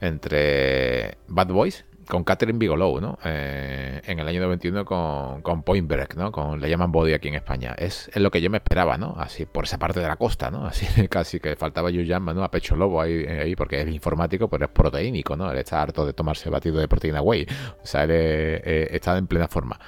[0.00, 3.18] entre Bad Boys con Catherine Bigelow, ¿no?
[3.24, 6.30] Eh, en el año 91 con, con Point Break, ¿no?
[6.32, 7.74] Con Le llaman Body aquí en España.
[7.76, 9.14] Es, lo que yo me esperaba, ¿no?
[9.18, 10.66] Así por esa parte de la costa, ¿no?
[10.74, 12.42] Así casi que faltaba llama ¿no?
[12.44, 15.50] A pecho lobo ahí, ahí porque es informático, pero es proteínico, ¿no?
[15.50, 17.46] Él está harto de tomarse batido de proteína whey.
[17.82, 19.78] O sea, él eh, está en plena forma.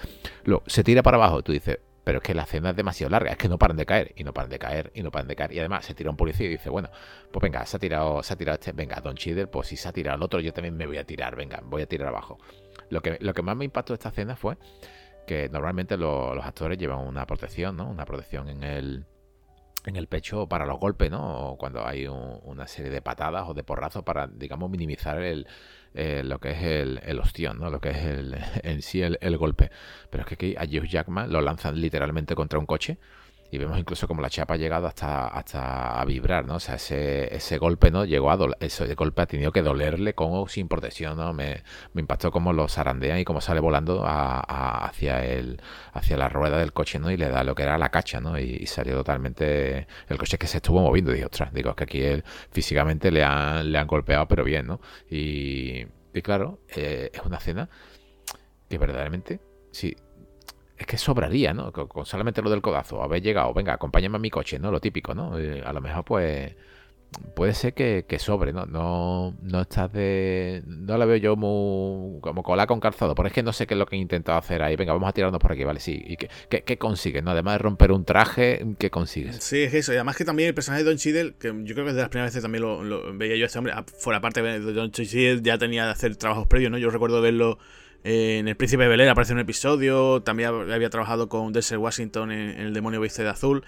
[0.45, 3.33] Luego, se tira para abajo, tú dices, pero es que la escena es demasiado larga,
[3.33, 5.35] es que no paran de caer, y no paran de caer, y no paran de
[5.35, 5.53] caer.
[5.53, 6.89] Y además se tira un policía y dice, bueno,
[7.33, 9.89] pues venga, se ha tirado, se ha tirado este, venga, Don Cheadle, pues si se
[9.89, 12.39] ha tirado el otro, yo también me voy a tirar, venga, voy a tirar abajo.
[12.91, 14.57] Lo que, lo que más me impactó de esta escena fue
[15.27, 17.91] que normalmente los actores llevan una protección, ¿no?
[17.91, 19.05] Una protección en el,
[19.85, 21.49] en el pecho para los golpes, ¿no?
[21.49, 25.49] O cuando hay una serie de patadas o de porrazos para, digamos, minimizar el,
[25.97, 27.71] eh, lo que es el, el ostión, ¿no?
[27.71, 29.71] Lo que es el, en sí el, el golpe.
[30.11, 32.99] Pero es que aquí a Hugh Jackman lo lanzan literalmente contra un coche
[33.51, 36.57] y vemos incluso como la chapa ha llegado hasta, hasta a vibrar, ¿no?
[36.57, 38.05] O sea, ese, ese golpe, ¿no?
[38.05, 41.33] Llegó a ese golpe ha tenido que dolerle con o sin protección, ¿no?
[41.33, 45.61] Me, me impactó como lo zarandean y como sale volando hacia el,
[45.93, 47.11] hacia la rueda del coche, ¿no?
[47.11, 48.39] Y le da lo que era la cacha, ¿no?
[48.39, 51.13] Y, salió totalmente el coche que se estuvo moviendo.
[51.13, 54.67] Dije, ostras, digo, es que aquí él físicamente le han, le han golpeado, pero bien,
[54.67, 54.81] ¿no?
[55.09, 57.69] Y, y claro, eh, es una escena
[58.69, 59.41] que verdaderamente,
[59.71, 59.95] sí,
[60.77, 61.73] es que sobraría, ¿no?
[61.73, 64.71] Con, solamente lo del codazo, haber llegado, venga, acompáñame a mi coche, ¿no?
[64.71, 65.39] Lo típico, ¿no?
[65.39, 66.55] Eh, a lo mejor, pues,
[67.35, 68.67] puede ser que, sobre, ¿no?
[68.67, 70.63] No, no estás de.
[70.67, 72.21] No la veo yo muy.
[72.21, 73.15] como cola con calzado.
[73.15, 74.77] Pero es que no sé qué es lo que he intentado hacer ahí.
[74.77, 75.81] Venga, vamos a tirarnos por aquí, ¿vale?
[75.81, 76.03] Sí.
[76.05, 77.31] ¿Y qué, qué, consigues, no?
[77.31, 79.37] Además de romper un traje, ¿qué consigues?
[79.37, 79.93] Sí, es eso.
[79.93, 82.09] Y además que también el personaje de Don Cheadle, que yo creo que de las
[82.09, 83.75] primeras veces también lo, veía yo a este hombre.
[83.99, 86.79] Fuera parte de Don Cheadle, ya tenía de hacer trabajos previos, ¿no?
[86.79, 87.59] Yo recuerdo verlo
[88.09, 90.23] en El Príncipe de Bel aparece un episodio.
[90.23, 93.65] También había trabajado con Denzel Washington en, El Demonio Viste de Azul.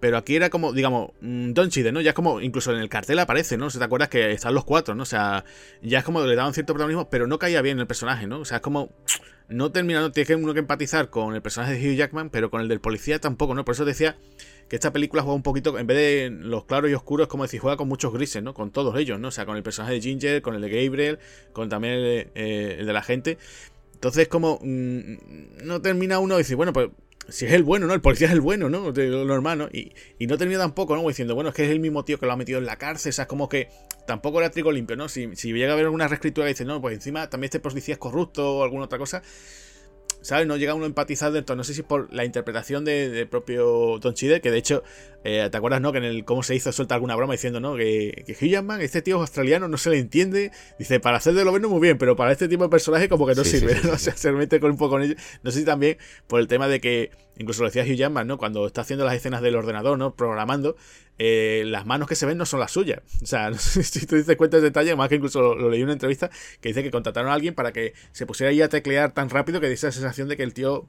[0.00, 2.02] Pero aquí era como, digamos, mm, Don Chide, ¿no?
[2.02, 3.70] Ya es como, incluso en el cartel aparece, ¿no?
[3.70, 5.04] Si te acuerdas que están los cuatro, ¿no?
[5.04, 5.46] O sea,
[5.80, 8.40] ya es como le daban cierto protagonismo, pero no caía bien el personaje, ¿no?
[8.40, 8.90] O sea, es como.
[9.48, 12.50] No termina, no tiene que uno que empatizar con el personaje de Hugh Jackman, pero
[12.50, 13.64] con el del policía tampoco, ¿no?
[13.64, 14.16] Por eso decía
[14.70, 17.58] que esta película juega un poquito, en vez de los claros y oscuros, como decir,
[17.58, 18.54] juega con muchos grises, ¿no?
[18.54, 19.28] Con todos ellos, ¿no?
[19.28, 21.18] O sea, con el personaje de Ginger, con el de Gabriel,
[21.52, 23.36] con también el, eh, el de la gente.
[23.94, 26.88] Entonces, como mm, no termina uno decir, bueno, pues
[27.28, 27.94] si es el bueno, ¿no?
[27.94, 28.92] El policía es el bueno, ¿no?
[28.92, 29.68] Lo normal, ¿no?
[29.72, 31.06] Y, y no termina tampoco, ¿no?
[31.08, 33.10] Diciendo, bueno, es que es el mismo tío que lo ha metido en la cárcel,
[33.10, 33.70] o sea, es como que
[34.06, 35.08] tampoco era trigo limpio, ¿no?
[35.08, 37.94] Si, si llega a haber alguna reescritura que dice, no, pues encima también este policía
[37.94, 39.20] es corrupto o alguna otra cosa,
[40.22, 40.46] ¿sabes?
[40.46, 41.56] No llega uno a empatizar dentro.
[41.56, 44.82] No sé si por la interpretación de, propio Don Chide, que de hecho,
[45.24, 45.92] eh, ¿te acuerdas, no?
[45.92, 47.76] Que en el cómo se hizo suelta alguna broma diciendo, ¿no?
[47.76, 50.52] Que, que Jackman, este tío australiano, no se le entiende.
[50.78, 53.26] Dice, para hacer de lo menos muy bien, pero para este tipo de personaje como
[53.26, 53.92] que no sirve, ¿no?
[53.92, 55.16] O sea, se mete con un poco con ellos.
[55.42, 57.10] No sé si también por el tema de que,
[57.40, 58.36] incluso lo decía Hugh Jackman, ¿no?
[58.36, 60.14] Cuando está haciendo las escenas del ordenador, ¿no?
[60.14, 60.76] Programando,
[61.18, 63.00] eh, las manos que se ven no son las suyas.
[63.22, 65.80] O sea, no sé si te dices cuenta de detalle, más que incluso lo, leí
[65.80, 66.30] en una entrevista
[66.60, 69.60] que dice que contrataron a alguien para que se pusiera ahí a teclear tan rápido
[69.60, 70.86] que dice la sensación de que el tío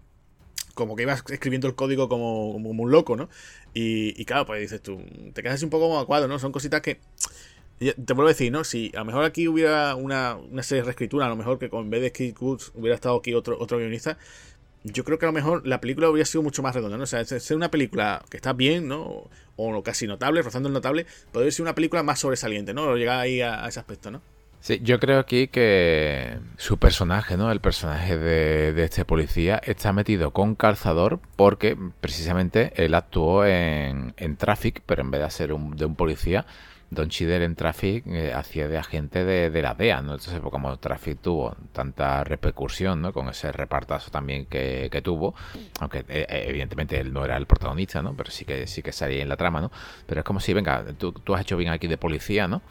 [0.73, 3.29] como que iba escribiendo el código como, un loco, ¿no?
[3.73, 5.01] Y, claro, pues dices tú,
[5.33, 6.37] te quedas así un poco como acuado, ¿no?
[6.37, 6.99] Son cositas que...
[7.79, 8.63] Te vuelvo a decir, ¿no?
[8.63, 11.85] Si a lo mejor aquí hubiera una, serie de reescritura, a lo mejor que con,
[11.85, 14.19] en vez de Kid Woods hubiera estado aquí otro, otro guionista,
[14.83, 17.05] yo creo que a lo mejor la película hubiera sido mucho más redonda, ¿no?
[17.05, 19.29] Sea, ser una película que está bien, ¿no?
[19.55, 22.95] O casi notable, rozando el notable, podría ser una película más sobresaliente, ¿no?
[22.95, 24.21] Llegar ahí a, ese aspecto, ¿no?
[24.59, 27.51] Sí, yo creo aquí que su personaje, ¿no?
[27.51, 34.37] El personaje de, este policía está metido con calzador porque precisamente él actuó en, en
[34.37, 36.45] Traffic, pero en vez de ser un, de un policía,
[36.91, 40.11] Don Cheadle en Traffic eh, hacía de agente de, la DEA, ¿no?
[40.11, 43.13] Entonces, pues, como Traffic tuvo tanta repercusión, ¿no?
[43.13, 45.33] Con ese repartazo también que, tuvo,
[45.79, 48.13] aunque eh, eh, evidentemente él no era el protagonista, ¿no?
[48.13, 49.71] Pero sí que sí que salía en la trama, ¿no?
[50.05, 52.61] Pero es como si, venga, tú, tú has hecho bien aquí de policía, ¿no?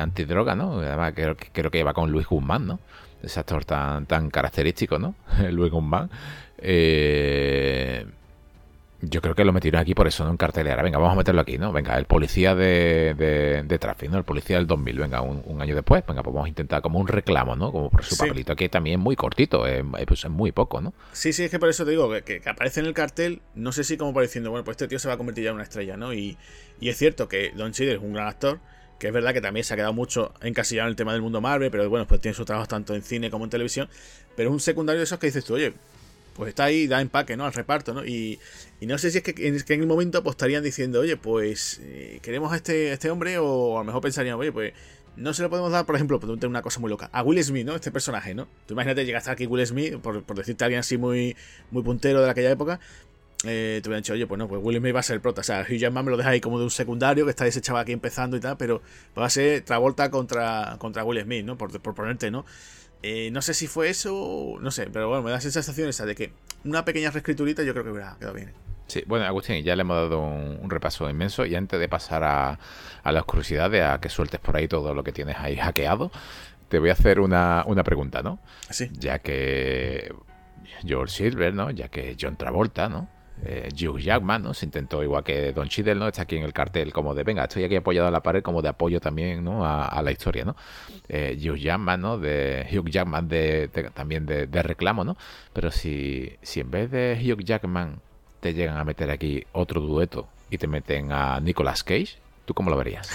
[0.00, 0.74] antidroga, ¿no?
[0.74, 2.78] Además, creo, creo que iba con Luis Guzmán, ¿no?
[3.20, 5.16] Ese actor tan, tan característico, ¿no?
[5.50, 6.08] Luis Guzmán.
[6.58, 8.06] Eh
[9.02, 10.30] yo creo que lo metieron aquí por eso, ¿no?
[10.30, 10.82] En cartelera.
[10.82, 11.72] Venga, vamos a meterlo aquí, ¿no?
[11.72, 13.14] Venga, el policía de,
[13.66, 14.18] de, tráfico, ¿no?
[14.18, 16.04] El policía del 2000, venga, un, año después.
[16.06, 17.72] Venga, pues vamos a intentar como un reclamo, ¿no?
[17.72, 20.92] Como por su papelito aquí también muy cortito, eh, pues es muy poco, ¿no?
[21.12, 23.84] Sí, sí, es que por eso te digo, que, aparece en el cartel, no sé
[23.84, 25.96] si como pareciendo, bueno, pues este tío se va a convertir ya en una estrella,
[25.96, 26.12] ¿no?
[26.12, 26.36] Y,
[26.80, 28.60] y es cierto que Don Cheadle es un gran actor,
[28.98, 31.40] que es verdad que también se ha quedado mucho encasillado en el tema del mundo
[31.40, 33.88] Marvel, pero bueno, pues tiene su trabajo tanto en cine como en televisión,
[34.36, 35.72] pero es un secundario de esos que dices tú, oye,
[36.40, 37.44] pues está ahí, da empaque, ¿no?
[37.44, 38.02] Al reparto, ¿no?
[38.04, 38.38] Y,
[38.80, 42.50] no sé si es que, en, el momento pues estarían diciendo, oye, pues eh, queremos
[42.50, 44.72] a este, este hombre, o a lo mejor pensarían, oye, pues
[45.16, 47.66] no se lo podemos dar, por ejemplo, por una cosa muy loca, a Will Smith,
[47.66, 47.74] ¿no?
[47.74, 48.48] Este personaje, ¿no?
[48.66, 51.36] Tú imagínate llegar hasta aquí Will Smith, por, decirte a alguien así muy,
[51.70, 52.80] muy puntero de aquella época,
[53.44, 55.42] eh, te hubieran dicho, oye, pues no, pues Will Smith va a ser el prota.
[55.42, 57.60] O sea, Hugh Jackman me lo deja ahí como de un secundario, que está ese
[57.60, 58.80] chaval aquí empezando y tal, pero
[59.18, 61.58] va a ser Travolta contra, contra Will Smith, ¿no?
[61.58, 62.46] Por, por ponerte, ¿no?
[63.02, 66.04] Eh, no sé si fue eso, no sé, pero bueno, me da esa sensación esa
[66.04, 66.32] de que
[66.64, 68.52] una pequeña reescriturita yo creo que hubiera quedado bien.
[68.88, 72.58] Sí, bueno, Agustín, ya le hemos dado un, repaso inmenso y antes de pasar a,
[73.02, 76.10] a, las curiosidades, a que sueltes por ahí todo lo que tienes ahí hackeado,
[76.68, 78.40] te voy a hacer una, una pregunta, ¿no?
[78.68, 78.90] Sí.
[78.92, 80.12] Ya que
[80.84, 81.70] George Silver, ¿no?
[81.70, 83.08] Ya que John Travolta, ¿no?
[83.44, 84.54] Eh, Hugh Jackman, ¿no?
[84.54, 86.08] Se intentó, igual que Don Cheadle, ¿no?
[86.08, 88.62] Está aquí en el cartel como de, venga, estoy aquí apoyado a la pared como
[88.62, 89.64] de apoyo también, ¿no?
[89.64, 90.56] A, la historia, ¿no?
[91.08, 92.18] Eh, Hugh Jackman, ¿no?
[92.18, 95.16] De Hugh Jackman de, también de, reclamo, ¿no?
[95.52, 98.00] Pero si, si en vez de Hugh Jackman
[98.40, 102.70] te llegan a meter aquí otro dueto y te meten a Nicolas Cage, ¿tú cómo
[102.70, 103.08] lo verías?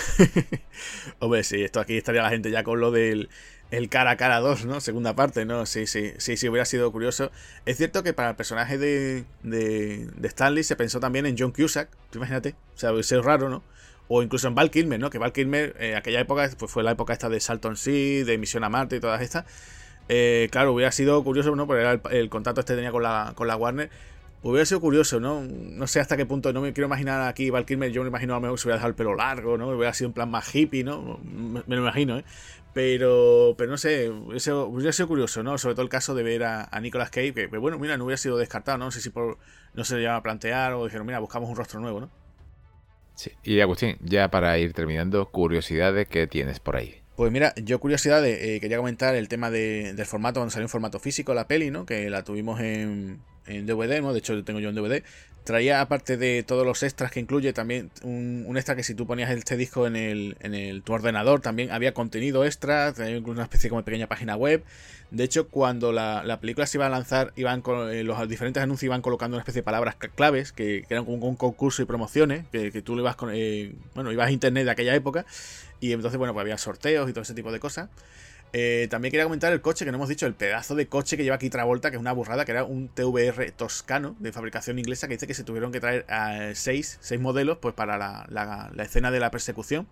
[1.20, 3.30] Hombre, sí, esto aquí estaría la gente ya con lo del
[3.72, 4.80] el cara a cara 2, ¿no?
[4.80, 5.66] Segunda parte, ¿no?
[5.66, 7.32] Sí, sí, sí, sí, hubiera sido curioso.
[7.66, 11.90] Es cierto que para el personaje de, de, Stanley se pensó también en John Cusack,
[12.10, 13.64] tú imagínate, o sea, hubiera sido raro, ¿no?
[14.08, 15.10] O incluso en Val Kilmer, ¿no?
[15.10, 18.38] Que Val Kilmer, en aquella época, pues fue la época esta de Salton Sea, de
[18.38, 19.46] Misión a Marte y todas estas.
[20.10, 21.66] Eh, claro, hubiera sido curioso, ¿no?
[21.66, 23.90] Porque era el, contrato este tenía con la, con la Warner.
[24.44, 25.42] Hubiera sido curioso, ¿no?
[25.42, 28.36] No sé hasta qué punto, no me quiero imaginar aquí Val Kilmer, yo me imagino
[28.36, 29.70] a lo mejor se hubiera dejado el pelo largo, ¿no?
[29.70, 31.20] Hubiera sido un plan más hippie, ¿no?
[31.24, 32.26] Me, me lo imagino, ¿eh?
[32.76, 35.58] Pero, pero no sé, eso hubiera sido curioso, ¿no?
[35.58, 38.36] Sobre todo el caso de ver a, Nicolas Cage, que, bueno, mira, no hubiera sido
[38.38, 38.84] descartado, ¿no?
[38.84, 39.38] No sé si por,
[39.74, 42.12] no se le iba a plantear o dijeron, mira, buscamos un rostro nuevo, ¿no?
[43.16, 43.32] Sí.
[43.44, 47.02] Y Agustín, ya para ir terminando, curiosidades que tienes por ahí.
[47.16, 50.70] Pues mira, yo curiosidades, eh, quería comentar el tema de, del formato, cuando salió en
[50.70, 51.86] formato físico la peli, ¿no?
[51.86, 54.12] Que la tuvimos en, en DVD, ¿no?
[54.12, 55.02] De hecho, tengo yo en DVD.
[55.46, 59.30] Traía, aparte de todos los extras que incluye, también un, extra que si tú ponías
[59.30, 63.44] este disco en, el, en el, tu ordenador, también había contenido extra, tenía incluso una
[63.44, 64.64] especie como de pequeña página web.
[65.12, 68.64] De hecho, cuando la, la película se iba a lanzar, iban con, eh, los diferentes
[68.64, 72.46] anuncios iban colocando una especie de palabras claves, que, eran como un concurso y promociones,
[72.52, 75.28] que, que tú le ibas con, eh, bueno, ibas a internet de aquella época,
[75.80, 77.90] y entonces, bueno, pues había sorteos y todo ese tipo de cosas.
[78.58, 81.24] Eh, también quería comentar el coche que no hemos dicho, el pedazo de coche que
[81.24, 85.10] lleva aquí Travolta, que es una burrada, que era un TVR toscano de fabricación inglesa,
[85.10, 88.26] que dice que se tuvieron que traer a seis, seis modelos pues para la,
[88.74, 89.88] la escena de la persecución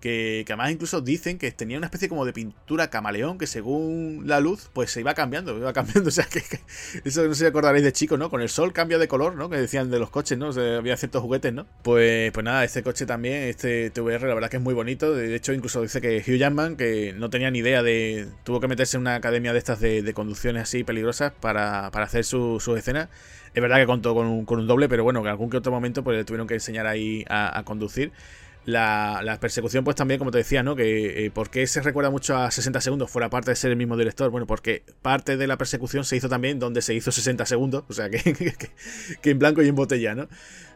[0.00, 4.40] que, además incluso dicen que tenía una especie como de pintura camaleón que según la
[4.40, 6.42] luz pues se iba cambiando, iba cambiando, o sea que,
[7.04, 8.30] eso no sé si acordaréis de chico, ¿no?
[8.30, 9.48] Con el sol cambia de color, ¿no?
[9.48, 10.50] Que decían de los coches, ¿no?
[10.50, 11.66] había ciertos juguetes, ¿no?
[11.82, 15.34] Pues, pues nada, este coche también, este TVR, la verdad que es muy bonito, de
[15.34, 18.96] hecho incluso dice que Hugh Jackman, que no tenía ni idea de, tuvo que meterse
[18.96, 23.08] en una academia de estas de, conducciones así peligrosas para, hacer sus su escenas.
[23.54, 25.72] Es verdad que contó con un, con un doble, pero bueno, que algún que otro
[25.72, 28.12] momento pues le tuvieron que enseñar ahí a conducir.
[28.66, 30.74] La, persecución, pues también, como te decía, ¿no?
[30.74, 33.76] Que eh, ¿por qué se recuerda mucho a 60 segundos fuera parte de ser el
[33.76, 34.28] mismo director?
[34.30, 37.92] Bueno, porque parte de la persecución se hizo también donde se hizo 60 segundos, o
[37.92, 40.28] sea, que, en blanco y en botella, ¿no?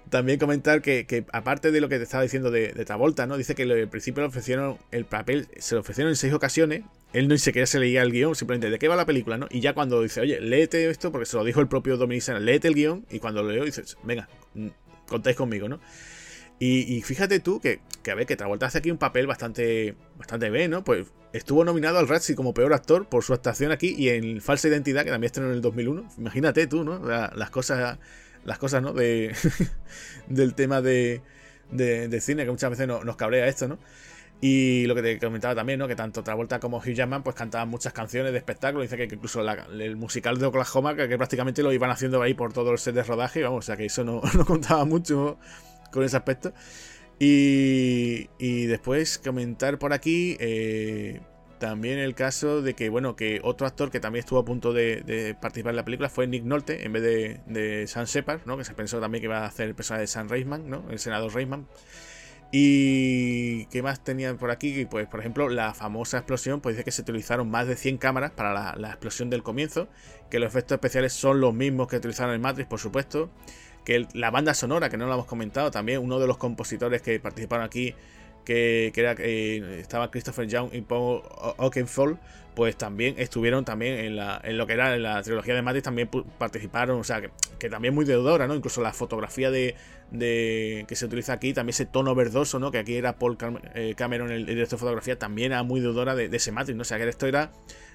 [0.08, 3.36] También comentar que, aparte de lo que te estaba diciendo de, Travolta, ¿no?
[3.36, 7.26] Dice que al principio le ofrecieron el papel, se lo ofrecieron en seis ocasiones, él
[7.26, 9.48] no ni siquiera se leía el guion, simplemente de qué va la película, ¿no?
[9.50, 12.68] Y ya cuando dice, oye, léete esto, porque se lo dijo el propio Dominic léete
[12.68, 14.68] el guion, y cuando lo leo dices, venga, mm,
[15.08, 15.80] contáis conmigo, ¿no?
[16.62, 20.50] Y, fíjate tú que, que, a ver, que Travolta hace aquí un papel bastante, bastante
[20.50, 20.84] bien, ¿no?
[20.84, 24.68] Pues estuvo nominado al Razzie como peor actor por su actuación aquí y en Falsa
[24.68, 26.10] Identidad, que también estrenó en el 2001.
[26.18, 26.98] Imagínate tú, ¿no?
[26.98, 27.98] las cosas,
[28.44, 28.92] las cosas, ¿no?
[28.92, 29.34] De,
[30.28, 31.22] del tema de,
[31.70, 33.78] de, cine, que muchas veces nos cabrea esto, ¿no?
[34.42, 35.88] Y lo que te comentaba también, ¿no?
[35.88, 38.82] Que tanto Travolta como Hugh Jackman pues cantaban muchas canciones de espectáculo.
[38.82, 42.70] Dice que incluso el musical de Oklahoma, que, prácticamente lo iban haciendo ahí por todo
[42.72, 45.38] el set de rodaje, vamos, o sea que eso no, no contaba mucho
[45.92, 46.52] con ese aspecto.
[47.18, 51.20] Y, y después comentar por aquí eh,
[51.58, 55.36] también el caso de que, bueno, que otro actor que también estuvo a punto de,
[55.40, 58.56] participar en la película fue Nick Nolte, en vez de, de Sam Shepard, ¿no?
[58.56, 60.84] Que se pensó también que iba a hacer el personaje de Sam Reisman, ¿no?
[60.90, 61.66] El senador Reisman.
[62.52, 66.90] Y qué más tenían por aquí, pues por ejemplo la famosa explosión, pues dice que
[66.90, 69.88] se utilizaron más de 100 cámaras para la, explosión del comienzo,
[70.30, 73.30] que los efectos especiales son los mismos que utilizaron en Matrix, por supuesto,
[73.90, 77.18] que la banda sonora, que no lo hemos comentado también, uno de los compositores que
[77.18, 77.96] participaron aquí
[78.44, 81.22] que, era, eh, estaba Christopher Young y Paul
[81.56, 82.16] Oakenfold,
[82.54, 86.08] pues también estuvieron también en, la, en lo que era la trilogía de Matrix, también
[86.38, 87.20] participaron, o sea,
[87.58, 88.54] que, también muy deudora, ¿no?
[88.54, 89.74] Incluso la fotografía de,
[90.12, 92.70] que se utiliza aquí, también ese tono verdoso, ¿no?
[92.70, 93.36] Que aquí era Paul
[93.74, 96.82] eh, Cameron, el, director de fotografía, también era muy deudora de, ese Matrix, ¿no?
[96.82, 97.50] O sea, que esto era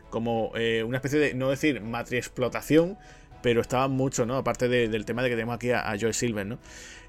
[0.10, 2.98] como eh, una especie de, no decir Matrix explotación,
[3.46, 4.38] pero estaba mucho, ¿no?
[4.38, 6.58] Aparte del tema de que tenemos aquí a, a Joy Silver, ¿no?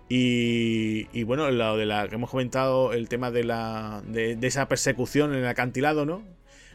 [0.07, 5.33] Y, bueno, lo de la que hemos comentado, el tema de, la, de, esa persecución
[5.33, 6.23] en el acantilado, ¿no?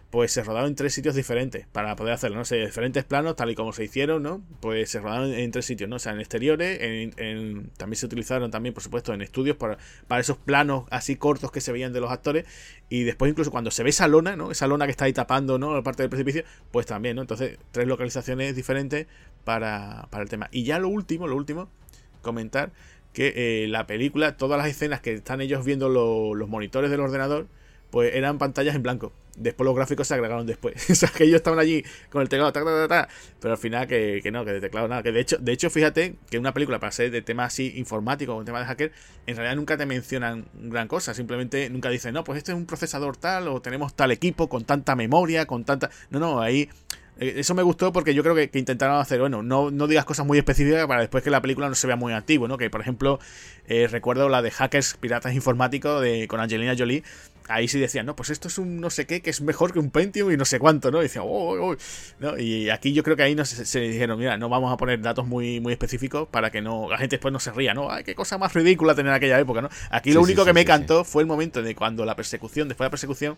[0.09, 2.43] Pues se rodaron en tres sitios diferentes para poder hacerlo, ¿no?
[2.43, 4.41] sé, diferentes planos, tal y como se hicieron, ¿no?
[4.61, 5.97] Pues se rodaron en tres sitios, ¿no?
[5.97, 9.77] O sea, en exteriores, en, también se utilizaron también, por supuesto, en estudios para,
[10.07, 12.45] para esos planos así cortos que se veían de los actores.
[12.89, 14.51] Y después incluso cuando se ve esa lona, ¿no?
[14.51, 15.75] Esa lona que está ahí tapando, ¿no?
[15.75, 17.21] La parte del precipicio, pues también, ¿no?
[17.21, 19.07] Entonces, tres localizaciones diferentes
[19.43, 20.49] para, para el tema.
[20.51, 21.69] Y ya lo último, lo último,
[22.21, 22.71] comentar
[23.13, 27.47] que eh, la película, todas las escenas que están ellos viendo los monitores del ordenador,
[27.89, 29.11] pues eran pantallas en blanco.
[29.37, 30.89] Después los gráficos se agregaron después.
[30.89, 34.53] o sea, que ellos estaban allí con el teclado, pero al final que, no, que
[34.53, 35.03] de teclado nada.
[35.03, 38.35] Que de hecho, de hecho, fíjate que una película para ser de tema así informático,
[38.35, 38.91] un tema de hacker,
[39.27, 41.13] en realidad nunca te mencionan gran cosa.
[41.13, 44.65] Simplemente nunca dicen, no, pues este es un procesador tal, o tenemos tal equipo con
[44.65, 45.89] tanta memoria, con tanta.
[46.09, 46.69] No, no, ahí
[47.19, 50.37] eso me gustó porque yo creo que, intentaron hacer, bueno, no, no, digas cosas muy
[50.37, 52.57] específicas para después que la película no se vea muy antiguo, ¿no?
[52.57, 53.19] Que por ejemplo,
[53.67, 57.03] eh, recuerdo la de hackers piratas informáticos de, con Angelina Jolie.
[57.47, 59.79] Ahí sí decían, no, pues esto es un no sé qué, que es mejor que
[59.79, 60.99] un Pentium y no sé cuánto, ¿no?
[60.99, 61.75] Y decía, oh, oh, oh",
[62.19, 62.37] ¿no?
[62.39, 65.27] Y aquí yo creo que ahí no se, dijeron, mira, no vamos a poner datos
[65.27, 67.91] muy, muy específicos para que no la gente después no se ría, ¿no?
[67.91, 69.69] Ay, qué cosa más ridícula tener aquella época, ¿no?
[69.89, 72.87] Aquí lo único que me cantó fue el momento de cuando la persecución, después de
[72.87, 73.37] la persecución,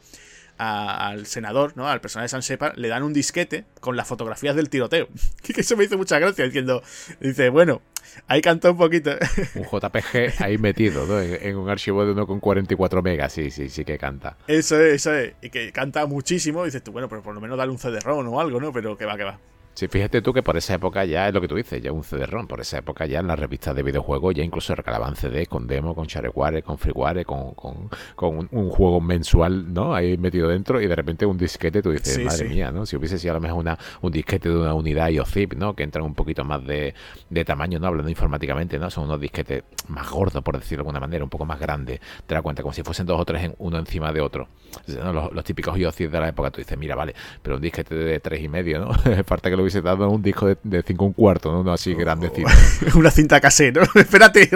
[0.57, 1.87] al senador, ¿no?
[1.87, 5.07] Al personaje de San Sepa, le dan un disquete con las fotografías del tiroteo.
[5.43, 6.83] que eso me hizo mucha gracia, diciendo,
[7.19, 7.81] dice, bueno,
[8.27, 9.11] ahí cantó un poquito.
[9.55, 11.19] un JPG ahí metido, ¿no?
[11.19, 14.37] En, un archivo de uno con 44 megas, sí, sí, sí que canta.
[14.47, 15.33] Eso es, eso es.
[15.41, 18.39] Y que canta muchísimo, dices tú, bueno, pero por lo menos dale un CD-ROM o
[18.39, 18.71] algo, ¿no?
[18.71, 19.39] Pero que va, que va.
[19.73, 22.03] Sí, fíjate tú que por esa época ya es lo que tú dices, ya un
[22.03, 25.65] CD-ROM, por esa época ya en las revistas de videojuegos ya incluso regalaban CD con
[25.65, 29.95] demo, con shareware, con freeware, con, con, con un, juego mensual, ¿no?
[29.95, 32.85] Ahí metido dentro y de repente un disquete, tú dices, madre mía, ¿no?
[32.85, 35.75] Si hubiese sido a lo mejor una, un disquete de una unidad IOZIP, ¿no?
[35.75, 36.93] Que entran un poquito más de,
[37.31, 37.87] de tamaño, ¿no?
[37.87, 38.91] Hablando informáticamente, ¿no?
[38.91, 42.35] Son unos disquetes más gordos, por decirlo de alguna manera, un poco más grandes, te
[42.35, 44.47] das cuenta, como si fuesen dos o tres en, uno encima de otro.
[44.87, 48.41] Los, típicos IOZIP de la época, tú dices, mira, vale, pero un disquete de tres
[48.41, 48.93] y medio, ¿no?
[49.25, 51.61] Falta que lo hubiese dado un disco de, de cinco un cuarto, ¿no?
[51.61, 52.47] Uno así grandecito.
[52.95, 54.01] Una cinta casera, ¿no?
[54.01, 54.49] Espérate,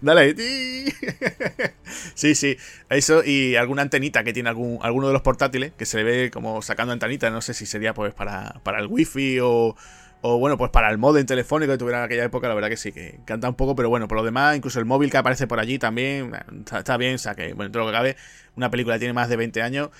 [0.00, 0.34] dale.
[2.14, 2.56] sí, sí.
[2.88, 6.30] Eso y alguna antenita que tiene algún, alguno de los portátiles que se le ve
[6.30, 7.30] como sacando antenita.
[7.30, 9.76] No sé si sería pues para, para el wifi o,
[10.26, 12.78] o bueno, pues para el modem telefónico que tuviera en aquella época, la verdad que
[12.78, 15.46] sí, que canta un poco, pero bueno, por lo demás, incluso el móvil que aparece
[15.46, 16.32] por allí también
[16.74, 18.16] está, bien, o sea que, bueno, todo lo que cabe,
[18.56, 19.90] una película tiene más de 20 años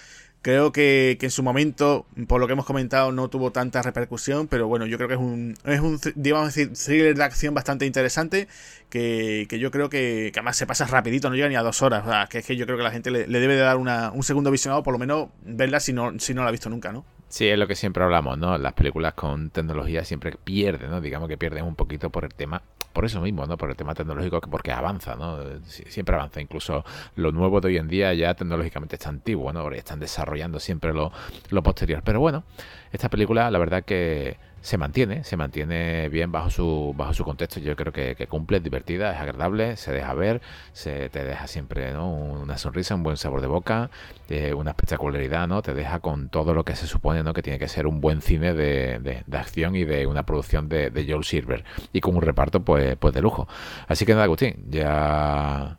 [0.44, 4.68] Creo que, en su momento, por lo que hemos comentado, no tuvo tanta repercusión, pero
[4.68, 8.46] bueno, yo creo que es un, es un digamos thriller de acción bastante interesante,
[8.90, 12.10] que, yo creo que, además se pasa rapidito, no llega ni a dos horas, o
[12.10, 14.22] sea, que es que yo creo que la gente le, debe de dar una, un
[14.22, 17.06] segundo visionado, por lo menos verla si no, si no la ha visto nunca, ¿no?
[17.28, 18.58] Sí, es lo que siempre hablamos, ¿no?
[18.58, 21.00] Las películas con tecnología siempre pierden, ¿no?
[21.00, 22.60] Digamos que pierden un poquito por el tema
[22.94, 23.58] por eso mismo, ¿no?
[23.58, 25.38] Por el tema tecnológico, porque avanza, ¿no?
[25.66, 26.40] Siempre avanza.
[26.40, 26.84] Incluso
[27.16, 29.68] lo nuevo de hoy en día ya tecnológicamente está antiguo, ¿no?
[29.72, 31.12] Están desarrollando siempre lo,
[31.50, 32.02] lo posterior.
[32.04, 32.44] Pero bueno,
[32.92, 37.60] esta película, la verdad que se mantiene, se mantiene bien bajo su, bajo su contexto.
[37.60, 40.40] Yo creo que, cumple, es divertida, es agradable, se deja ver,
[40.72, 42.10] se te deja siempre ¿no?
[42.10, 43.90] una sonrisa, un buen sabor de boca,
[44.30, 45.60] eh, una espectacularidad, ¿no?
[45.60, 47.34] Te deja con todo lo que se supone ¿no?
[47.34, 50.88] que tiene que ser un buen cine de, de, acción y de una producción de,
[50.88, 51.62] de Joel Silver.
[51.92, 53.46] Y con un reparto pues, pues de lujo.
[53.86, 55.76] Así que nada, Agustín, ya